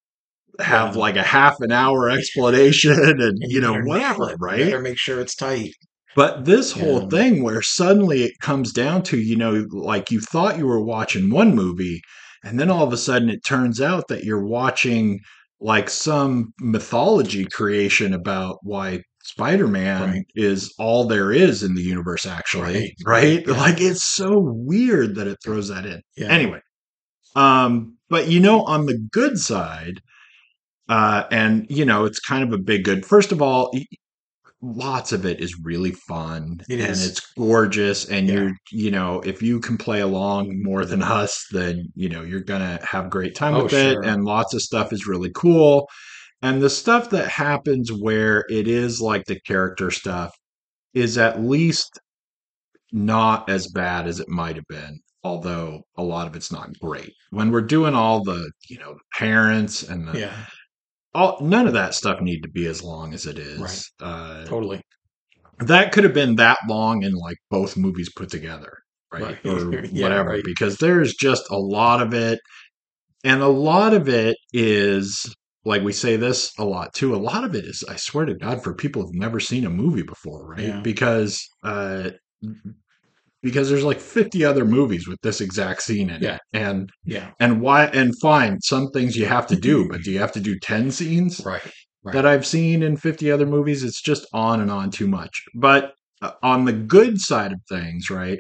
have 0.60 0.96
Yeah. 0.96 1.02
like 1.02 1.16
a 1.18 1.24
half 1.24 1.56
an 1.60 1.72
hour 1.72 2.10
explanation 2.10 3.22
and, 3.22 3.38
you 3.42 3.60
know 3.62 3.80
whatever, 3.82 4.36
right? 4.40 4.66
Better 4.66 4.82
make 4.82 4.98
sure 4.98 5.20
it's 5.20 5.36
tight. 5.36 5.72
But 6.16 6.46
this 6.46 6.72
whole 6.72 7.04
Yeah. 7.04 7.10
thing 7.10 7.44
where 7.44 7.62
suddenly 7.62 8.24
it 8.24 8.34
comes 8.42 8.72
down 8.74 9.04
to, 9.04 9.18
you 9.20 9.36
know, 9.36 9.66
like 9.72 10.10
you 10.10 10.20
thought 10.20 10.58
you 10.58 10.66
were 10.66 10.84
watching 10.84 11.30
one 11.30 11.54
movie, 11.54 12.02
and 12.44 12.60
then 12.60 12.72
all 12.72 12.84
of 12.84 12.94
a 12.94 12.98
sudden 12.98 13.30
it 13.30 13.44
turns 13.46 13.80
out 13.82 14.08
that 14.08 14.24
you're 14.24 14.46
watching 14.46 15.20
like 15.60 15.90
some 15.90 16.54
mythology 16.60 17.46
creation 17.46 18.14
about 18.14 18.58
why 18.64 19.02
Spider 19.28 19.68
Man 19.68 20.10
Right. 20.10 20.26
is 20.36 20.74
all 20.80 21.06
there 21.06 21.34
is 21.34 21.62
in 21.62 21.76
the 21.76 21.82
universe, 21.82 22.26
actually. 22.26 22.96
Right. 23.06 23.44
Right? 23.44 23.48
Yeah. 23.48 23.54
Like 23.58 23.82
it's 23.82 24.04
so 24.04 24.40
weird 24.40 25.16
that 25.16 25.28
it 25.28 25.38
throws 25.44 25.68
that 25.68 25.86
in. 25.86 26.02
Yeah. 26.16 26.28
Anyway. 26.30 26.62
Um, 27.36 27.98
but 28.10 28.30
you 28.30 28.40
know, 28.40 28.64
on 28.64 28.86
the 28.86 28.98
good 29.12 29.38
side, 29.38 30.00
uh, 30.88 31.26
and 31.30 31.68
you 31.70 31.84
know, 31.84 32.06
it's 32.06 32.20
kind 32.22 32.42
of 32.44 32.54
a 32.54 32.58
big 32.58 32.86
good. 32.86 33.06
First 33.06 33.34
of 33.34 33.42
all, 33.42 33.72
lots 34.62 35.12
of 35.12 35.26
it 35.26 35.42
is 35.42 35.60
really 35.62 35.92
fun 35.92 36.62
It 36.70 36.80
and 36.80 36.90
is. 36.90 37.06
it's 37.06 37.20
gorgeous 37.38 38.06
and 38.06 38.28
Yeah. 38.28 38.34
you're 38.34 38.52
you 38.72 38.90
know 38.90 39.22
if 39.22 39.40
you 39.44 39.60
can 39.60 39.78
play 39.78 40.02
along 40.02 40.64
more 40.64 40.84
than 40.84 41.04
us 41.04 41.46
then 41.52 41.86
you 41.94 42.10
know 42.10 42.24
you're 42.24 42.40
gonna 42.42 42.80
have 42.84 43.12
great 43.12 43.36
time 43.36 43.54
Oh, 43.54 43.66
with 43.66 43.74
it 43.74 44.00
and 44.04 44.26
lots 44.26 44.56
of 44.56 44.64
stuff 44.64 44.92
is 44.92 45.06
really 45.06 45.30
cool 45.36 45.88
and 46.42 46.62
the 46.62 46.70
stuff 46.70 47.10
that 47.12 47.28
happens 47.30 47.92
where 47.92 48.46
it 48.50 48.68
is 48.68 49.02
like 49.02 49.26
the 49.26 49.40
character 49.42 49.90
stuff 49.92 50.34
is 50.94 51.18
at 51.18 51.42
least 51.42 52.00
not 52.92 53.50
as 53.50 53.68
bad 53.68 54.08
as 54.08 54.20
it 54.20 54.30
might 54.30 54.56
have 54.56 54.68
been 54.70 55.00
although 55.24 55.82
a 55.98 56.04
lot 56.04 56.28
of 56.28 56.36
it's 56.36 56.52
not 56.52 56.70
great 56.80 57.12
when 57.32 57.52
we're 57.52 57.62
doing 57.62 57.94
all 57.94 58.24
the 58.24 58.50
you 58.70 58.78
know 58.80 58.96
parents 59.14 59.84
and 59.84 60.08
the, 60.08 60.20
Yeah. 60.20 60.46
all 61.14 61.38
none 61.42 61.68
of 61.68 61.74
that 61.74 61.94
stuff 61.96 62.22
need 62.22 62.42
to 62.44 62.50
be 62.50 62.66
as 62.68 62.82
long 62.82 63.14
as 63.14 63.26
it 63.26 63.38
is 63.38 63.60
Right. 63.60 63.84
uh 64.08 64.46
Totally. 64.46 64.82
that 65.60 65.92
could 65.92 66.04
have 66.06 66.14
been 66.14 66.36
that 66.38 66.60
long 66.70 67.04
in 67.04 67.14
like 67.14 67.38
both 67.50 67.76
movies 67.76 68.10
put 68.16 68.30
together 68.30 68.78
right, 69.12 69.24
Right. 69.24 69.46
or 69.46 69.86
Yeah, 69.86 70.04
whatever 70.04 70.30
right. 70.30 70.44
because 70.46 70.78
there's 70.78 71.14
just 71.16 71.44
a 71.52 71.58
lot 71.58 72.02
of 72.02 72.14
it 72.14 72.40
and 73.26 73.42
a 73.42 73.48
lot 73.50 73.94
of 73.94 74.08
it 74.08 74.38
is 74.54 75.26
like 75.68 75.84
we 75.84 75.92
say 75.94 76.16
this 76.16 76.52
a 76.58 76.66
lot 76.66 76.94
too 76.94 77.14
a 77.16 77.18
lot 77.32 77.44
of 77.44 77.54
it 77.56 77.66
is 77.66 77.84
i 77.90 77.96
swear 77.96 78.26
to 78.26 78.34
god 78.34 78.64
for 78.64 78.74
people 78.74 79.02
who've 79.02 79.16
never 79.26 79.40
seen 79.40 79.66
a 79.66 79.70
movie 79.70 80.04
before 80.04 80.48
right 80.48 80.68
Yeah. 80.70 80.80
because 80.82 81.48
uh 81.64 82.10
because 83.44 83.70
there's 83.70 83.84
like 83.84 84.00
50 84.00 84.44
other 84.44 84.66
movies 84.66 85.08
with 85.08 85.20
this 85.22 85.42
exact 85.42 85.82
scene 85.84 86.10
in 86.10 86.22
Yeah. 86.22 86.36
it 86.36 86.42
and 86.54 86.90
Yeah. 87.06 87.32
and 87.40 87.62
why 87.62 87.86
and 87.88 88.14
fine 88.20 88.60
some 88.62 88.90
things 88.92 89.16
you 89.16 89.26
have 89.26 89.48
to 89.48 89.56
do 89.56 89.88
but 89.90 90.02
do 90.04 90.12
you 90.12 90.20
have 90.20 90.32
to 90.34 90.40
do 90.40 90.58
10 90.60 90.92
scenes 90.92 91.42
Right. 91.46 91.62
Right. 92.04 92.14
that 92.14 92.26
I've 92.26 92.46
seen 92.46 92.84
in 92.84 92.96
50 92.96 93.30
other 93.32 93.46
movies. 93.46 93.84
It's 93.84 94.02
just 94.02 94.26
on 94.32 94.62
and 94.62 94.72
on 94.72 94.92
too 94.92 95.08
much. 95.08 95.44
But 95.56 95.94
uh, 96.22 96.32
on 96.42 96.64
the 96.64 96.72
good 96.72 97.20
side 97.20 97.52
of 97.52 97.60
things, 97.68 98.10
right? 98.10 98.40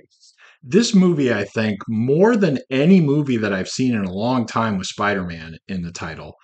This 0.63 0.95
movie, 0.95 1.33
I 1.33 1.43
think, 1.43 1.77
more 1.89 2.37
than 2.37 2.59
any 2.69 3.01
movie 3.01 3.35
that 3.37 3.51
I've 3.53 3.67
seen 3.67 3.93
in 3.93 4.05
a 4.05 4.13
long 4.13 4.45
time 4.45 4.77
with 4.77 4.87
Spider 4.87 5.25
Man 5.25 5.57
in 5.67 5.81
the 5.81 5.91
title, 5.91 6.35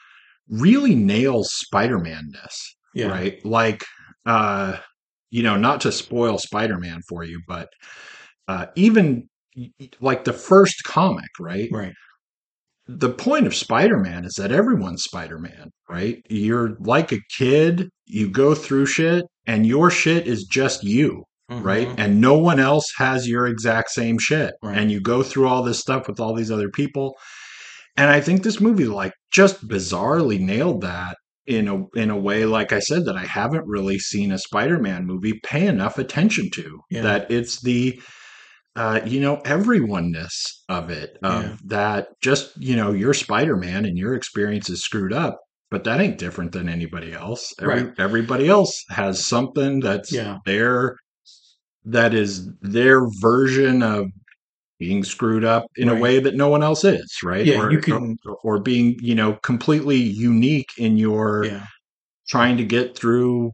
really 0.49 0.95
nails 0.95 1.49
Spider 1.53 1.99
Man 1.99 2.29
ness, 2.31 2.55
Yeah. 2.93 3.07
right? 3.07 3.43
Like, 3.45 3.83
uh, 4.25 4.77
you 5.31 5.43
know, 5.43 5.57
not 5.57 5.81
to 5.81 5.91
spoil 5.91 6.37
Spider 6.37 6.77
Man 6.79 7.01
for 7.09 7.23
you, 7.23 7.41
but 7.47 7.69
uh, 8.47 8.67
even 8.75 9.27
like 10.01 10.23
the 10.25 10.33
first 10.33 10.83
comic, 10.85 11.29
right? 11.39 11.69
Right. 11.71 11.93
the 12.85 13.09
point 13.09 13.47
of 13.47 13.55
Spider-Man 13.55 14.25
is 14.25 14.33
that 14.37 14.51
everyone's 14.51 15.03
Spider-Man, 15.03 15.69
right? 15.89 16.21
You're 16.29 16.75
like 16.81 17.13
a 17.13 17.19
kid, 17.37 17.87
you 18.07 18.29
go 18.29 18.53
through 18.53 18.87
shit 18.87 19.23
and 19.47 19.65
your 19.65 19.89
shit 19.89 20.27
is 20.27 20.43
just 20.43 20.83
you, 20.83 21.23
right? 21.49 21.87
Mhm. 21.87 21.95
And 21.97 22.19
no 22.19 22.37
one 22.37 22.59
else 22.59 22.85
has 22.97 23.25
your 23.25 23.47
exact 23.47 23.91
same 23.91 24.17
shit. 24.19 24.53
Right. 24.61 24.77
And 24.77 24.91
you 24.91 24.99
go 24.99 25.23
through 25.23 25.47
all 25.47 25.63
this 25.63 25.79
stuff 25.79 26.09
with 26.09 26.19
all 26.19 26.35
these 26.35 26.51
other 26.51 26.67
people. 26.69 27.15
And 27.97 28.09
I 28.09 28.19
think 28.21 28.43
this 28.43 28.59
movie 28.59 28.85
like 28.85 29.13
just 29.31 29.67
bizarrely 29.67 30.39
nailed 30.39 30.81
that 30.81 31.17
in 31.45 31.67
a 31.67 31.85
in 31.97 32.09
a 32.09 32.17
way 32.17 32.45
like 32.45 32.71
I 32.71 32.79
said 32.79 33.05
that 33.05 33.17
I 33.17 33.25
haven't 33.25 33.67
really 33.67 33.99
seen 33.99 34.31
a 34.31 34.37
Spider-Man 34.37 35.05
movie 35.05 35.39
pay 35.43 35.67
enough 35.67 35.97
attention 35.97 36.49
to. 36.51 36.79
Yeah. 36.89 37.01
That 37.01 37.31
it's 37.31 37.61
the 37.61 38.01
uh, 38.75 39.01
you 39.05 39.19
know, 39.19 39.37
everyoneness 39.45 40.31
of 40.67 40.89
it. 40.89 41.17
Of 41.21 41.43
Yeah. 41.43 41.55
that 41.65 42.07
just, 42.21 42.57
you 42.59 42.75
know, 42.75 42.91
you're 42.91 43.13
Spider 43.13 43.55
Man 43.55 43.85
and 43.85 43.97
your 43.97 44.15
experience 44.15 44.67
is 44.69 44.83
screwed 44.83 45.13
up, 45.13 45.39
but 45.69 45.83
that 45.83 45.99
ain't 46.01 46.17
different 46.17 46.53
than 46.53 46.67
anybody 46.67 47.13
else. 47.13 47.53
Every, 47.61 47.83
Right. 47.83 47.93
Everybody 47.99 48.49
else 48.49 48.83
has 48.89 49.23
something 49.25 49.79
that's 49.79 50.11
Yeah. 50.11 50.37
their 50.45 50.95
that 51.85 52.13
is 52.13 52.49
their 52.61 53.01
version 53.21 53.83
of 53.83 54.07
being 54.79 55.03
screwed 55.03 55.43
up 55.45 55.65
in 55.77 55.87
a 55.89 55.95
way 55.95 56.19
that 56.19 56.35
no 56.35 56.49
one 56.49 56.63
else 56.63 56.83
is, 56.83 57.17
right? 57.23 57.45
Yeah, 57.45 57.61
or, 57.61 57.71
you 57.71 57.79
can- 57.79 58.17
or, 58.25 58.37
or 58.43 58.59
being, 58.59 58.97
you 59.01 59.15
know, 59.15 59.33
completely 59.43 59.97
unique 59.97 60.69
in 60.77 60.97
your 60.97 61.45
Yeah. 61.45 61.65
trying 62.27 62.57
to 62.57 62.63
get 62.65 62.97
through 62.97 63.51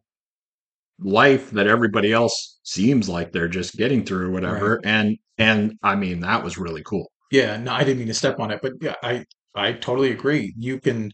life 0.98 1.50
that 1.52 1.66
everybody 1.66 2.12
else 2.12 2.58
seems 2.62 3.08
like 3.08 3.32
they're 3.32 3.48
just 3.48 3.76
getting 3.76 4.04
through 4.04 4.28
or 4.28 4.30
whatever. 4.30 4.80
And 4.84 5.16
and 5.38 5.78
I 5.82 5.94
mean 5.96 6.20
that 6.20 6.44
was 6.44 6.58
really 6.58 6.82
cool. 6.84 7.10
Yeah, 7.30 7.56
no, 7.56 7.72
I 7.72 7.84
didn't 7.84 7.98
mean 7.98 8.08
to 8.08 8.14
step 8.14 8.38
on 8.40 8.50
it, 8.50 8.60
but 8.62 8.72
yeah, 8.80 8.94
I 9.02 9.24
I 9.54 9.72
totally 9.72 10.10
agree. 10.12 10.52
You 10.58 10.78
can 10.80 11.10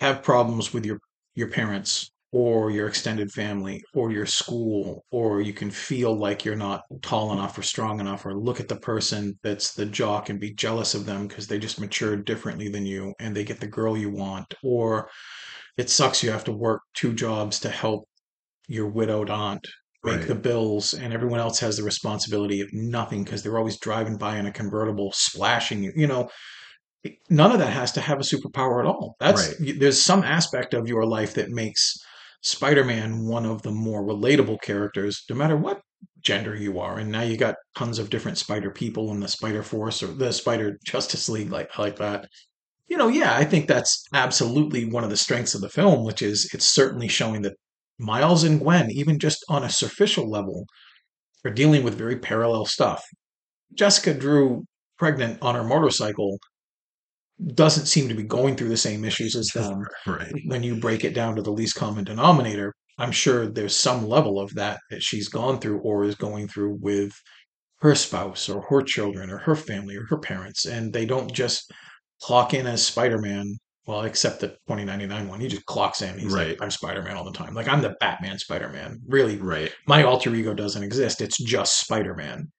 have 0.00 0.22
problems 0.22 0.72
with 0.74 0.84
your 0.84 0.98
your 1.34 1.48
parents 1.48 2.10
or 2.34 2.68
your 2.72 2.88
extended 2.88 3.30
family 3.30 3.80
or 3.94 4.10
your 4.10 4.26
school 4.26 5.04
or 5.12 5.40
you 5.40 5.52
can 5.52 5.70
feel 5.70 6.18
like 6.18 6.44
you're 6.44 6.56
not 6.56 6.82
tall 7.00 7.32
enough 7.32 7.56
or 7.56 7.62
strong 7.62 8.00
enough 8.00 8.26
or 8.26 8.34
look 8.34 8.58
at 8.58 8.66
the 8.66 8.74
person 8.80 9.38
that's 9.44 9.72
the 9.74 9.86
jock 9.86 10.30
and 10.30 10.40
be 10.40 10.52
jealous 10.52 10.94
of 10.94 11.06
them 11.06 11.28
because 11.28 11.46
they 11.46 11.60
just 11.60 11.78
matured 11.80 12.24
differently 12.24 12.68
than 12.68 12.84
you 12.84 13.14
and 13.20 13.36
they 13.36 13.44
get 13.44 13.60
the 13.60 13.68
girl 13.68 13.96
you 13.96 14.10
want 14.10 14.52
or 14.64 15.08
it 15.76 15.88
sucks 15.88 16.24
you 16.24 16.30
have 16.32 16.42
to 16.42 16.52
work 16.52 16.82
two 16.94 17.12
jobs 17.12 17.60
to 17.60 17.68
help 17.68 18.02
your 18.66 18.88
widowed 18.88 19.30
aunt 19.30 19.64
make 20.02 20.18
Right. 20.18 20.26
the 20.26 20.34
bills 20.34 20.92
and 20.92 21.14
everyone 21.14 21.38
else 21.40 21.60
has 21.60 21.76
the 21.76 21.84
responsibility 21.84 22.60
of 22.60 22.68
nothing 22.72 23.22
because 23.22 23.44
they're 23.44 23.56
always 23.58 23.78
driving 23.78 24.18
by 24.18 24.38
in 24.38 24.46
a 24.46 24.52
convertible 24.52 25.12
splashing 25.14 25.84
you 25.84 25.92
you 25.94 26.08
know 26.08 26.28
none 27.30 27.52
of 27.52 27.58
that 27.58 27.72
has 27.72 27.92
to 27.92 28.00
have 28.00 28.18
a 28.18 28.22
superpower 28.22 28.80
at 28.80 28.86
all 28.86 29.14
that's 29.20 29.54
Right. 29.60 29.78
there's 29.78 30.02
some 30.02 30.24
aspect 30.24 30.74
of 30.74 30.88
your 30.88 31.06
life 31.06 31.34
that 31.34 31.50
makes 31.50 31.96
spider-man 32.44 33.26
one 33.26 33.44
of 33.46 33.62
the 33.62 33.70
more 33.70 34.04
relatable 34.04 34.60
characters 34.62 35.24
no 35.28 35.36
matter 35.36 35.56
what 35.56 35.80
gender 36.20 36.54
you 36.54 36.78
are 36.78 36.98
and 36.98 37.10
now 37.10 37.22
you 37.22 37.36
got 37.36 37.56
tons 37.76 37.98
of 37.98 38.10
different 38.10 38.38
spider 38.38 38.70
people 38.70 39.10
in 39.10 39.20
the 39.20 39.28
spider 39.28 39.62
force 39.62 40.02
or 40.02 40.08
the 40.08 40.32
spider 40.32 40.78
justice 40.84 41.28
league 41.28 41.50
like 41.50 41.76
like 41.78 41.96
that. 41.96 42.28
You 42.86 42.96
know 42.98 43.08
yeah 43.08 43.34
i 43.34 43.44
think 43.44 43.66
that's 43.66 44.04
absolutely 44.12 44.84
one 44.84 45.04
of 45.04 45.10
the 45.10 45.16
strengths 45.16 45.54
of 45.54 45.62
the 45.62 45.68
film 45.68 46.04
which 46.04 46.22
is 46.22 46.50
it's 46.54 46.68
certainly 46.68 47.08
showing 47.08 47.42
that 47.42 47.56
miles 47.98 48.44
and 48.44 48.60
gwen 48.60 48.90
even 48.90 49.18
just 49.18 49.44
on 49.48 49.64
a 49.64 49.70
superficial 49.70 50.28
level 50.28 50.66
are 51.44 51.50
dealing 51.50 51.82
with 51.82 51.94
very 51.94 52.16
parallel 52.16 52.64
stuff. 52.64 53.04
Jessica 53.74 54.14
drew 54.14 54.64
pregnant 54.98 55.42
on 55.42 55.54
her 55.54 55.64
motorcycle 55.64 56.38
doesn't 57.54 57.86
seem 57.86 58.08
to 58.08 58.14
be 58.14 58.22
going 58.22 58.56
through 58.56 58.68
the 58.68 58.76
same 58.76 59.04
issues 59.04 59.34
as 59.34 59.48
them 59.48 59.84
Right. 60.06 60.32
when 60.46 60.62
you 60.62 60.76
break 60.76 61.04
it 61.04 61.14
down 61.14 61.34
to 61.36 61.42
the 61.42 61.50
least 61.52 61.74
common 61.74 62.04
denominator, 62.04 62.72
I'm 62.98 63.10
sure 63.12 63.46
there's 63.46 63.74
some 63.76 64.08
level 64.08 64.38
of 64.40 64.54
that 64.54 64.78
that 64.90 65.02
she's 65.02 65.28
gone 65.28 65.58
through 65.58 65.78
or 65.80 66.04
is 66.04 66.14
going 66.14 66.46
through 66.48 66.78
with 66.80 67.12
her 67.80 67.94
spouse 67.96 68.48
or 68.48 68.62
her 68.62 68.82
children 68.82 69.30
or 69.30 69.38
her 69.38 69.56
family 69.56 69.96
or 69.96 70.06
her 70.08 70.18
parents. 70.18 70.64
And 70.64 70.92
they 70.92 71.04
don't 71.06 71.32
just 71.32 71.70
clock 72.22 72.54
in 72.54 72.66
as 72.66 72.86
Spider 72.86 73.18
Man. 73.18 73.56
Well, 73.86 74.02
except 74.04 74.40
the 74.40 74.48
2099 74.68 75.28
one. 75.28 75.40
He 75.40 75.48
just 75.48 75.66
clocks 75.66 76.00
in. 76.00 76.18
He's 76.18 76.32
Right. 76.32 76.50
like, 76.50 76.62
I'm 76.62 76.70
Spider 76.70 77.02
Man 77.02 77.16
all 77.18 77.24
the 77.24 77.32
time. 77.36 77.52
Like, 77.52 77.68
I'm 77.68 77.82
the 77.82 77.94
Batman 78.00 78.38
Spider 78.38 78.68
Man. 78.70 78.98
Really, 79.08 79.36
Right. 79.36 79.72
my 79.86 80.04
alter 80.04 80.34
ego 80.34 80.54
doesn't 80.54 80.82
exist. 80.82 81.20
It's 81.20 81.36
just 81.44 81.80
Spider 81.80 82.14
Man. 82.14 82.50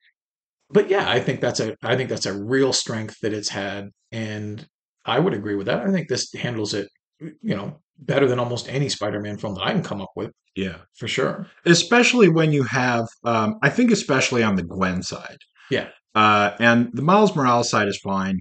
But 0.76 0.90
yeah, 0.90 1.10
I 1.10 1.20
think 1.22 1.40
that's 1.40 1.62
a 1.62 1.74
I 1.82 1.96
think 1.96 2.10
that's 2.10 2.26
a 2.26 2.38
real 2.38 2.74
strength 2.74 3.16
that 3.22 3.32
it's 3.34 3.48
had, 3.50 3.90
and 4.12 4.68
I 5.06 5.18
would 5.20 5.34
agree 5.34 5.56
with 5.56 5.68
that. 5.68 5.82
I 5.88 5.90
think 5.92 6.10
this 6.10 6.32
handles 6.34 6.74
it, 6.74 6.88
you 7.20 7.56
know, 7.56 7.80
better 7.98 8.28
than 8.28 8.40
almost 8.40 8.68
any 8.68 8.90
Spider 8.90 9.22
Man 9.22 9.38
film 9.38 9.56
that 9.56 9.64
I 9.64 9.72
can 9.72 9.84
come 9.84 10.02
up 10.02 10.12
with 10.18 10.32
Yeah. 10.56 10.80
for 11.00 11.08
sure. 11.08 11.48
Especially 11.66 12.28
when 12.28 12.52
you 12.52 12.64
have 12.64 13.06
um 13.24 13.56
I 13.64 13.70
think 13.70 13.90
especially 13.92 14.44
on 14.44 14.56
the 14.58 14.64
Gwen 14.64 15.02
side. 15.02 15.38
Yeah. 15.72 15.88
Uh 16.14 16.52
and 16.60 16.90
the 16.94 17.02
Miles 17.12 17.34
Morales 17.36 17.70
side 17.70 17.88
is 17.88 18.00
fine. 18.04 18.38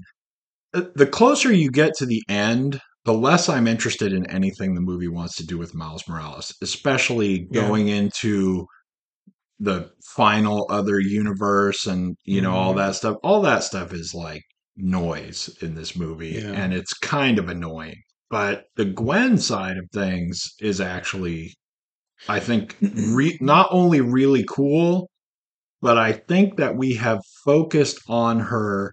Uh, 0.74 0.82
The 0.96 1.06
closer 1.06 1.52
you 1.52 1.70
get 1.70 1.94
to 1.98 2.06
the 2.06 2.22
end, 2.28 2.80
the 3.04 3.14
less 3.14 3.48
I'm 3.48 3.68
interested 3.68 4.12
in 4.12 4.28
anything 4.28 4.74
the 4.74 4.80
movie 4.90 5.08
wants 5.18 5.36
to 5.36 5.46
do 5.46 5.56
with 5.56 5.72
Miles 5.72 6.02
Morales, 6.08 6.52
especially 6.62 7.46
Yeah. 7.52 7.60
going 7.68 7.86
into 7.88 8.66
the 9.64 9.90
final 10.16 10.66
other 10.70 10.98
universe 11.00 11.86
and 11.86 12.16
you 12.24 12.40
know 12.40 12.52
all 12.52 12.74
Mhm. 12.74 12.76
that 12.78 12.94
stuff. 12.96 13.16
All 13.22 13.42
that 13.42 13.64
stuff 13.64 13.92
is 13.92 14.14
like 14.14 14.42
noise 14.76 15.50
in 15.62 15.74
this 15.74 15.96
movie 15.96 16.30
Yeah. 16.42 16.52
and 16.52 16.72
it's 16.74 16.92
kind 16.94 17.38
of 17.38 17.48
annoying. 17.48 17.96
But 18.30 18.64
the 18.76 18.84
Gwen 18.86 19.38
side 19.38 19.76
of 19.78 19.86
things 19.92 20.52
is 20.60 20.80
actually 20.80 21.54
I 22.28 22.40
think 22.40 22.76
re- 23.18 23.38
not 23.40 23.68
only 23.70 24.00
really 24.00 24.44
cool, 24.48 25.10
but 25.82 25.98
I 25.98 26.12
think 26.12 26.56
that 26.56 26.76
we 26.76 26.94
have 26.94 27.20
focused 27.44 28.00
on 28.08 28.40
her 28.40 28.92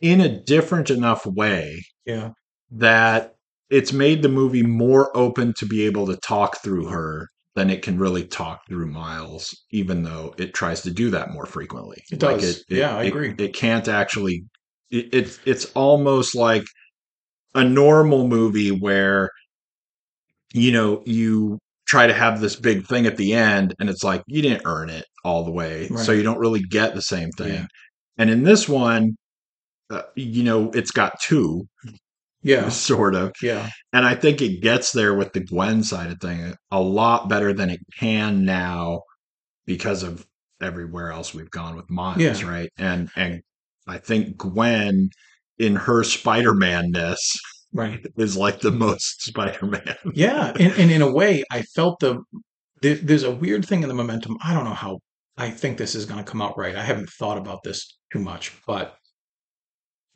in 0.00 0.20
a 0.20 0.42
different 0.44 0.90
enough 0.90 1.26
way 1.26 1.82
Yeah. 2.06 2.30
that 2.70 3.34
it's 3.70 3.92
made 3.92 4.22
the 4.22 4.28
movie 4.28 4.62
more 4.62 5.14
open 5.16 5.52
to 5.58 5.66
be 5.66 5.84
able 5.86 6.06
to 6.06 6.16
talk 6.16 6.62
through 6.62 6.86
her 6.88 7.28
than 7.60 7.68
it 7.68 7.82
can 7.82 7.98
really 7.98 8.24
talk 8.24 8.66
through 8.66 8.86
Miles, 8.86 9.54
even 9.70 10.02
though 10.02 10.34
it 10.38 10.54
tries 10.54 10.80
to 10.80 10.90
do 10.90 11.10
that 11.10 11.30
more 11.30 11.44
frequently. 11.44 12.02
It 12.10 12.18
does. 12.18 12.64
Yeah, 12.70 12.96
I 12.96 13.04
it- 13.04 13.08
agree. 13.08 13.34
It 13.36 13.52
can't 13.52 13.86
actually. 13.86 14.44
It, 14.90 15.10
it's 15.12 15.38
it's 15.44 15.66
almost 15.74 16.34
like 16.34 16.64
a 17.54 17.62
normal 17.62 18.26
movie 18.26 18.70
where 18.70 19.28
you 20.54 20.72
know 20.72 21.02
you 21.04 21.58
try 21.86 22.06
to 22.06 22.14
have 22.14 22.40
this 22.40 22.56
big 22.56 22.86
thing 22.86 23.04
at 23.04 23.18
the 23.18 23.34
end, 23.34 23.74
and 23.78 23.90
it's 23.90 24.02
like 24.02 24.22
you 24.26 24.40
didn't 24.40 24.62
earn 24.64 24.88
it 24.88 25.04
all 25.22 25.44
the 25.44 25.52
way, 25.52 25.88
so 25.88 26.12
you 26.12 26.22
don't 26.22 26.38
really 26.38 26.62
get 26.62 26.94
the 26.94 27.02
same 27.02 27.30
thing. 27.32 27.52
Yeah. 27.52 27.66
And 28.16 28.30
in 28.30 28.42
this 28.42 28.66
one, 28.66 29.16
uh, 29.90 30.02
you 30.14 30.44
know, 30.44 30.70
it's 30.70 30.92
got 30.92 31.20
two, 31.20 31.68
Yeah. 32.42 32.68
sort 32.70 33.14
of. 33.14 33.32
Yeah. 33.42 33.68
And 33.92 34.04
I 34.06 34.14
think 34.14 34.40
it 34.40 34.60
gets 34.62 34.92
there 34.92 35.14
with 35.14 35.32
the 35.32 35.40
Gwen 35.40 35.82
side 35.82 36.10
of 36.10 36.20
thing 36.20 36.54
a 36.70 36.80
lot 36.80 37.28
better 37.28 37.52
than 37.52 37.70
it 37.70 37.80
can 37.98 38.44
now 38.44 39.02
because 39.66 40.02
of 40.02 40.26
everywhere 40.62 41.10
else 41.12 41.32
we've 41.34 41.50
gone 41.50 41.76
with 41.76 41.88
Miles, 41.90 42.18
Yeah. 42.18 42.48
right? 42.48 42.70
And 42.78 43.10
and 43.16 43.42
I 43.86 43.98
think 43.98 44.36
Gwen 44.36 45.10
in 45.58 45.76
her 45.76 46.02
Spider-Man-ness 46.04 47.36
Right. 47.72 48.04
is 48.16 48.36
like 48.36 48.60
the 48.60 48.70
most 48.72 49.22
Spider-Man. 49.26 49.94
Yeah. 50.14 50.52
And, 50.58 50.72
and 50.74 50.90
in 50.90 51.02
a 51.02 51.10
way, 51.12 51.44
I 51.52 51.62
felt 51.62 52.00
the, 52.00 52.20
there, 52.82 52.96
there's 52.96 53.22
a 53.22 53.30
weird 53.30 53.64
thing 53.64 53.82
in 53.82 53.88
the 53.88 53.94
momentum. 53.94 54.36
I 54.42 54.52
don't 54.54 54.64
know 54.64 54.74
how 54.74 54.98
I 55.36 55.50
think 55.50 55.78
this 55.78 55.94
is 55.94 56.04
going 56.06 56.22
to 56.22 56.30
come 56.30 56.42
out 56.42 56.58
right. 56.58 56.74
I 56.76 56.82
haven't 56.82 57.08
thought 57.10 57.38
about 57.38 57.62
this 57.62 57.98
too 58.12 58.18
much, 58.18 58.52
but 58.66 58.96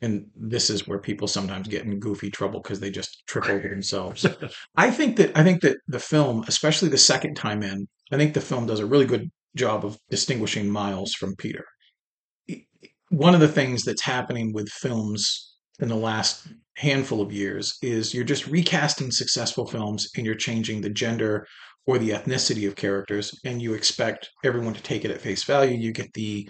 and 0.05 0.27
this 0.35 0.69
is 0.69 0.87
where 0.87 0.99
people 0.99 1.27
sometimes 1.27 1.67
get 1.67 1.83
in 1.83 1.99
goofy 1.99 2.29
trouble 2.29 2.61
because 2.61 2.79
they 2.79 2.91
just 2.91 3.23
trip 3.27 3.49
over 3.49 3.67
themselves. 3.67 4.25
I 4.75 4.91
think 4.91 5.17
that 5.17 5.37
I 5.37 5.43
think 5.43 5.61
that 5.61 5.77
the 5.87 5.99
film, 5.99 6.45
especially 6.47 6.89
the 6.89 6.97
second 6.97 7.35
time 7.35 7.63
in, 7.63 7.87
I 8.11 8.17
think 8.17 8.33
the 8.33 8.41
film 8.41 8.67
does 8.67 8.79
a 8.79 8.85
really 8.85 9.05
good 9.05 9.29
job 9.55 9.83
of 9.83 9.97
distinguishing 10.09 10.69
Miles 10.69 11.13
from 11.13 11.35
Peter. 11.35 11.65
One 13.09 13.33
of 13.33 13.41
the 13.41 13.47
things 13.47 13.83
that's 13.83 14.01
happening 14.01 14.53
with 14.53 14.69
films 14.69 15.55
in 15.79 15.89
the 15.89 15.95
last 15.95 16.47
handful 16.77 17.21
of 17.21 17.31
years 17.31 17.77
is 17.81 18.13
you're 18.13 18.23
just 18.23 18.47
recasting 18.47 19.11
successful 19.11 19.65
films 19.65 20.09
and 20.15 20.25
you're 20.25 20.35
changing 20.35 20.81
the 20.81 20.89
gender 20.89 21.47
or 21.87 21.97
the 21.97 22.09
ethnicity 22.09 22.67
of 22.67 22.75
characters 22.75 23.33
and 23.43 23.61
you 23.61 23.73
expect 23.73 24.29
everyone 24.43 24.73
to 24.73 24.81
take 24.81 25.05
it 25.05 25.11
at 25.11 25.21
face 25.21 25.43
value. 25.43 25.77
You 25.77 25.91
get 25.91 26.13
the 26.13 26.49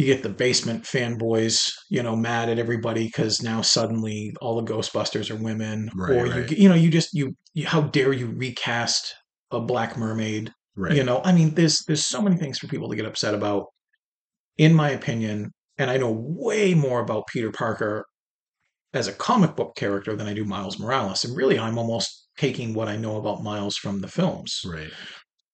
you 0.00 0.06
get 0.06 0.22
the 0.22 0.28
basement 0.30 0.84
fanboys, 0.84 1.70
you 1.90 2.02
know, 2.02 2.16
mad 2.16 2.48
at 2.48 2.58
everybody 2.58 3.04
because 3.06 3.42
now 3.42 3.60
suddenly 3.60 4.34
all 4.40 4.60
the 4.60 4.72
Ghostbusters 4.72 5.30
are 5.30 5.36
women, 5.36 5.90
Right, 5.94 6.16
or 6.16 6.26
you 6.26 6.32
right. 6.32 6.48
get- 6.48 6.58
you 6.58 6.68
know 6.68 6.74
you 6.74 6.90
just 6.90 7.12
you, 7.12 7.36
you 7.52 7.66
how 7.66 7.82
dare 7.82 8.12
you 8.12 8.28
recast 8.28 9.14
a 9.50 9.60
Black 9.60 9.98
Mermaid? 9.98 10.52
right. 10.76 10.96
You 10.96 11.04
know, 11.04 11.20
I 11.22 11.32
mean, 11.32 11.54
there's 11.54 11.84
there's 11.84 12.04
so 12.06 12.22
many 12.22 12.36
things 12.36 12.58
for 12.58 12.66
people 12.66 12.88
to 12.88 12.96
get 12.96 13.04
upset 13.06 13.34
about. 13.34 13.66
In 14.56 14.74
my 14.74 14.90
opinion, 14.90 15.52
and 15.78 15.90
I 15.90 15.96
know 15.96 16.10
way 16.12 16.74
more 16.74 17.00
about 17.00 17.26
Peter 17.28 17.50
Parker 17.50 18.04
as 18.92 19.08
a 19.08 19.12
comic 19.12 19.56
book 19.56 19.74
character 19.76 20.16
than 20.16 20.26
I 20.26 20.34
do 20.34 20.44
Miles 20.44 20.78
Morales, 20.78 21.24
and 21.24 21.34
really, 21.36 21.58
I'm 21.58 21.78
almost 21.78 22.28
taking 22.36 22.74
what 22.74 22.88
I 22.88 22.96
know 22.96 23.16
about 23.16 23.42
Miles 23.42 23.76
from 23.76 24.00
the 24.00 24.08
films 24.08 24.60
right. 24.66 24.90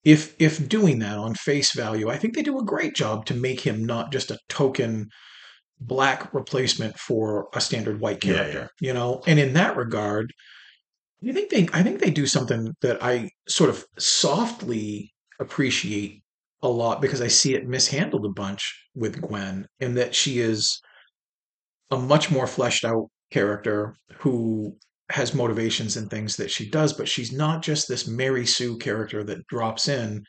If 0.07 0.37
if 0.39 0.69
doing 0.69 1.01
that 1.01 1.19
on 1.19 1.35
face 1.35 1.75
value, 1.75 2.09
I 2.09 2.17
think 2.17 2.35
they 2.35 2.43
do 2.43 2.61
a 2.61 2.65
great 2.65 2.95
job 2.95 3.27
to 3.27 3.35
make 3.35 3.61
him 3.61 3.85
not 3.85 4.13
just 4.13 4.31
a 4.31 4.39
token 4.49 5.09
black 5.81 6.33
replacement 6.33 6.97
for 6.97 7.49
a 7.53 7.61
standard 7.61 8.01
white 8.01 8.25
Yeah, 8.25 8.35
character. 8.35 8.71
You 8.81 8.95
know, 8.95 9.21
and 9.27 9.41
in 9.41 9.53
that 9.55 9.77
regard, 9.77 10.33
I 11.29 11.33
think 11.33 11.51
they 11.51 11.69
I 11.73 11.83
think 11.83 11.99
they 11.99 12.11
do 12.11 12.27
something 12.27 12.73
that 12.83 13.03
I 13.03 13.31
sort 13.49 13.69
of 13.69 13.85
softly 13.99 15.13
appreciate 15.41 16.23
a 16.63 16.69
lot 16.69 17.03
because 17.03 17.21
I 17.21 17.29
see 17.29 17.55
it 17.55 17.67
mishandled 17.67 18.25
a 18.25 18.33
bunch 18.33 18.63
with 18.95 19.21
Gwen, 19.21 19.67
in 19.81 19.95
that 19.95 20.15
she 20.15 20.39
is 20.39 20.81
a 21.91 21.99
much 21.99 22.31
more 22.31 22.47
fleshed 22.47 22.85
out 22.85 23.09
character 23.33 23.97
who 24.19 24.77
has 25.11 25.35
motivations 25.35 25.97
and 25.97 26.11
things 26.11 26.37
that 26.37 26.51
she 26.51 26.69
does, 26.69 26.93
but 26.93 27.09
she's 27.09 27.33
not 27.33 27.63
just 27.63 27.89
this 27.89 28.09
Mary 28.09 28.45
Sue 28.47 28.77
character 28.79 29.23
that 29.25 29.47
drops 29.49 29.89
in 29.89 30.23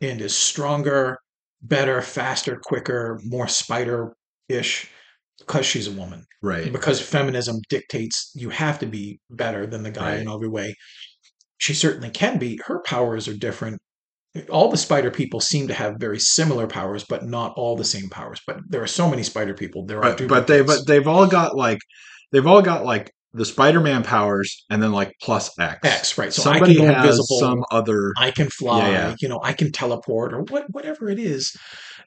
and 0.00 0.20
is 0.20 0.34
stronger, 0.34 1.18
better, 1.62 2.00
faster, 2.00 2.58
quicker, 2.64 3.20
more 3.24 3.48
spider 3.48 4.14
ish 4.48 4.88
because 5.38 5.66
she's 5.66 5.86
a 5.86 5.92
woman. 5.92 6.24
Right. 6.42 6.72
Because 6.72 7.00
feminism 7.00 7.56
dictates 7.68 8.30
you 8.34 8.48
have 8.50 8.78
to 8.78 8.86
be 8.86 9.20
better 9.30 9.66
than 9.66 9.82
the 9.82 9.90
guy 9.90 10.12
Right. 10.12 10.20
in 10.20 10.30
every 10.30 10.48
way. 10.48 10.74
She 11.58 11.74
certainly 11.74 12.10
can 12.10 12.38
be. 12.38 12.58
Her 12.66 12.80
powers 12.82 13.28
are 13.28 13.36
different. 13.36 13.78
All 14.50 14.70
the 14.70 14.76
spider 14.76 15.10
people 15.10 15.40
seem 15.40 15.68
to 15.68 15.74
have 15.74 15.94
very 15.98 16.18
similar 16.18 16.66
powers, 16.66 17.04
but 17.08 17.24
not 17.24 17.52
all 17.56 17.76
the 17.76 17.84
same 17.84 18.08
powers. 18.10 18.40
But 18.46 18.58
there 18.68 18.82
are 18.82 18.86
so 18.86 19.08
many 19.08 19.22
spider 19.22 19.54
people. 19.54 19.84
There 19.86 19.98
are 19.98 20.14
But 20.16 20.28
but 20.28 20.46
they've 20.46 20.60
duplicates. 20.60 20.86
they've 20.86 21.06
all 21.08 21.26
got 21.26 21.56
like 21.56 21.78
they've 22.32 22.46
all 22.46 22.60
got 22.62 22.84
like 22.84 23.10
the 23.36 23.44
Spider-Man 23.44 24.02
powers 24.02 24.64
and 24.70 24.82
then 24.82 24.92
like 24.92 25.12
plus 25.22 25.50
X. 25.58 25.78
X, 25.84 26.18
right. 26.18 26.32
So 26.32 26.42
Somebody 26.42 26.72
I 26.72 26.76
can 26.76 26.86
go 26.86 26.94
has 26.94 27.04
invisible. 27.04 27.38
some 27.40 27.64
other 27.70 28.12
I 28.18 28.30
can 28.30 28.48
fly, 28.50 28.78
Yeah, 28.88 29.08
yeah. 29.08 29.14
you 29.20 29.28
know, 29.28 29.40
I 29.42 29.52
can 29.52 29.72
teleport 29.72 30.32
or 30.32 30.42
what 30.42 30.64
whatever 30.70 31.08
it 31.08 31.18
is. 31.18 31.54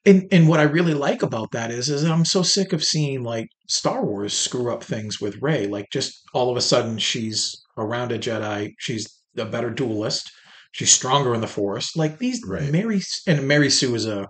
And 0.06 0.28
and 0.32 0.48
what 0.48 0.60
I 0.60 0.64
really 0.64 0.94
like 0.94 1.22
about 1.24 1.52
that 1.52 1.72
is 1.72 1.90
is 1.90 2.04
I'm 2.04 2.26
so 2.26 2.42
sick 2.42 2.74
of 2.74 2.84
seeing 2.84 3.24
like 3.24 3.48
Star 3.68 4.06
Wars 4.06 4.34
screw 4.34 4.72
up 4.74 4.84
things 4.84 5.20
with 5.22 5.38
Rey. 5.42 5.68
Like 5.68 5.88
just 5.92 6.20
all 6.34 6.50
of 6.50 6.58
a 6.58 6.62
sudden 6.62 6.98
she's 6.98 7.56
around 7.78 8.12
a 8.12 8.20
Jedi, 8.20 8.72
she's 8.80 9.08
a 9.38 9.46
better 9.46 9.70
duelist, 9.70 10.32
she's 10.72 10.92
stronger 10.92 11.34
in 11.34 11.42
the 11.42 11.48
Force. 11.48 11.96
Like 11.96 12.18
these 12.20 12.42
Right. 12.48 12.72
Mary 12.72 13.02
and 13.28 13.48
Mary 13.48 13.70
Sue 13.70 13.94
is 13.96 14.06
a 14.08 14.26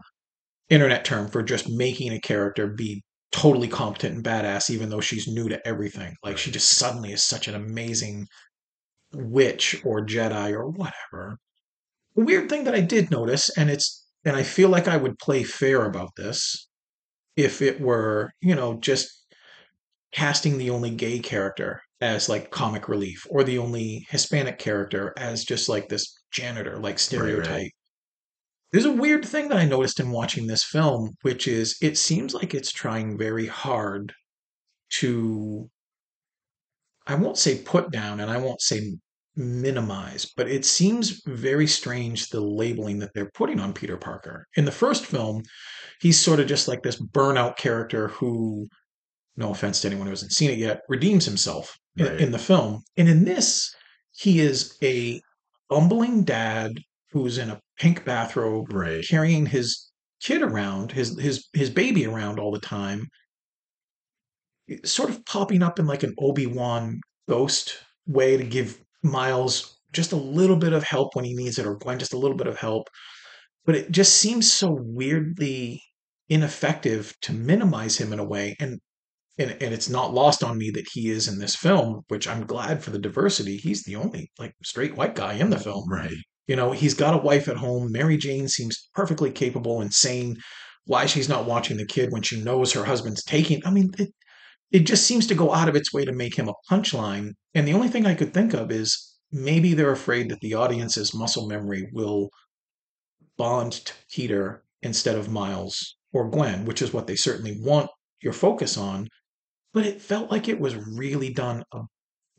internet 0.69 1.05
term 1.05 1.27
for 1.29 1.41
just 1.43 1.69
making 1.69 2.13
a 2.13 2.19
character 2.19 2.67
be 2.67 3.03
totally 3.39 3.69
competent 3.69 4.15
and 4.15 4.23
badass 4.23 4.69
even 4.69 4.89
though 4.89 4.99
she's 4.99 5.27
new 5.27 5.47
to 5.47 5.65
everything. 5.65 6.13
Like 6.23 6.37
she 6.37 6.51
just 6.51 6.71
suddenly 6.71 7.13
is 7.13 7.23
such 7.23 7.47
an 7.47 7.55
amazing 7.55 8.27
witch 9.13 9.81
or 9.85 10.05
Jedi 10.05 10.51
or 10.51 10.67
whatever. 10.67 11.37
The 12.15 12.25
weird 12.25 12.49
thing 12.49 12.65
that 12.65 12.75
I 12.75 12.81
did 12.81 13.11
notice, 13.11 13.49
and 13.57 13.69
it's 13.69 14.05
and 14.25 14.35
I 14.35 14.43
feel 14.43 14.67
like 14.67 14.89
I 14.89 14.97
would 14.97 15.17
play 15.19 15.43
fair 15.43 15.85
about 15.85 16.09
this 16.17 16.67
if 17.37 17.61
it 17.61 17.79
were, 17.79 18.31
you 18.41 18.55
know, 18.55 18.73
just 18.73 19.09
casting 20.11 20.57
the 20.57 20.71
only 20.71 20.89
gay 20.89 21.19
character 21.19 21.81
as 22.01 22.27
like 22.27 22.51
comic 22.51 22.89
relief 22.89 23.25
or 23.29 23.45
the 23.45 23.57
only 23.57 24.05
Hispanic 24.09 24.59
character 24.59 25.13
as 25.15 25.45
just 25.45 25.69
like 25.69 25.87
this 25.87 26.19
janitor, 26.31 26.77
like 26.77 26.99
stereotype. 26.99 27.71
There's 28.71 28.85
a 28.85 28.91
weird 28.91 29.25
thing 29.25 29.49
that 29.49 29.57
I 29.57 29.65
noticed 29.65 29.99
in 29.99 30.11
watching 30.11 30.45
this 30.45 30.63
film, 30.63 31.17
which 31.23 31.47
is 31.47 31.77
it 31.81 31.97
seems 31.97 32.33
like 32.33 32.53
it's 32.53 32.71
trying 32.71 33.17
very 33.17 33.47
hard 33.47 34.13
to 34.99 35.69
I 37.07 37.15
won't 37.15 37.37
say 37.37 37.57
put 37.63 37.91
down 37.91 38.19
and 38.19 38.29
I 38.29 38.37
won't 38.37 38.61
say 38.61 38.93
minimize, 39.35 40.31
but 40.37 40.47
it 40.47 40.63
seems 40.65 41.21
very 41.25 41.65
strange 41.65 42.29
the 42.29 42.41
labeling 42.41 42.99
that 42.99 43.11
they're 43.15 43.31
putting 43.33 43.59
on 43.59 43.73
Peter 43.73 43.97
Parker. 43.97 44.45
In 44.55 44.65
the 44.65 44.71
first 44.71 45.05
film, 45.05 45.41
he's 46.01 46.19
sort 46.19 46.39
of 46.39 46.47
just 46.47 46.67
like 46.67 46.83
this 46.83 47.01
burnout 47.01 47.57
character 47.57 48.09
who, 48.09 48.67
no 49.37 49.51
offense 49.51 49.81
to 49.81 49.87
anyone 49.87 50.05
who 50.05 50.11
hasn't 50.11 50.33
seen 50.33 50.51
it 50.51 50.59
yet, 50.59 50.81
redeems 50.87 51.25
himself 51.25 51.75
in, 51.97 52.07
in 52.19 52.31
the 52.31 52.37
film. 52.37 52.83
And 52.97 53.09
in 53.09 53.23
this, 53.23 53.73
he 54.11 54.39
is 54.39 54.77
a 54.83 55.21
bumbling 55.69 56.23
dad 56.23 56.73
who's 57.11 57.37
in 57.37 57.49
a 57.49 57.59
pink 57.79 58.05
bathrobe 58.05 58.71
right. 58.71 59.03
carrying 59.07 59.45
his 59.45 59.89
kid 60.21 60.41
around, 60.41 60.91
his 60.91 61.17
his 61.19 61.47
his 61.53 61.69
baby 61.69 62.05
around 62.05 62.39
all 62.39 62.51
the 62.51 62.59
time, 62.59 63.07
sort 64.83 65.09
of 65.09 65.25
popping 65.25 65.63
up 65.63 65.79
in 65.79 65.87
like 65.87 66.03
an 66.03 66.13
Obi 66.19 66.45
Wan 66.45 66.99
ghost 67.27 67.77
way 68.05 68.37
to 68.37 68.43
give 68.43 68.79
Miles 69.01 69.79
just 69.93 70.11
a 70.11 70.17
little 70.17 70.57
bit 70.57 70.73
of 70.73 70.83
help 70.83 71.15
when 71.15 71.25
he 71.25 71.33
needs 71.33 71.57
it, 71.57 71.65
or 71.65 71.77
Gwen 71.77 71.97
just 71.99 72.13
a 72.13 72.17
little 72.17 72.37
bit 72.37 72.47
of 72.47 72.57
help. 72.57 72.87
But 73.65 73.75
it 73.75 73.91
just 73.91 74.17
seems 74.17 74.51
so 74.51 74.77
weirdly 74.79 75.81
ineffective 76.27 77.15
to 77.21 77.33
minimize 77.33 77.97
him 77.97 78.13
in 78.13 78.19
a 78.19 78.25
way, 78.25 78.55
and. 78.59 78.79
And, 79.41 79.51
and 79.61 79.73
it's 79.73 79.87
not 79.87 80.13
lost 80.13 80.43
on 80.43 80.57
me 80.57 80.69
that 80.71 80.89
he 80.91 81.09
is 81.09 81.29
in 81.29 81.39
this 81.39 81.55
film, 81.55 82.01
which 82.09 82.27
I'm 82.27 82.45
glad 82.45 82.83
for 82.83 82.89
the 82.89 82.99
diversity. 82.99 83.55
He's 83.55 83.83
the 83.83 83.95
only 83.95 84.29
like 84.37 84.51
straight 84.65 84.97
white 84.97 85.15
guy 85.15 85.35
in 85.35 85.49
the 85.49 85.57
film. 85.57 85.89
Right. 85.89 86.11
You 86.49 86.55
know, 86.55 86.71
he's 86.71 86.95
got 86.95 87.13
a 87.13 87.21
wife 87.21 87.47
at 87.47 87.57
home. 87.57 87.91
Mary 87.91 88.17
Jane 88.17 88.47
seems 88.47 88.89
perfectly 88.95 89.29
capable 89.29 89.81
and 89.81 89.93
sane. 89.93 90.35
Why 90.85 91.05
she's 91.05 91.29
not 91.29 91.45
watching 91.45 91.77
the 91.77 91.85
kid 91.85 92.11
when 92.11 92.23
she 92.23 92.41
knows 92.41 92.73
her 92.73 92.85
husband's 92.85 93.23
taking. 93.23 93.61
I 93.67 93.69
mean, 93.69 93.91
it, 93.99 94.09
it 94.71 94.79
just 94.79 95.05
seems 95.05 95.27
to 95.27 95.35
go 95.35 95.53
out 95.53 95.69
of 95.69 95.75
its 95.75 95.93
way 95.93 96.05
to 96.05 96.11
make 96.11 96.35
him 96.35 96.49
a 96.49 96.55
punchline. 96.67 97.33
And 97.53 97.67
the 97.67 97.73
only 97.73 97.87
thing 97.87 98.07
I 98.07 98.15
could 98.15 98.33
think 98.33 98.55
of 98.55 98.71
is 98.71 99.13
maybe 99.31 99.75
they're 99.75 99.91
afraid 99.91 100.29
that 100.29 100.39
the 100.41 100.55
audience's 100.55 101.13
muscle 101.13 101.47
memory 101.47 101.87
will 101.93 102.31
bond 103.37 103.73
to 103.73 103.93
Peter 104.11 104.63
instead 104.81 105.17
of 105.17 105.29
Miles 105.29 105.97
or 106.13 106.31
Gwen, 106.31 106.65
which 106.65 106.81
is 106.81 106.91
what 106.91 107.05
they 107.05 107.15
certainly 107.15 107.59
want 107.61 107.91
your 108.23 108.33
focus 108.33 108.75
on. 108.75 109.07
But 109.71 109.85
it 109.85 110.01
felt 110.01 110.31
like 110.31 110.47
it 110.47 110.59
was 110.59 110.75
really 110.75 111.31
done, 111.31 111.63
uh, 111.71 111.83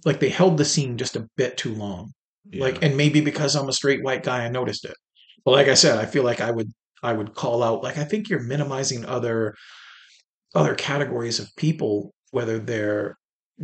like 0.04 0.18
they 0.18 0.30
held 0.30 0.56
the 0.56 0.64
scene 0.64 0.98
just 0.98 1.14
a 1.14 1.28
bit 1.36 1.56
too 1.56 1.76
long 1.76 2.10
Yeah. 2.50 2.64
like 2.64 2.82
and 2.82 2.96
maybe 2.96 3.20
because 3.20 3.54
i'm 3.54 3.68
a 3.68 3.72
straight 3.72 4.02
white 4.02 4.22
guy 4.22 4.44
i 4.44 4.48
noticed 4.48 4.84
it 4.84 4.94
but 5.44 5.50
like 5.52 5.68
i 5.68 5.74
said 5.74 5.98
i 5.98 6.06
feel 6.06 6.24
like 6.24 6.40
i 6.40 6.50
would 6.50 6.72
i 7.02 7.12
would 7.12 7.34
call 7.34 7.62
out 7.62 7.82
like 7.82 7.98
i 7.98 8.04
think 8.04 8.28
you're 8.28 8.42
minimizing 8.42 9.04
other 9.04 9.54
other 10.54 10.74
categories 10.74 11.38
of 11.38 11.54
people 11.56 12.12
whether 12.30 12.58
they're 12.58 13.16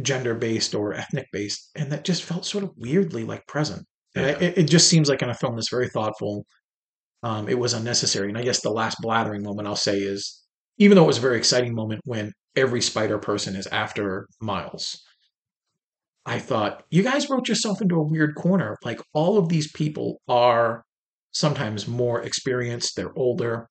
gender 0.02 0.34
based 0.34 0.74
or 0.74 0.92
ethnic 0.92 1.26
based 1.32 1.70
and 1.74 1.90
that 1.90 2.04
just 2.04 2.22
felt 2.22 2.44
sort 2.44 2.64
of 2.64 2.70
weirdly 2.76 3.24
like 3.24 3.46
present 3.46 3.86
I, 4.14 4.20
Yeah. 4.20 4.26
it, 4.40 4.58
it 4.58 4.64
just 4.64 4.88
seems 4.88 5.08
like 5.08 5.22
in 5.22 5.30
a 5.30 5.34
film 5.34 5.56
that's 5.56 5.70
very 5.70 5.88
thoughtful 5.88 6.44
um, 7.22 7.48
it 7.48 7.58
was 7.58 7.72
unnecessary 7.72 8.28
and 8.28 8.36
i 8.38 8.42
guess 8.42 8.60
the 8.60 8.70
last 8.70 8.98
blathering 9.00 9.42
moment 9.42 9.66
i'll 9.68 9.74
say 9.76 9.98
is 10.00 10.42
even 10.78 10.96
though 10.96 11.04
it 11.04 11.08
was 11.08 11.18
a 11.18 11.22
very 11.22 11.38
exciting 11.38 11.74
moment 11.74 12.02
when 12.04 12.30
every 12.56 12.82
spider 12.82 13.18
person 13.18 13.56
is 13.56 13.66
after 13.68 14.28
miles 14.40 15.02
I 16.26 16.40
thought, 16.40 16.82
you 16.90 17.04
guys 17.04 17.30
wrote 17.30 17.48
yourself 17.48 17.80
into 17.80 17.94
a 17.94 18.02
weird 18.02 18.34
corner. 18.34 18.76
Like 18.84 19.00
all 19.14 19.38
of 19.38 19.48
these 19.48 19.70
people 19.70 20.20
are 20.26 20.84
sometimes 21.30 21.86
more 21.86 22.20
experienced, 22.22 22.96
they're 22.96 23.16
older, 23.16 23.68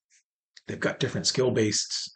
they've 0.68 0.80
got 0.80 1.00
different 1.00 1.28
skill 1.28 1.52
bases. 1.52 2.15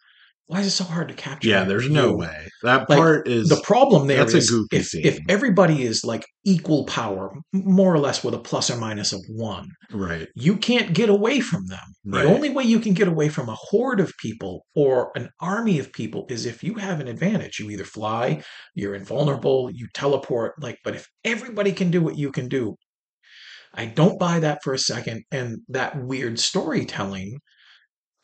Why 0.50 0.58
is 0.62 0.66
it 0.66 0.70
so 0.70 0.82
hard 0.82 1.06
to 1.06 1.14
capture? 1.14 1.48
Yeah, 1.48 1.62
there's 1.62 1.88
no 1.88 2.08
you? 2.08 2.16
way. 2.16 2.48
That 2.64 2.90
Like, 2.90 2.98
part 2.98 3.28
is 3.28 3.48
The 3.48 3.60
problem 3.62 4.08
there 4.08 4.16
that's 4.16 4.34
a 4.34 4.38
is 4.38 4.50
goofy 4.50 4.78
if, 4.78 4.86
scene. 4.86 5.06
if 5.06 5.20
everybody 5.28 5.84
is 5.84 6.02
like 6.02 6.24
equal 6.44 6.86
power, 6.86 7.32
more 7.52 7.94
or 7.94 8.00
less 8.00 8.24
with 8.24 8.34
a 8.34 8.38
plus 8.40 8.68
or 8.68 8.76
minus 8.76 9.12
of 9.12 9.20
one, 9.28 9.68
right. 9.92 10.26
you 10.34 10.56
can't 10.56 10.92
get 10.92 11.08
away 11.08 11.38
from 11.38 11.66
them. 11.66 11.78
Right. 12.04 12.24
The 12.24 12.34
only 12.34 12.50
way 12.50 12.64
you 12.64 12.80
can 12.80 12.94
get 12.94 13.06
away 13.06 13.28
from 13.28 13.48
a 13.48 13.54
horde 13.56 14.00
of 14.00 14.12
people 14.20 14.66
or 14.74 15.12
an 15.14 15.30
army 15.40 15.78
of 15.78 15.92
people 15.92 16.26
is 16.28 16.46
if 16.46 16.64
you 16.64 16.74
have 16.74 16.98
an 16.98 17.06
advantage. 17.06 17.60
You 17.60 17.70
either 17.70 17.84
fly, 17.84 18.42
you're 18.74 18.96
invulnerable, 18.96 19.70
you 19.72 19.86
teleport, 19.94 20.60
like 20.60 20.78
but 20.82 20.96
if 20.96 21.06
everybody 21.24 21.70
can 21.70 21.92
do 21.92 22.02
what 22.02 22.18
you 22.18 22.32
can 22.32 22.48
do, 22.48 22.74
I 23.72 23.86
don't 23.86 24.18
buy 24.18 24.40
that 24.40 24.58
for 24.64 24.74
a 24.74 24.78
second 24.80 25.22
and 25.30 25.58
that 25.68 25.96
weird 26.02 26.40
storytelling 26.40 27.38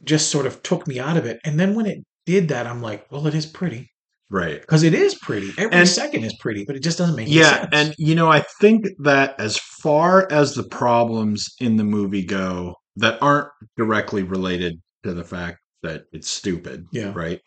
just 0.02 0.28
sort 0.28 0.46
of 0.46 0.60
took 0.64 0.88
me 0.88 0.98
out 0.98 1.16
of 1.16 1.24
it. 1.24 1.38
And 1.44 1.60
then 1.60 1.76
when 1.76 1.86
it 1.86 1.98
did 2.26 2.48
that, 2.48 2.66
I'm 2.66 2.82
like, 2.82 3.10
well, 3.10 3.26
it 3.26 3.34
is 3.34 3.46
pretty. 3.46 3.90
Right. 4.28 4.60
Because 4.60 4.82
it 4.82 4.92
is 4.92 5.14
pretty. 5.14 5.50
Every 5.56 5.76
And- 5.78 5.88
second 5.88 6.24
is 6.24 6.34
pretty, 6.40 6.64
but 6.64 6.74
it 6.76 6.82
just 6.82 6.98
doesn't 6.98 7.14
make 7.16 7.28
any 7.28 7.36
Yeah, 7.36 7.60
sense. 7.60 7.68
and 7.72 7.94
you 7.98 8.14
know, 8.16 8.28
I 8.30 8.44
think 8.60 8.86
that 9.04 9.38
as 9.40 9.56
far 9.58 10.26
as 10.32 10.54
the 10.54 10.64
problems 10.64 11.46
in 11.60 11.76
the 11.76 11.84
movie 11.84 12.24
go 12.24 12.74
that 12.96 13.18
aren't 13.22 13.48
directly 13.76 14.24
related 14.24 14.80
to 15.04 15.14
the 15.14 15.22
fact 15.24 15.58
that 15.82 16.04
it's 16.12 16.28
stupid, 16.28 16.84
Yeah. 16.92 17.12
right? 17.14 17.40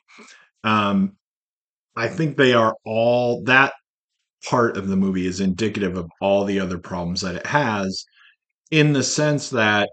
Um, 0.63 1.17
I 1.97 2.07
think 2.07 2.37
they 2.37 2.53
are 2.53 2.75
all 2.85 3.43
that 3.43 3.73
part 4.47 4.77
of 4.77 4.87
the 4.87 4.95
movie 4.95 5.25
is 5.27 5.41
indicative 5.41 5.97
of 5.97 6.09
all 6.21 6.45
the 6.45 6.61
other 6.61 6.77
problems 6.77 7.19
that 7.21 7.35
it 7.35 7.45
has, 7.45 8.05
in 8.71 8.93
the 8.93 9.03
sense 9.03 9.49
that 9.49 9.89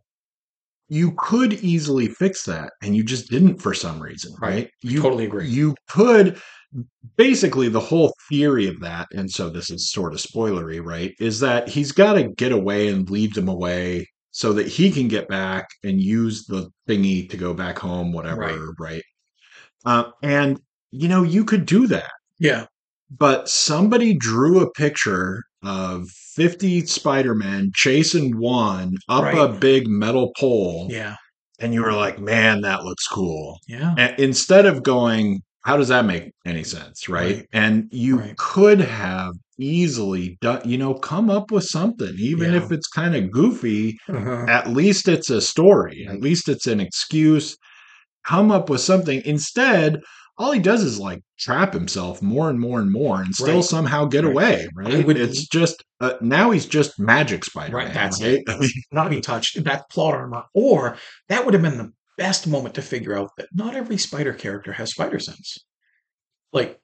you 0.89 1.12
could 1.18 1.55
easily 1.55 2.09
fix 2.09 2.45
that, 2.45 2.72
and 2.82 2.95
you 2.97 3.03
just 3.03 3.28
didn't 3.30 3.59
for 3.61 3.74
some 3.74 4.01
reason, 4.01 4.32
Right. 4.41 4.51
right? 4.55 4.70
You 4.82 5.01
totally 5.03 5.24
agree. 5.26 5.49
you 5.49 5.74
could 5.89 6.41
basically 7.16 7.68
the 7.68 7.80
whole 7.80 8.12
theory 8.28 8.66
of 8.66 8.80
that 8.80 9.07
and 9.12 9.30
so 9.30 9.49
this 9.49 9.70
is 9.70 9.91
sort 9.91 10.12
of 10.12 10.20
spoilery 10.20 10.84
right 10.84 11.14
is 11.20 11.41
that 11.41 11.68
he's 11.68 11.93
got 11.93 12.14
to 12.14 12.24
get 12.30 12.53
away 12.53 12.89
and 12.89 13.09
lead 13.09 13.32
them 13.34 13.49
away 13.49 14.07
so 14.32 14.53
that 14.53 14.66
he 14.66 14.91
can 14.91 15.09
get 15.09 15.26
back 15.28 15.66
and 15.84 16.01
use 16.03 16.45
the 16.47 16.68
thingy 16.89 17.30
to 17.30 17.37
go 17.39 17.55
back 17.55 17.78
home 17.78 18.12
whatever 18.12 18.41
Right. 18.41 18.74
right, 18.78 19.03
Uh, 19.87 20.11
and 20.22 20.61
you 20.91 21.09
know 21.09 21.22
you 21.22 21.45
could 21.45 21.64
do 21.66 21.87
that 21.87 22.11
yeah. 22.39 22.66
but 23.11 23.49
somebody 23.49 24.12
drew 24.12 24.61
a 24.61 24.70
picture 24.72 25.43
of 25.66 26.08
50 26.34 26.86
spider-man 26.86 27.70
chasing 27.74 28.38
one 28.38 28.94
up 29.08 29.34
a 29.34 29.48
big 29.58 29.88
metal 29.88 30.32
pole 30.38 30.88
Yeah. 30.90 31.16
and 31.60 31.74
you 31.74 31.82
were 31.82 31.92
like, 31.92 32.18
man, 32.20 32.60
that 32.62 32.84
looks 32.84 33.06
cool. 33.08 33.58
Yeah. 33.66 33.94
And 33.98 34.18
instead 34.18 34.66
of 34.66 34.82
going, 34.82 35.40
how 35.64 35.76
does 35.76 35.88
that 35.88 36.04
make 36.04 36.30
any 36.44 36.62
sense? 36.62 37.08
Right. 37.08 37.36
Right. 37.36 37.46
And 37.52 37.88
you 37.90 38.18
Right. 38.20 38.36
could 38.36 38.80
have 38.80 39.32
easily 39.58 40.36
done, 40.40 40.60
you 40.64 40.78
know, 40.78 40.94
come 40.94 41.30
up 41.30 41.50
with 41.50 41.64
something, 41.64 42.14
even 42.18 42.52
Yeah. 42.52 42.58
if 42.58 42.70
it's 42.70 42.86
kind 42.86 43.16
of 43.16 43.30
goofy. 43.30 43.96
Uh-huh. 44.08 44.44
At 44.48 44.68
least 44.70 45.08
it's 45.08 45.30
a 45.30 45.40
story, 45.40 46.06
at 46.08 46.20
least 46.20 46.48
it's 46.48 46.66
an 46.66 46.78
excuse. 46.80 47.56
Come 48.26 48.50
up 48.50 48.68
with 48.68 48.80
something. 48.82 49.22
Instead, 49.24 50.00
all 50.39 50.53
he 50.53 50.61
does 50.61 50.82
is 50.82 50.99
like 50.99 51.22
trap 51.39 51.72
himself 51.72 52.20
more 52.20 52.51
and 52.51 52.61
more 52.61 52.78
and 52.80 52.93
more 52.93 53.22
and 53.22 53.34
still 53.34 53.57
Right. 53.57 53.64
somehow 53.64 54.05
get 54.05 54.24
Right. 54.24 54.30
away. 54.30 54.68
Right. 54.74 55.07
would- 55.07 55.16
it's 55.18 55.47
just, 55.49 55.82
uh, 56.01 56.14
now 56.20 56.51
he's 56.51 56.66
just 56.66 56.99
magic 57.01 57.45
Spider 57.45 57.74
Right, 57.76 57.93
that's 57.95 58.22
right? 58.22 58.43
it. 58.47 58.72
Not 58.93 59.11
be 59.11 59.20
touched. 59.20 59.62
That 59.64 59.89
plot 59.91 60.14
armor. 60.14 60.45
Or 60.55 60.97
that 61.28 61.45
would 61.45 61.55
have 61.55 61.62
been 61.62 61.78
the 61.78 61.93
best 62.18 62.47
moment 62.47 62.74
to 62.74 62.82
figure 62.82 63.16
out 63.16 63.30
that 63.39 63.49
not 63.55 63.74
every 63.76 63.97
spider 63.99 64.32
character 64.32 64.72
has 64.72 64.91
spider 64.91 65.18
sense. 65.18 65.59
Like 66.53 66.78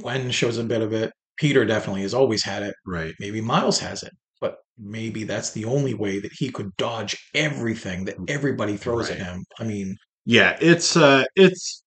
Gwen 0.00 0.30
shows 0.30 0.58
a 0.58 0.64
bit 0.64 0.82
of 0.82 0.92
it. 0.92 1.12
Peter 1.36 1.64
definitely 1.64 2.02
has 2.02 2.14
always 2.14 2.42
had 2.44 2.62
it. 2.62 2.74
right. 2.86 3.14
Maybe 3.20 3.40
Miles 3.40 3.78
has 3.80 4.02
it. 4.02 4.12
But 4.40 4.56
maybe 4.78 5.24
that's 5.24 5.52
the 5.52 5.64
only 5.64 5.94
way 5.94 6.18
that 6.20 6.32
he 6.32 6.50
could 6.50 6.76
dodge 6.76 7.16
everything 7.34 8.04
that 8.06 8.16
everybody 8.28 8.76
throws 8.76 9.10
at 9.10 9.18
him. 9.18 9.44
I 9.58 9.64
mean, 9.64 9.96
Yeah. 10.24 10.58
It's, 10.60 10.96
uh, 10.96 11.24
it's, 11.36 11.82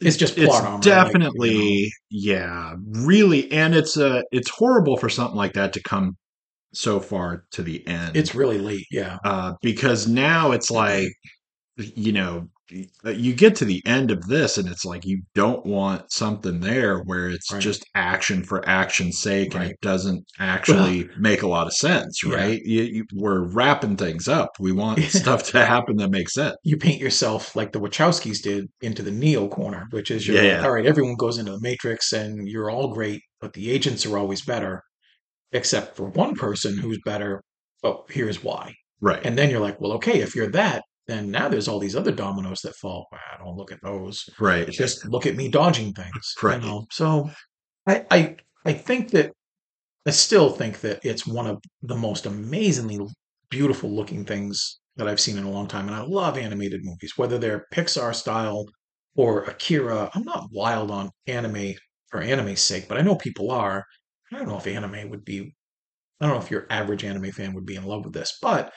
it's 0.00 0.16
just 0.16 0.38
it's 0.38 0.46
plot 0.46 0.62
armor. 0.64 0.74
like, 0.74 0.82
definitely 0.82 1.56
you 1.56 1.84
know. 1.86 1.90
yeah 2.10 2.74
really 3.04 3.50
and 3.52 3.74
it's 3.74 3.96
uh 3.96 4.22
it's 4.32 4.50
horrible 4.50 4.96
for 4.96 5.08
something 5.08 5.36
like 5.36 5.52
that 5.52 5.72
to 5.72 5.82
come 5.82 6.16
so 6.72 7.00
far 7.00 7.44
to 7.50 7.62
the 7.62 7.86
end 7.86 8.16
it's 8.16 8.34
really 8.34 8.58
late. 8.58 8.86
Yeah. 8.90 9.18
uh 9.24 9.54
because 9.62 10.06
now 10.06 10.52
it's 10.52 10.70
like 10.70 11.08
you 11.76 12.12
know 12.12 12.48
you 13.04 13.32
get 13.34 13.56
to 13.56 13.64
the 13.64 13.82
end 13.86 14.10
of 14.10 14.26
this 14.26 14.56
and 14.58 14.68
it's 14.68 14.84
like 14.84 15.04
you 15.04 15.22
don't 15.34 15.64
want 15.66 16.12
something 16.12 16.60
there 16.60 16.98
where 17.00 17.28
it's 17.28 17.52
Right. 17.52 17.60
just 17.60 17.84
action 17.94 18.42
for 18.44 18.66
action's 18.68 19.18
sake 19.20 19.54
and 19.54 19.64
it 19.64 19.80
doesn't 19.80 20.24
actually 20.38 21.08
make 21.18 21.42
a 21.42 21.48
lot 21.48 21.66
of 21.66 21.72
sense 21.72 22.22
Yeah. 22.24 22.34
right 22.34 22.60
you, 22.64 22.82
you, 22.82 23.04
we're 23.14 23.40
wrapping 23.52 23.96
things 23.96 24.28
up 24.28 24.50
we 24.60 24.72
want 24.72 25.00
stuff 25.22 25.42
to 25.50 25.64
happen 25.64 25.96
that 25.96 26.10
makes 26.10 26.34
sense 26.34 26.54
you 26.62 26.76
paint 26.76 27.00
yourself 27.00 27.56
like 27.56 27.72
the 27.72 27.80
Wachowskis 27.80 28.42
did 28.42 28.66
into 28.80 29.02
the 29.02 29.10
Neo 29.10 29.48
corner, 29.48 29.86
which 29.90 30.10
is 30.10 30.26
you're 30.26 30.42
Yeah, 30.42 30.56
like, 30.56 30.64
all 30.64 30.72
right, 30.72 30.86
everyone 30.86 31.16
goes 31.16 31.38
into 31.38 31.52
the 31.52 31.60
Matrix 31.60 32.12
and 32.12 32.46
you're 32.48 32.70
all 32.70 32.92
great, 32.94 33.20
but 33.40 33.52
the 33.54 33.70
agents 33.70 34.04
are 34.06 34.16
always 34.18 34.42
better, 34.44 34.82
except 35.52 35.96
for 35.96 36.08
one 36.10 36.34
person 36.34 36.76
who's 36.78 36.98
better. 37.04 37.42
But 37.82 38.04
here's 38.10 38.42
why. 38.44 38.74
right 39.00 39.20
And 39.24 39.36
then 39.38 39.50
you're 39.50 39.60
like, 39.60 39.80
well, 39.80 39.92
okay, 39.92 40.20
if 40.20 40.34
you're 40.34 40.50
that, 40.52 40.82
then 41.10 41.30
now 41.30 41.48
there's 41.48 41.68
all 41.68 41.78
these 41.78 41.96
other 41.96 42.12
dominoes 42.12 42.60
that 42.60 42.76
fall. 42.76 43.08
Wow, 43.10 43.44
don't 43.44 43.56
look 43.56 43.72
at 43.72 43.82
those. 43.82 44.28
right 44.38 44.68
Just 44.68 45.06
look 45.06 45.26
at 45.26 45.36
me 45.36 45.48
dodging 45.48 45.92
things. 45.92 46.34
Right. 46.42 46.60
You 46.60 46.68
know? 46.68 46.86
So 46.90 47.30
I, 47.86 48.06
I 48.10 48.36
I 48.64 48.72
think 48.72 49.10
that 49.10 49.32
I 50.06 50.10
still 50.10 50.50
think 50.50 50.80
that 50.80 51.00
it's 51.04 51.26
one 51.26 51.46
of 51.46 51.62
the 51.82 51.96
most 51.96 52.26
amazingly 52.26 53.06
beautiful 53.50 53.90
looking 53.90 54.24
things 54.24 54.80
that 54.96 55.08
I've 55.08 55.20
seen 55.20 55.38
in 55.38 55.44
a 55.44 55.50
long 55.50 55.66
time. 55.66 55.86
And 55.86 55.96
I 55.96 56.02
love 56.02 56.38
animated 56.38 56.84
movies, 56.84 57.16
whether 57.16 57.38
they're 57.38 57.66
Pixar 57.72 58.14
style 58.14 58.66
or 59.16 59.44
Akira. 59.44 60.10
I'm 60.14 60.24
not 60.24 60.48
wild 60.52 60.90
on 60.90 61.10
anime 61.26 61.74
for 62.10 62.20
anime's 62.20 62.60
sake, 62.60 62.88
but 62.88 62.98
I 62.98 63.02
know 63.02 63.16
people 63.16 63.50
are. 63.50 63.84
I 64.32 64.38
don't 64.38 64.48
know 64.48 64.58
if 64.58 64.66
anime 64.66 65.10
would 65.10 65.24
be, 65.24 65.54
I 66.20 66.26
don't 66.26 66.36
know 66.36 66.42
if 66.42 66.50
your 66.50 66.66
average 66.70 67.04
anime 67.04 67.32
fan 67.32 67.54
would 67.54 67.66
be 67.66 67.76
in 67.76 67.84
love 67.84 68.04
with 68.04 68.14
this, 68.14 68.38
but 68.40 68.72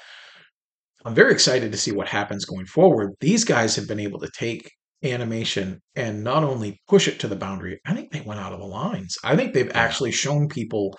I'm 1.06 1.16
very 1.16 1.34
excited 1.34 1.72
to 1.72 1.78
see 1.78 1.92
what 1.92 2.08
happens 2.08 2.46
going 2.46 2.66
forward. 2.66 3.12
These 3.20 3.44
guys 3.44 3.76
have 3.76 3.88
been 3.88 4.00
able 4.00 4.20
to 4.20 4.30
take 4.34 4.72
animation 5.04 5.82
and 5.96 6.24
not 6.24 6.44
only 6.44 6.80
push 6.88 7.10
it 7.10 7.20
to 7.20 7.28
the 7.28 7.36
boundary, 7.36 7.80
I 7.86 7.94
think 7.94 8.12
they 8.12 8.22
went 8.22 8.40
out 8.40 8.54
of 8.54 8.60
the 8.60 8.66
lines. 8.66 9.18
I 9.24 9.36
think 9.36 9.54
they've 9.54 9.72
actually 9.76 10.12
shown 10.12 10.48
people 10.48 10.98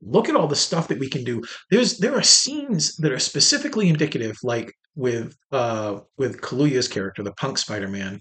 look 0.00 0.28
at 0.28 0.36
all 0.36 0.48
the 0.48 0.56
stuff 0.56 0.88
that 0.88 0.98
we 0.98 1.08
can 1.08 1.22
do. 1.22 1.42
There's 1.70 1.98
there 1.98 2.16
are 2.16 2.22
scenes 2.22 2.96
that 2.96 3.12
are 3.12 3.18
specifically 3.18 3.88
indicative, 3.88 4.36
like 4.42 4.72
with 4.96 5.36
uh 5.52 6.00
with 6.16 6.40
Kaluuya's 6.40 6.88
character, 6.88 7.22
the 7.22 7.34
punk 7.34 7.58
Spider-Man. 7.58 8.20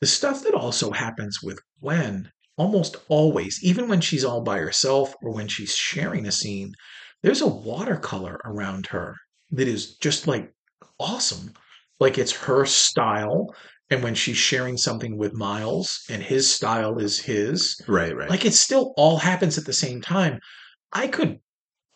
The 0.00 0.06
stuff 0.06 0.42
that 0.42 0.54
also 0.54 0.90
happens 0.90 1.38
with 1.42 1.60
Gwen 1.80 2.30
almost 2.56 2.96
always, 3.08 3.60
even 3.62 3.88
when 3.88 4.00
she's 4.00 4.24
all 4.24 4.42
by 4.42 4.58
herself 4.58 5.14
or 5.22 5.32
when 5.32 5.48
she's 5.48 5.74
sharing 5.74 6.26
a 6.26 6.32
scene, 6.32 6.72
there's 7.22 7.40
a 7.40 7.46
watercolor 7.46 8.40
around 8.44 8.86
her 8.86 9.16
that 9.50 9.68
is 9.68 9.96
just 9.98 10.26
like 10.26 10.50
awesome. 10.98 11.52
Like 12.00 12.18
it's 12.18 12.32
her 12.32 12.66
style. 12.66 13.54
And 13.90 14.02
when 14.02 14.14
she's 14.14 14.38
sharing 14.38 14.78
something 14.78 15.18
with 15.18 15.34
Miles 15.34 16.04
and 16.08 16.22
his 16.22 16.50
style 16.50 16.98
is 16.98 17.20
his, 17.20 17.78
right 17.86 18.16
right 18.16 18.30
like 18.30 18.46
it 18.46 18.54
still 18.54 18.94
all 18.96 19.18
happens 19.18 19.58
at 19.58 19.66
the 19.66 19.72
same 19.74 20.00
time. 20.00 20.38
I 20.92 21.08
could 21.08 21.40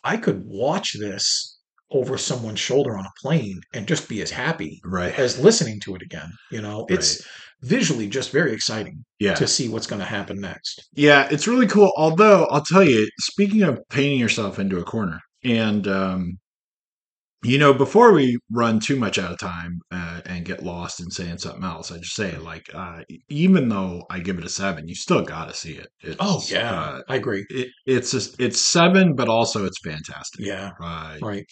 I 0.03 0.17
could 0.17 0.43
watch 0.45 0.95
this 0.99 1.57
over 1.91 2.17
someone's 2.17 2.59
shoulder 2.59 2.97
on 2.97 3.05
a 3.05 3.21
plane 3.21 3.61
and 3.73 3.87
just 3.87 4.09
be 4.09 4.21
as 4.21 4.29
happy 4.29 4.79
right 4.85 5.17
as 5.17 5.39
listening 5.39 5.79
to 5.81 5.95
it 5.95 6.01
again. 6.03 6.29
You 6.51 6.61
know, 6.61 6.85
it's 6.89 7.25
visually 7.61 8.07
just 8.07 8.31
very 8.31 8.53
exciting 8.53 9.03
yeah 9.19 9.33
to 9.33 9.47
see 9.47 9.67
what's 9.67 9.87
going 9.87 10.01
to 10.01 10.05
happen 10.05 10.39
next. 10.39 10.87
Yeah, 10.93 11.27
it's 11.31 11.47
really 11.47 11.67
cool. 11.67 11.91
Although 11.97 12.45
I'll 12.45 12.63
tell 12.63 12.83
you, 12.83 13.07
speaking 13.19 13.63
of 13.63 13.79
painting 13.89 14.19
yourself 14.19 14.59
into 14.59 14.77
a 14.77 14.83
corner, 14.83 15.19
and 15.43 15.87
um, 15.87 16.37
you 17.43 17.57
know, 17.59 17.73
before 17.73 18.13
we 18.13 18.37
run 18.51 18.79
too 18.79 18.95
much 18.97 19.17
out 19.19 19.31
of 19.31 19.37
time 19.39 19.79
uh, 19.91 20.21
and 20.25 20.43
get 20.45 20.63
lost 20.63 20.99
in 20.99 21.09
saying 21.11 21.37
something 21.37 21.63
else, 21.63 21.91
I 21.91 21.97
just 21.97 22.15
say 22.15 22.35
like, 22.37 22.67
uh, 22.73 23.03
even 23.29 23.69
though 23.69 24.03
I 24.09 24.19
give 24.19 24.37
it 24.39 24.45
a 24.45 24.49
seven, 24.49 24.87
you 24.87 24.95
still 24.95 25.21
got 25.23 25.47
to 25.47 25.53
see 25.53 25.73
it. 25.73 25.87
It's, 26.01 26.17
Oh 26.19 26.43
yeah, 26.49 26.71
uh, 26.73 27.01
I 27.07 27.15
agree. 27.15 27.45
it, 27.49 27.69
it's 27.85 28.13
a, 28.13 28.43
it's 28.43 28.59
seven, 28.59 29.15
but 29.15 29.29
also 29.29 29.65
it's 29.65 29.79
fantastic. 29.83 30.45
Yeah, 30.45 30.71
uh, 30.81 31.17
right, 31.21 31.45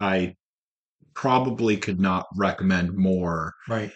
I 0.00 0.34
probably 1.14 1.76
could 1.76 2.00
not 2.00 2.26
recommend 2.36 2.94
more. 2.94 3.52
right. 3.68 3.90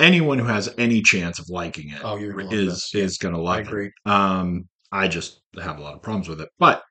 Anyone 0.00 0.38
who 0.38 0.46
has 0.46 0.72
any 0.78 1.00
chance 1.02 1.38
of 1.38 1.46
liking 1.48 1.90
it 1.90 2.00
Oh, 2.02 2.16
you're 2.16 2.32
gonna 2.32 2.50
is 2.50 2.90
is 2.94 3.18
going 3.18 3.34
to 3.34 3.40
I 3.40 3.44
like 3.44 3.66
it. 3.66 3.68
agree. 3.68 3.90
Um, 4.04 4.64
I 4.90 5.06
just 5.06 5.42
have 5.60 5.78
a 5.78 5.82
lot 5.82 5.94
of 5.94 6.02
problems 6.02 6.28
with 6.28 6.40
it. 6.40 6.48
But 6.58 6.82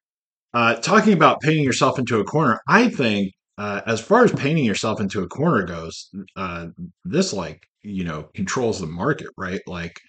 uh, 0.53 0.75
talking 0.75 1.13
about 1.13 1.41
painting 1.41 1.63
yourself 1.63 1.99
into 1.99 2.19
a 2.19 2.23
corner, 2.23 2.59
I 2.67 2.89
think 2.89 3.33
uh, 3.61 3.81
as 3.85 4.01
far 4.01 4.23
as 4.23 4.31
painting 4.31 4.65
yourself 4.65 4.99
into 4.99 5.21
a 5.21 5.27
corner 5.27 5.63
goes, 5.63 6.09
uh, 6.35 6.65
this 7.05 7.31
like 7.31 7.61
you 7.83 8.03
know 8.03 8.23
controls 8.33 8.79
the 8.79 8.87
market, 8.87 9.27
right? 9.37 9.61
Like 9.67 9.99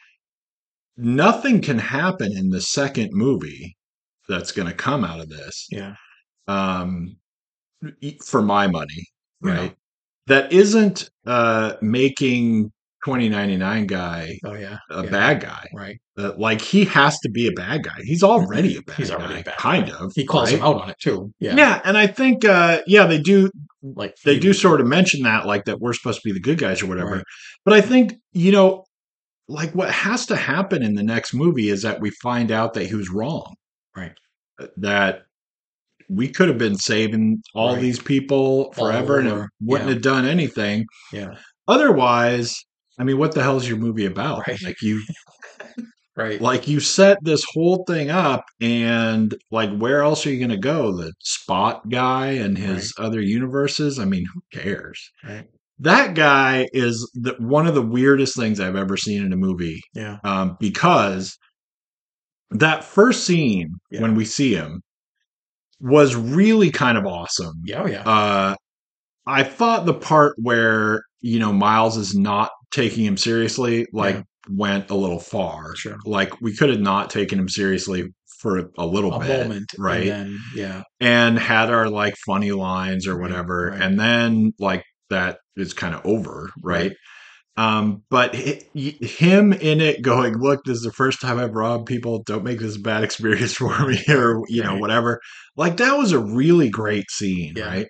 nothing 0.96 1.60
can 1.60 1.78
happen 1.78 2.32
in 2.34 2.48
the 2.48 2.62
second 2.62 3.10
movie 3.12 3.76
that's 4.26 4.52
going 4.52 4.68
to 4.68 4.74
come 4.74 5.04
out 5.04 5.20
of 5.20 5.28
this, 5.28 5.68
Yeah, 5.70 5.94
um, 6.48 7.16
for 8.24 8.40
my 8.40 8.66
money, 8.68 9.04
Yeah. 9.44 9.52
right? 9.52 9.76
That 10.28 10.50
isn't 10.50 11.10
uh, 11.26 11.74
making 11.82 12.72
2099 13.04 13.86
guy 13.86 14.38
oh 14.44 14.54
yeah, 14.54 14.78
a 14.90 15.04
yeah. 15.04 15.10
bad 15.10 15.40
guy. 15.40 15.66
right. 15.74 15.96
Uh, 16.18 16.32
like 16.36 16.60
he 16.60 16.84
has 16.84 17.18
to 17.20 17.30
be 17.30 17.46
a 17.46 17.52
bad 17.52 17.82
guy. 17.84 17.96
He's 18.02 18.22
already 18.22 18.76
a 18.76 18.82
bad 18.82 18.96
He's 18.96 19.10
guy. 19.10 19.40
a 19.40 19.42
bad 19.42 19.56
kind 19.56 19.86
guy. 19.90 19.96
of. 19.98 20.12
He 20.14 20.24
calls 20.26 20.50
right? 20.50 20.58
him 20.58 20.64
out 20.66 20.80
on 20.82 20.90
it 20.90 20.96
too. 21.00 21.32
Yeah, 21.40 21.56
Yeah. 21.56 21.80
and 21.84 21.96
I 21.96 22.06
think 22.06 22.44
uh 22.44 22.80
yeah, 22.86 23.06
they 23.06 23.18
do 23.18 23.50
like 23.82 24.14
they 24.24 24.38
do 24.38 24.52
sort 24.52 24.80
of 24.80 24.86
mention 24.86 25.22
that 25.22 25.46
like 25.46 25.64
that 25.64 25.80
we're 25.80 25.94
supposed 25.94 26.20
to 26.22 26.28
be 26.28 26.32
the 26.32 26.40
good 26.40 26.58
guys 26.58 26.82
or 26.82 26.86
whatever. 26.86 27.16
Right. 27.16 27.24
But 27.64 27.74
I 27.74 27.80
think, 27.80 28.14
you 28.32 28.52
know, 28.52 28.84
like 29.48 29.72
what 29.74 29.90
has 29.90 30.26
to 30.26 30.36
happen 30.36 30.82
in 30.82 30.94
the 30.94 31.02
next 31.02 31.34
movie 31.34 31.68
is 31.68 31.82
that 31.82 32.00
we 32.00 32.10
find 32.22 32.50
out 32.52 32.74
that 32.74 32.86
he 32.86 32.94
was 32.94 33.10
wrong. 33.10 33.54
Right. 33.96 34.12
Uh, 34.60 34.66
That 34.76 35.22
we 36.08 36.28
could 36.28 36.48
have 36.48 36.58
been 36.58 36.76
saving 36.76 37.42
all 37.54 37.72
Right. 37.74 37.80
these 37.80 37.98
people 37.98 38.72
forever 38.74 39.18
and 39.18 39.28
it 39.28 39.48
wouldn't 39.62 39.88
yeah. 39.88 39.94
have 39.94 40.02
done 40.02 40.26
anything. 40.26 40.84
Yeah, 41.12 41.34
Otherwise, 41.66 42.64
I 42.98 43.04
mean, 43.04 43.18
what 43.18 43.32
the 43.32 43.42
hell 43.42 43.56
is 43.56 43.68
your 43.68 43.78
movie 43.78 44.06
about? 44.06 44.46
Right. 44.46 44.60
Like 44.62 44.80
you 44.82 45.02
right. 46.16 46.40
like 46.40 46.68
you 46.68 46.78
set 46.80 47.18
this 47.22 47.42
whole 47.52 47.84
thing 47.86 48.10
up 48.10 48.44
and 48.60 49.34
like 49.50 49.74
where 49.78 50.02
else 50.02 50.26
are 50.26 50.30
you 50.30 50.38
going 50.38 50.50
to 50.50 50.56
go 50.56 50.94
the 50.96 51.12
spot 51.20 51.88
guy 51.88 52.28
and 52.32 52.58
his 52.58 52.92
other 52.98 53.20
universes 53.20 53.98
i 53.98 54.04
mean 54.04 54.24
who 54.34 54.42
cares 54.52 55.00
Right. 55.24 55.46
that 55.78 56.14
guy 56.14 56.68
is 56.74 57.10
the, 57.14 57.34
one 57.38 57.66
of 57.66 57.74
the 57.74 57.80
weirdest 57.82 58.36
things 58.36 58.60
i've 58.60 58.76
ever 58.76 58.96
seen 58.98 59.24
in 59.24 59.32
a 59.32 59.36
movie 59.36 59.80
Yeah, 59.94 60.18
um, 60.24 60.56
because 60.60 61.36
that 62.50 62.84
first 62.84 63.24
scene 63.24 63.74
Yeah. 63.90 64.02
when 64.02 64.14
we 64.14 64.26
see 64.26 64.54
him 64.54 64.82
was 65.80 66.14
really 66.14 66.70
kind 66.70 66.98
of 66.98 67.06
awesome 67.06 67.54
yeah, 67.64 67.82
oh, 67.82 67.86
yeah. 67.86 68.02
uh, 68.02 68.54
I 69.26 69.44
thought 69.44 69.86
the 69.86 69.94
part 69.94 70.34
where 70.38 71.00
you 71.22 71.38
know 71.38 71.52
Miles 71.52 71.96
is 71.96 72.14
not 72.14 72.50
taking 72.72 73.04
him 73.04 73.16
seriously, 73.16 73.86
like, 73.92 74.16
Yeah. 74.16 74.22
went 74.50 74.90
a 74.90 74.94
little 74.94 75.20
far. 75.20 75.76
Sure. 75.76 75.96
Like 76.04 76.40
we 76.40 76.54
could 76.56 76.70
have 76.70 76.80
not 76.80 77.10
taken 77.10 77.38
him 77.38 77.48
seriously 77.48 78.04
for 78.40 78.70
a 78.76 78.84
little 78.86 79.14
a 79.14 79.20
bit, 79.20 79.46
moment, 79.46 79.66
right? 79.78 80.08
And 80.08 80.10
then, 80.32 80.38
yeah, 80.56 80.82
and 81.00 81.38
had 81.38 81.70
our 81.70 81.88
like 81.88 82.14
funny 82.26 82.50
lines 82.50 83.06
or 83.06 83.16
whatever, 83.20 83.68
right. 83.70 83.80
and 83.80 84.00
then 84.00 84.52
like 84.58 84.82
that 85.10 85.38
is 85.56 85.72
kind 85.74 85.94
of 85.94 86.04
over, 86.04 86.50
right? 86.64 86.92
Um, 87.56 88.02
but 88.10 88.34
hi- 88.34 88.62
him 88.74 89.52
in 89.52 89.80
it 89.82 90.02
going, 90.02 90.38
look, 90.38 90.64
this 90.64 90.78
is 90.78 90.82
the 90.84 90.92
first 90.92 91.20
time 91.20 91.38
I've 91.38 91.52
robbed 91.54 91.86
people. 91.86 92.22
Don't 92.24 92.42
make 92.44 92.58
this 92.60 92.76
a 92.76 92.80
bad 92.80 93.04
experience 93.08 93.54
for 93.54 93.86
me, 93.86 94.00
or 94.08 94.42
you 94.48 94.62
know, 94.62 94.76
whatever. 94.78 95.20
Like 95.56 95.76
that 95.76 95.96
was 95.98 96.10
a 96.12 96.18
really 96.18 96.68
great 96.70 97.10
scene, 97.10 97.52
Yeah. 97.56 97.66
right? 97.66 97.86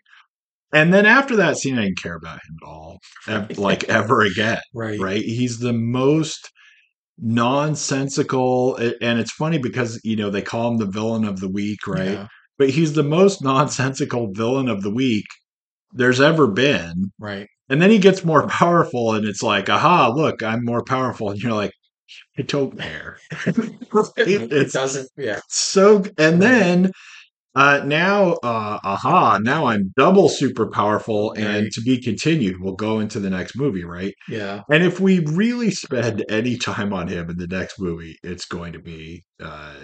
And 0.72 0.92
then 0.94 1.04
after 1.06 1.36
that 1.36 1.56
scene, 1.58 1.78
I 1.78 1.82
didn't 1.84 2.02
care 2.02 2.14
about 2.16 2.36
him 2.48 2.56
at 2.62 2.68
all, 2.68 2.98
like 3.56 3.84
ever 3.90 4.22
again, 4.22 4.60
Right. 4.74 4.98
right? 4.98 5.22
He's 5.22 5.58
the 5.58 5.72
most 5.72 6.50
nonsensical, 7.18 8.76
and 8.76 9.18
it's 9.20 9.32
funny 9.32 9.58
because 9.58 10.00
you 10.04 10.16
know 10.16 10.30
they 10.30 10.42
call 10.42 10.70
him 10.72 10.78
the 10.78 10.86
villain 10.86 11.24
of 11.24 11.40
the 11.40 11.48
week, 11.48 11.86
right? 11.86 12.10
Yeah, 12.12 12.26
But 12.58 12.70
he's 12.70 12.94
the 12.94 13.02
most 13.02 13.42
nonsensical 13.42 14.32
villain 14.32 14.68
of 14.68 14.82
the 14.82 14.90
week 14.90 15.24
there's 15.94 16.20
ever 16.20 16.46
been. 16.46 17.10
right. 17.18 17.46
And 17.68 17.80
then 17.80 17.90
he 17.90 17.98
gets 17.98 18.24
more 18.24 18.46
powerful, 18.60 19.14
and 19.14 19.26
it's 19.26 19.42
like, 19.42 19.68
aha, 19.70 20.08
look, 20.14 20.42
I'm 20.42 20.64
more 20.64 20.84
powerful. 20.84 21.30
And 21.30 21.38
you're 21.40 21.52
like, 21.52 21.72
I 22.38 22.42
don't 22.42 22.78
care. 22.78 23.18
It, 23.46 24.52
It's- 24.52 24.72
doesn't. 24.72 25.08
Yeah. 25.16 25.40
so, 25.48 26.04
and 26.18 26.40
then 26.42 26.90
uh, 27.54 27.82
now, 27.84 28.32
uh, 28.42 28.78
aha, 28.82 29.38
now 29.42 29.66
I'm 29.66 29.92
double 29.96 30.28
super 30.28 30.66
powerful, 30.68 31.32
and 31.32 31.64
Right. 31.64 31.72
to 31.72 31.80
be 31.82 31.98
continued. 32.00 32.60
We'll 32.60 32.74
go 32.76 33.00
into 33.00 33.20
the 33.20 33.30
next 33.30 33.56
movie, 33.56 33.84
right? 33.84 34.14
Yeah. 34.28 34.62
And 34.70 34.82
if 34.82 35.00
we 35.00 35.20
really 35.20 35.70
spend 35.70 36.24
any 36.30 36.56
time 36.56 36.92
on 36.92 37.08
him 37.08 37.28
in 37.30 37.36
the 37.38 37.46
next 37.46 37.78
movie, 37.80 38.16
it's 38.22 38.46
going 38.46 38.72
to 38.72 38.78
be 38.78 39.24
uh, 39.42 39.74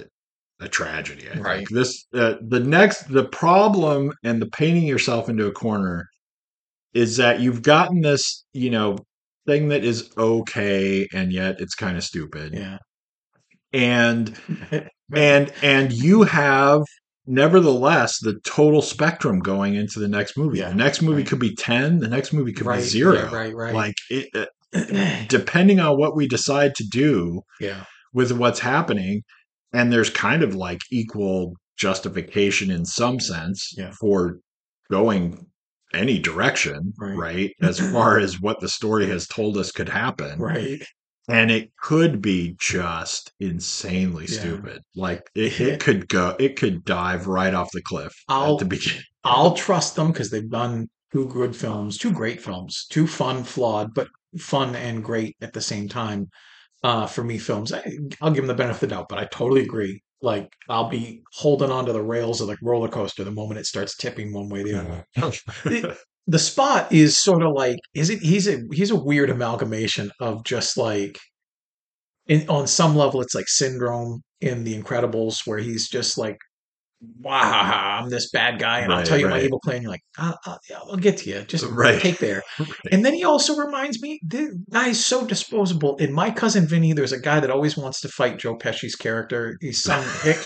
a 0.60 0.68
tragedy. 0.68 1.28
I 1.30 1.38
Right. 1.40 1.56
think 1.58 1.70
this 1.70 2.06
uh, 2.14 2.34
the 2.48 2.60
next 2.60 3.12
the 3.12 3.24
problem 3.26 4.12
and 4.24 4.40
the 4.42 4.46
painting 4.50 4.86
yourself 4.86 5.28
into 5.28 5.46
a 5.46 5.52
corner 5.52 6.06
is 6.94 7.16
that 7.18 7.40
you've 7.40 7.62
gotten 7.62 8.00
this 8.00 8.44
you 8.54 8.70
know 8.70 8.96
thing 9.46 9.68
that 9.68 9.84
is 9.84 10.10
okay 10.18 11.06
and 11.12 11.32
yet 11.32 11.60
it's 11.60 11.74
kind 11.74 11.96
of 11.96 12.04
stupid 12.04 12.54
Yeah. 12.54 12.78
and 13.72 14.36
and 15.14 15.52
and 15.62 15.92
you 15.92 16.22
have 16.22 16.82
nevertheless 17.28 18.18
the 18.20 18.40
total 18.40 18.82
spectrum 18.82 19.38
going 19.40 19.74
into 19.74 19.98
the 20.00 20.08
next 20.08 20.36
movie 20.36 20.58
Yeah, 20.58 20.70
the 20.70 20.74
next 20.74 21.02
movie 21.02 21.18
right. 21.22 21.26
could 21.28 21.38
be 21.38 21.54
10 21.54 21.98
the 21.98 22.08
next 22.08 22.32
movie 22.32 22.52
could 22.52 22.66
right. 22.66 22.76
be 22.80 22.82
zero 22.82 23.14
Yeah, 23.14 23.34
right. 23.34 23.54
Right. 23.54 23.74
like 23.74 23.94
it, 24.10 24.28
uh, 24.34 25.24
depending 25.28 25.80
on 25.80 25.98
what 25.98 26.16
we 26.16 26.26
decide 26.28 26.74
to 26.76 26.84
do 26.84 27.42
yeah. 27.60 27.84
with 28.12 28.32
what's 28.32 28.60
happening 28.60 29.22
and 29.72 29.92
there's 29.92 30.10
kind 30.10 30.42
of 30.42 30.54
like 30.54 30.80
equal 30.90 31.54
justification 31.76 32.70
in 32.70 32.84
some 32.84 33.20
sense 33.20 33.72
Yeah. 33.76 33.92
for 34.00 34.38
going 34.90 35.46
any 35.94 36.18
direction 36.18 36.92
Right. 36.98 37.16
right 37.16 37.50
as 37.62 37.78
far 37.92 38.18
as 38.18 38.40
what 38.40 38.60
the 38.60 38.68
story 38.68 39.06
has 39.08 39.26
told 39.26 39.56
us 39.56 39.70
could 39.72 39.88
happen 39.88 40.38
Right. 40.38 40.82
And 41.28 41.50
it 41.50 41.70
could 41.76 42.20
be 42.22 42.56
just 42.58 43.32
insanely 43.40 44.24
Yeah. 44.28 44.38
stupid 44.40 44.82
like 44.96 45.28
it, 45.34 45.60
it 45.60 45.80
could 45.80 46.08
go 46.08 46.34
it 46.38 46.56
could 46.56 46.84
dive 46.84 47.26
right 47.26 47.54
off 47.54 47.70
the 47.72 47.82
cliff 47.82 48.12
I'll- 48.28 48.54
at 48.54 48.58
the 48.60 48.64
beginning 48.64 49.02
I'll 49.24 49.54
trust 49.54 49.94
them 49.96 50.08
because 50.12 50.30
they've 50.30 50.48
done 50.50 50.88
two 51.12 51.26
good 51.28 51.54
films, 51.54 51.98
two 51.98 52.12
great 52.12 52.40
films, 52.40 52.86
two 52.90 53.06
fun, 53.06 53.44
flawed, 53.44 53.92
but 53.94 54.08
fun 54.38 54.74
and 54.76 55.02
great 55.04 55.36
at 55.42 55.52
the 55.52 55.60
same 55.60 55.88
time. 55.88 56.28
Uh, 56.82 57.06
for 57.06 57.24
me, 57.24 57.36
films, 57.36 57.72
I, 57.72 57.82
I'll 58.22 58.30
give 58.30 58.44
them 58.44 58.46
the 58.46 58.54
benefit 58.54 58.84
of 58.84 58.88
the 58.90 58.94
doubt, 58.94 59.08
but 59.08 59.18
I 59.18 59.24
totally 59.24 59.62
agree. 59.62 60.00
Like 60.22 60.52
I'll 60.68 60.88
be 60.88 61.22
holding 61.32 61.70
onto 61.70 61.92
the 61.92 62.02
rails 62.02 62.40
of 62.40 62.46
the 62.46 62.56
roller 62.62 62.88
coaster 62.88 63.24
the 63.24 63.30
moment 63.32 63.58
it 63.60 63.66
starts 63.66 63.96
tipping 63.96 64.32
one 64.32 64.48
way 64.48 64.60
or 64.60 64.64
the 64.64 65.04
other. 65.16 65.96
the 66.28 66.38
spot 66.38 66.92
is 66.92 67.16
sort 67.16 67.42
of 67.42 67.52
like 67.54 67.78
is 67.94 68.10
it 68.10 68.20
he's 68.20 68.46
a 68.46 68.62
he's 68.70 68.90
a 68.90 68.96
weird 68.96 69.30
amalgamation 69.30 70.10
of 70.20 70.44
just 70.44 70.76
like 70.76 71.18
in 72.26 72.46
on 72.48 72.66
some 72.66 72.94
level 72.94 73.22
it's 73.22 73.34
like 73.34 73.48
syndrome 73.48 74.20
in 74.42 74.62
the 74.62 74.80
incredibles 74.80 75.46
where 75.46 75.58
he's 75.58 75.88
just 75.88 76.18
like 76.18 76.36
wow 77.20 78.00
i'm 78.02 78.10
this 78.10 78.30
bad 78.30 78.58
guy 78.58 78.80
and 78.80 78.92
i'll 78.92 79.04
tell 79.04 79.18
you 79.18 79.28
my 79.28 79.40
evil 79.40 79.60
plan 79.60 79.80
you're 79.82 79.90
like 79.90 80.00
uh, 80.18 80.32
uh, 80.46 80.50
I'll, 80.50 80.58
I'll, 80.76 80.90
I'll 80.92 80.96
get 80.96 81.18
to 81.18 81.30
you. 81.30 81.42
Just 81.42 81.64
Right. 81.66 82.00
take 82.00 82.18
there. 82.18 82.42
And 82.90 83.04
then 83.04 83.14
he 83.14 83.22
also 83.22 83.54
reminds 83.54 84.02
me 84.02 84.18
the 84.26 84.50
guy's 84.72 85.04
so 85.04 85.24
disposable. 85.24 85.96
In 85.98 86.12
my 86.12 86.30
cousin 86.32 86.66
vinny 86.66 86.92
there's 86.92 87.12
a 87.12 87.20
guy 87.20 87.38
that 87.38 87.50
always 87.50 87.76
wants 87.76 88.00
to 88.00 88.08
fight 88.08 88.38
joe 88.38 88.56
pesci's 88.56 88.96
character. 88.96 89.56
He's 89.60 89.80
some 89.82 90.02
hick. 90.22 90.38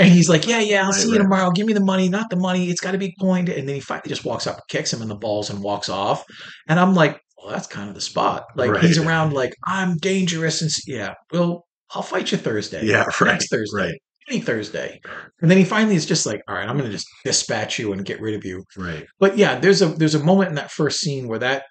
And 0.00 0.08
he's 0.08 0.28
like 0.28 0.48
yeah 0.48 0.58
yeah 0.58 0.80
i'll 0.82 0.90
Right, 0.90 0.94
see 1.00 1.08
you 1.10 1.16
right. 1.18 1.22
tomorrow. 1.22 1.50
Give 1.52 1.66
me 1.66 1.74
the 1.74 1.84
money 1.84 2.08
not 2.08 2.28
the 2.30 2.36
money. 2.36 2.70
It's 2.70 2.80
got 2.80 2.92
to 2.92 2.98
be 2.98 3.14
coined. 3.20 3.48
And 3.48 3.68
then 3.68 3.76
he 3.76 3.80
finally 3.80 4.08
just 4.08 4.24
walks 4.24 4.48
up 4.48 4.60
kicks 4.68 4.92
him 4.92 5.02
in 5.02 5.08
the 5.08 5.14
balls 5.16 5.48
and 5.50 5.62
walks 5.62 5.88
off. 5.88 6.24
And 6.68 6.80
i'm 6.80 6.94
like 6.94 7.20
well 7.38 7.52
that's 7.52 7.68
kind 7.68 7.88
of 7.88 7.94
the 7.94 8.00
spot. 8.00 8.46
Like 8.56 8.72
Right. 8.72 8.82
he's 8.84 8.98
around 8.98 9.32
like 9.32 9.54
i'm 9.64 9.96
dangerous 9.98 10.60
and 10.60 10.70
yeah 10.88 11.14
well 11.32 11.66
i'll 11.94 12.02
fight 12.02 12.32
you 12.32 12.38
thursday. 12.38 12.84
Yeah 12.84 13.04
right 13.20 13.32
next 13.32 13.48
thursday. 13.50 13.76
right 13.82 14.00
thursday. 14.38 15.00
And 15.40 15.50
then 15.50 15.58
he 15.58 15.64
finally 15.64 15.96
is 15.96 16.06
just 16.06 16.26
like 16.26 16.40
all 16.46 16.54
right 16.54 16.68
i'm 16.68 16.76
gonna 16.78 16.90
just 16.90 17.08
dispatch 17.24 17.78
you 17.80 17.92
and 17.92 18.04
get 18.04 18.20
rid 18.20 18.34
of 18.36 18.44
you. 18.44 18.62
Right. 18.76 19.06
But 19.18 19.36
yeah 19.36 19.58
there's 19.58 19.82
a 19.82 19.86
there's 19.86 20.14
a 20.14 20.22
moment 20.22 20.50
in 20.50 20.54
that 20.54 20.70
first 20.70 21.00
scene 21.00 21.26
where 21.26 21.40
that 21.40 21.64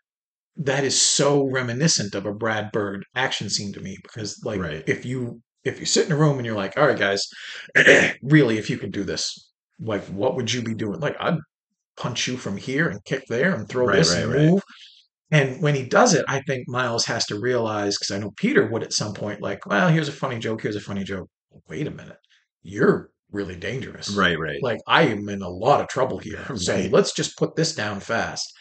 that 0.58 0.84
is 0.84 1.00
so 1.00 1.48
reminiscent 1.50 2.16
of 2.16 2.26
a 2.26 2.34
brad 2.34 2.72
bird 2.74 3.06
action 3.16 3.50
scene 3.50 3.72
to 3.74 3.80
me 3.80 3.98
because 4.04 4.42
like 4.44 4.60
Right. 4.60 4.84
if 4.88 5.06
you 5.06 5.42
if 5.64 5.80
you 5.80 5.86
sit 5.86 6.08
in 6.08 6.12
a 6.12 6.18
room 6.18 6.36
and 6.38 6.46
you're 6.46 6.56
like 6.56 6.78
all 6.78 6.88
right 6.88 7.00
guys 7.00 7.26
really 8.22 8.58
if 8.58 8.70
you 8.70 8.78
could 8.78 8.92
do 8.92 9.04
this 9.04 9.50
like 9.80 10.04
what 10.08 10.36
would 10.36 10.52
you 10.52 10.62
be 10.62 10.74
doing? 10.74 11.00
Like 11.00 11.16
i'd 11.22 11.38
punch 11.96 12.28
you 12.28 12.36
from 12.38 12.58
here 12.58 12.88
and 12.90 13.04
kick 13.06 13.24
there 13.30 13.54
and 13.54 13.68
throw 13.70 13.86
Right, 13.86 13.98
this 13.98 14.14
right, 14.14 14.24
and 14.24 14.32
right. 14.34 14.42
move. 14.50 14.62
And 15.32 15.62
when 15.62 15.76
he 15.76 15.84
does 15.84 16.14
it 16.14 16.26
i 16.28 16.42
think 16.48 16.68
miles 16.68 17.06
has 17.06 17.26
to 17.28 17.40
realize 17.40 17.98
because 17.98 18.12
i 18.12 18.18
know 18.18 18.32
peter 18.38 18.68
would 18.68 18.84
at 18.84 18.94
some 18.94 19.14
point 19.14 19.42
like 19.42 19.66
well 19.66 19.90
here's 19.90 20.08
a 20.10 20.14
funny 20.14 20.40
joke 20.40 20.62
here's 20.62 20.76
a 20.76 20.82
funny 20.82 21.04
joke. 21.04 21.30
Wait 21.68 21.88
a 21.88 21.92
minute 21.92 22.18
you're 22.64 23.10
really 23.32 23.56
dangerous 23.56 24.10
right 24.16 24.40
right 24.40 24.62
like 24.64 24.80
I 24.88 25.04
am 25.04 25.30
in 25.30 25.42
a 25.44 25.50
lot 25.50 25.82
of 25.82 25.88
trouble 25.88 26.18
here. 26.18 26.44
So 26.56 26.88
let's 26.92 27.14
just 27.14 27.38
put 27.38 27.56
this 27.56 27.76
down 27.76 28.00
fast. 28.00 28.52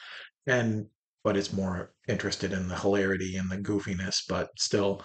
And 0.47 0.87
but 1.25 1.37
it's 1.37 1.53
more 1.53 1.93
interested 2.09 2.53
in 2.53 2.69
the 2.69 2.77
hilarity 2.77 3.37
and 3.37 3.51
the 3.51 3.57
goofiness, 3.57 4.23
but 4.29 4.49
still, 4.57 5.03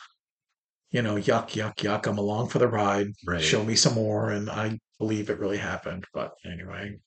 you 0.92 1.02
know, 1.02 1.16
yuck, 1.16 1.50
yuck, 1.52 1.76
yuck. 1.78 2.08
I'm 2.08 2.18
along 2.18 2.50
for 2.50 2.60
the 2.60 2.68
ride. 2.68 3.08
Right. 3.26 3.42
Show 3.42 3.64
me 3.64 3.76
some 3.76 3.94
more, 3.96 4.30
and 4.32 4.50
I 4.50 4.80
believe 5.00 5.30
it 5.30 5.40
really 5.40 5.58
happened. 5.58 6.06
But 6.14 6.34
anyway, 6.46 6.98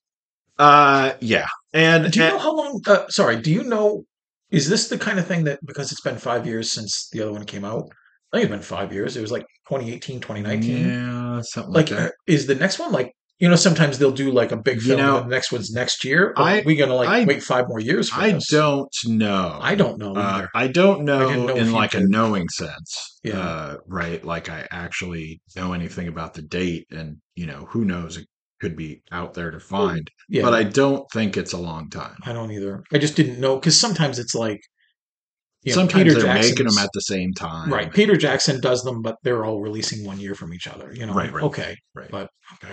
uh 0.59 1.12
yeah 1.20 1.47
and, 1.72 2.11
do 2.11 2.18
you 2.18 2.24
and- 2.24 2.34
know 2.34 2.39
how 2.41 2.55
long? 2.57 2.80
Uh, 2.87 3.07
sorry, 3.09 3.41
do 3.41 3.53
you 3.53 3.64
know? 3.64 4.05
Is 4.51 4.68
this 4.68 4.89
the 4.89 4.99
kind 4.99 5.18
of 5.18 5.26
thing 5.26 5.45
that 5.45 5.59
because 5.64 5.93
it's 5.93 6.01
been 6.01 6.18
five 6.18 6.47
years 6.47 6.72
since 6.72 7.09
the 7.12 7.20
other 7.22 7.32
one 7.32 7.45
came 7.45 7.64
out? 7.64 7.91
I 8.33 8.39
think 8.39 8.45
it's 8.51 8.51
been 8.68 8.79
five 8.79 8.93
years. 8.93 9.16
It 9.16 9.20
was 9.20 9.33
like 9.33 9.47
2018, 9.68 10.20
2019. 10.20 10.89
yeah 10.89 11.41
something 11.43 11.72
like, 11.72 11.91
like 11.91 11.99
that 11.99 12.09
uh, 12.09 12.12
is 12.27 12.47
the 12.47 12.55
next 12.55 12.79
one 12.79 12.93
like 12.93 13.12
you 13.39 13.49
know 13.49 13.57
sometimes 13.57 13.99
they'll 13.99 14.11
do 14.11 14.31
like 14.33 14.53
a 14.53 14.57
big 14.57 14.83
You 14.83 14.97
know, 14.97 15.18
and 15.18 15.27
the 15.31 15.35
next 15.35 15.53
one's 15.53 15.70
next 15.72 16.05
year 16.05 16.33
I- 16.37 16.61
are 16.61 16.64
we 16.64 16.77
gonna 16.77 16.95
like 16.95 17.09
I- 17.09 17.24
wait 17.24 17.43
five 17.43 17.66
more 17.68 17.81
years 17.81 18.09
for 18.09 18.20
i 18.20 18.31
this? 18.33 18.49
don't 18.49 18.89
know 19.07 19.59
i 19.61 19.74
don't 19.74 19.99
know 19.99 20.14
Uh, 20.14 20.20
either 20.20 20.49
I 20.55 20.66
don't 20.68 21.05
know, 21.05 21.29
didn't 21.29 21.47
know 21.47 21.55
in 21.57 21.72
like 21.72 21.95
a 21.95 22.01
knowing 22.01 22.49
sense. 22.49 23.18
Yeah. 23.22 23.39
Uh, 23.41 23.77
right. 23.89 24.24
Like 24.24 24.49
I 24.49 24.66
actually 24.70 25.41
know 25.57 25.72
anything 25.72 26.07
about 26.09 26.35
the 26.35 26.43
date 26.43 26.87
and, 26.93 27.16
you 27.35 27.47
know, 27.47 27.66
who 27.70 27.85
knows, 27.85 28.16
it 28.16 28.27
could 28.61 28.77
be 28.77 29.03
out 29.12 29.35
there 29.35 29.51
to 29.51 29.59
find. 29.61 30.09
yeah 30.29 30.43
But 30.43 30.55
I 30.55 30.62
don't 30.62 31.05
think 31.12 31.37
it's 31.37 31.53
a 31.53 31.59
long 31.59 31.91
time. 31.91 32.16
I 32.24 32.33
don't 32.33 32.53
either 32.53 32.83
i 32.93 32.99
just 32.99 33.16
didn't 33.16 33.41
know 33.41 33.57
because 33.57 33.79
sometimes 33.79 34.18
it's 34.18 34.35
like 34.35 34.61
you 35.67 35.73
know, 35.73 35.81
Sometimes 35.83 36.05
Peter 36.05 36.21
they're 36.23 36.35
making 36.35 36.67
them 36.67 36.79
at 36.79 36.89
the 36.95 37.01
same 37.03 37.35
time. 37.35 37.71
right 37.73 37.93
peter 37.93 38.17
jackson 38.17 38.61
does 38.61 38.83
them 38.85 39.03
but 39.03 39.17
they're 39.25 39.45
all 39.45 39.61
releasing 39.61 40.07
one 40.07 40.19
year 40.21 40.35
from 40.35 40.55
each 40.55 40.67
other 40.67 40.95
you 40.95 41.05
know 41.05 41.12
Right, 41.12 41.33
right. 41.33 41.45
okay 41.45 41.77
Right. 41.95 42.11
but 42.11 42.31
okay 42.55 42.73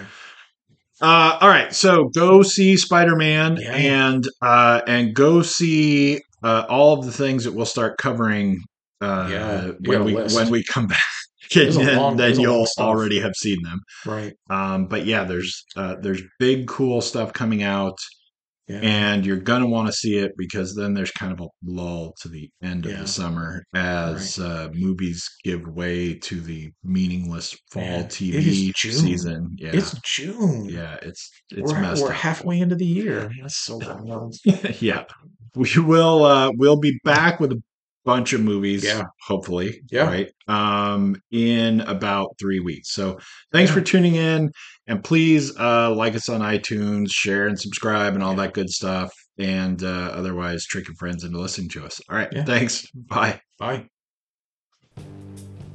Uh, 1.01 1.37
all 1.41 1.49
right. 1.49 1.73
So 1.73 2.05
go 2.15 2.43
see 2.43 2.77
Spider 2.77 3.15
Man 3.15 3.57
Yeah. 3.59 3.75
and 3.75 4.23
uh, 4.41 4.81
and 4.87 5.13
go 5.13 5.41
see 5.41 6.21
uh, 6.43 6.65
all 6.69 6.97
of 6.97 7.05
the 7.05 7.11
things 7.11 7.43
that 7.43 7.53
we'll 7.53 7.65
start 7.65 7.97
covering 7.97 8.59
uh, 9.01 9.27
Yeah, 9.29 9.71
when 9.85 10.03
we 10.05 10.13
list. 10.15 10.35
when 10.35 10.49
we 10.49 10.63
come 10.63 10.87
back. 10.87 11.01
And 11.55 11.75
long- 11.75 11.85
then 11.85 12.17
there's 12.17 12.37
a 12.37 12.41
long 12.43 12.59
you'll 12.59 12.67
already 12.87 13.19
have 13.19 13.33
seen 13.35 13.57
them. 13.63 13.79
right 14.05 14.33
Um, 14.49 14.87
but 14.87 15.05
yeah, 15.05 15.23
there's 15.25 15.65
uh, 15.75 15.95
there's 16.01 16.21
big 16.39 16.67
cool 16.67 17.01
stuff 17.01 17.33
coming 17.33 17.63
out, 17.63 17.97
yeah 18.67 18.79
and 18.81 19.25
you're 19.25 19.37
gonna 19.37 19.67
want 19.67 19.87
to 19.87 19.93
see 19.93 20.17
it 20.17 20.31
because 20.37 20.75
then 20.75 20.93
there's 20.93 21.11
kind 21.11 21.31
of 21.33 21.39
a 21.41 21.47
lull 21.65 22.13
to 22.21 22.29
the 22.29 22.49
end 22.63 22.85
of 22.85 22.97
the 22.97 23.07
summer 23.07 23.63
as 23.75 24.39
uh, 24.39 24.69
movies 24.73 25.29
give 25.43 25.67
way 25.67 26.13
to 26.15 26.39
the 26.39 26.71
meaningless 26.83 27.55
fall 27.71 27.83
it 27.83 28.07
TV 28.07 28.71
season. 28.75 29.55
Yeah, 29.57 29.71
it's 29.73 29.99
june 30.01 30.65
yeah, 30.65 30.97
it's 31.01 31.29
it's 31.49 31.71
we're, 31.73 32.01
we're 32.01 32.11
halfway 32.11 32.59
into 32.59 32.75
the 32.75 32.85
year 32.85 33.29
that's 33.41 33.57
so 33.57 33.77
wild. 34.01 34.35
yeah, 34.79 35.03
we 35.55 35.69
will. 35.77 36.23
Uh, 36.23 36.51
we'll 36.55 36.79
be 36.79 36.99
back 37.03 37.39
with 37.39 37.51
a 37.51 37.61
bunch 38.05 38.33
of 38.33 38.41
movies. 38.41 38.83
Yeah. 38.83 39.03
hopefully. 39.27 39.81
Yeah. 39.91 40.03
right. 40.07 40.29
Um, 40.47 41.15
in 41.31 41.81
about 41.81 42.35
three 42.39 42.59
weeks. 42.59 42.91
So 42.93 43.17
thanks 43.51 43.69
Yeah. 43.71 43.75
for 43.75 43.81
tuning 43.81 44.15
in, 44.15 44.51
and 44.87 45.03
please 45.03 45.55
uh 45.59 45.93
like 45.93 46.15
us 46.15 46.29
on 46.29 46.39
iTunes, 46.41 47.11
share 47.11 47.47
and 47.47 47.59
subscribe, 47.59 48.13
and 48.15 48.23
all 48.23 48.35
that 48.35 48.53
good 48.53 48.69
stuff. 48.69 49.11
and 49.39 49.83
uh, 49.83 50.11
otherwise 50.13 50.63
trick 50.65 50.87
your 50.87 50.93
friends 50.95 51.23
into 51.23 51.39
listening 51.39 51.67
to 51.69 51.83
us. 51.83 51.99
All 52.09 52.15
right. 52.15 52.29
Yeah. 52.31 52.43
Thanks. 52.43 52.85
Bye. 52.91 53.41
Bye. 53.57 53.87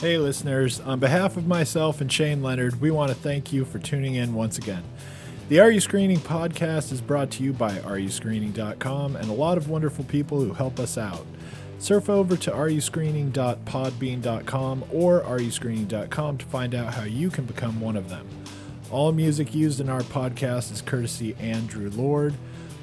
Hey, 0.01 0.17
listeners. 0.17 0.79
On 0.81 1.01
behalf 1.01 1.37
of 1.37 1.49
myself 1.49 2.01
and 2.01 2.11
Shane 2.13 2.41
Leonard, 2.41 2.81
we 2.81 2.93
want 2.93 3.09
to 3.11 3.17
thank 3.17 3.53
you 3.53 3.65
for 3.65 3.81
tuning 3.81 4.15
in 4.15 4.33
once 4.35 4.59
again. 4.59 4.85
The 5.49 5.59
Are 5.59 5.73
You 5.73 5.81
Screening 5.81 6.19
podcast 6.19 6.93
is 6.93 7.01
brought 7.01 7.33
to 7.33 7.43
you 7.43 7.53
by 7.53 7.73
areyouscreening.com 7.79 9.17
and 9.17 9.29
a 9.29 9.33
lot 9.33 9.59
of 9.59 9.69
wonderful 9.69 10.05
people 10.05 10.41
who 10.41 10.53
help 10.53 10.79
us 10.79 10.97
out. 10.97 11.27
Surf 11.81 12.09
over 12.09 12.37
to 12.37 12.51
areyouscreening.podbean.com 12.53 14.85
or 14.93 15.21
areyouscreening.com 15.23 16.39
to 16.39 16.47
find 16.47 16.75
out 16.77 16.95
how 16.95 17.03
you 17.05 17.29
can 17.31 17.45
become 17.45 17.81
one 17.81 17.97
of 17.97 18.09
them. 18.09 18.29
All 18.91 19.13
music 19.13 19.55
used 19.55 19.81
in 19.81 19.91
our 19.91 20.01
podcast 20.01 20.73
is 20.73 20.81
courtesy 20.81 21.35
Andrew 21.39 21.91
Lord. 21.91 22.35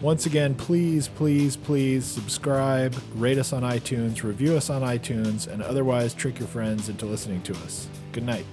Once 0.01 0.27
again, 0.27 0.53
please, 0.53 1.07
please, 1.07 1.57
please 1.57 2.05
subscribe, 2.05 2.95
rate 3.15 3.39
us 3.39 3.51
on 3.53 3.63
iTunes, 3.63 4.21
review 4.21 4.55
us 4.55 4.69
on 4.69 4.83
iTunes, 4.83 5.47
and 5.47 5.63
otherwise 5.63 6.13
trick 6.13 6.37
your 6.37 6.47
friends 6.47 6.89
into 6.89 7.07
listening 7.07 7.41
to 7.43 7.53
us. 7.53 7.87
Good 8.11 8.23
night. 8.23 8.45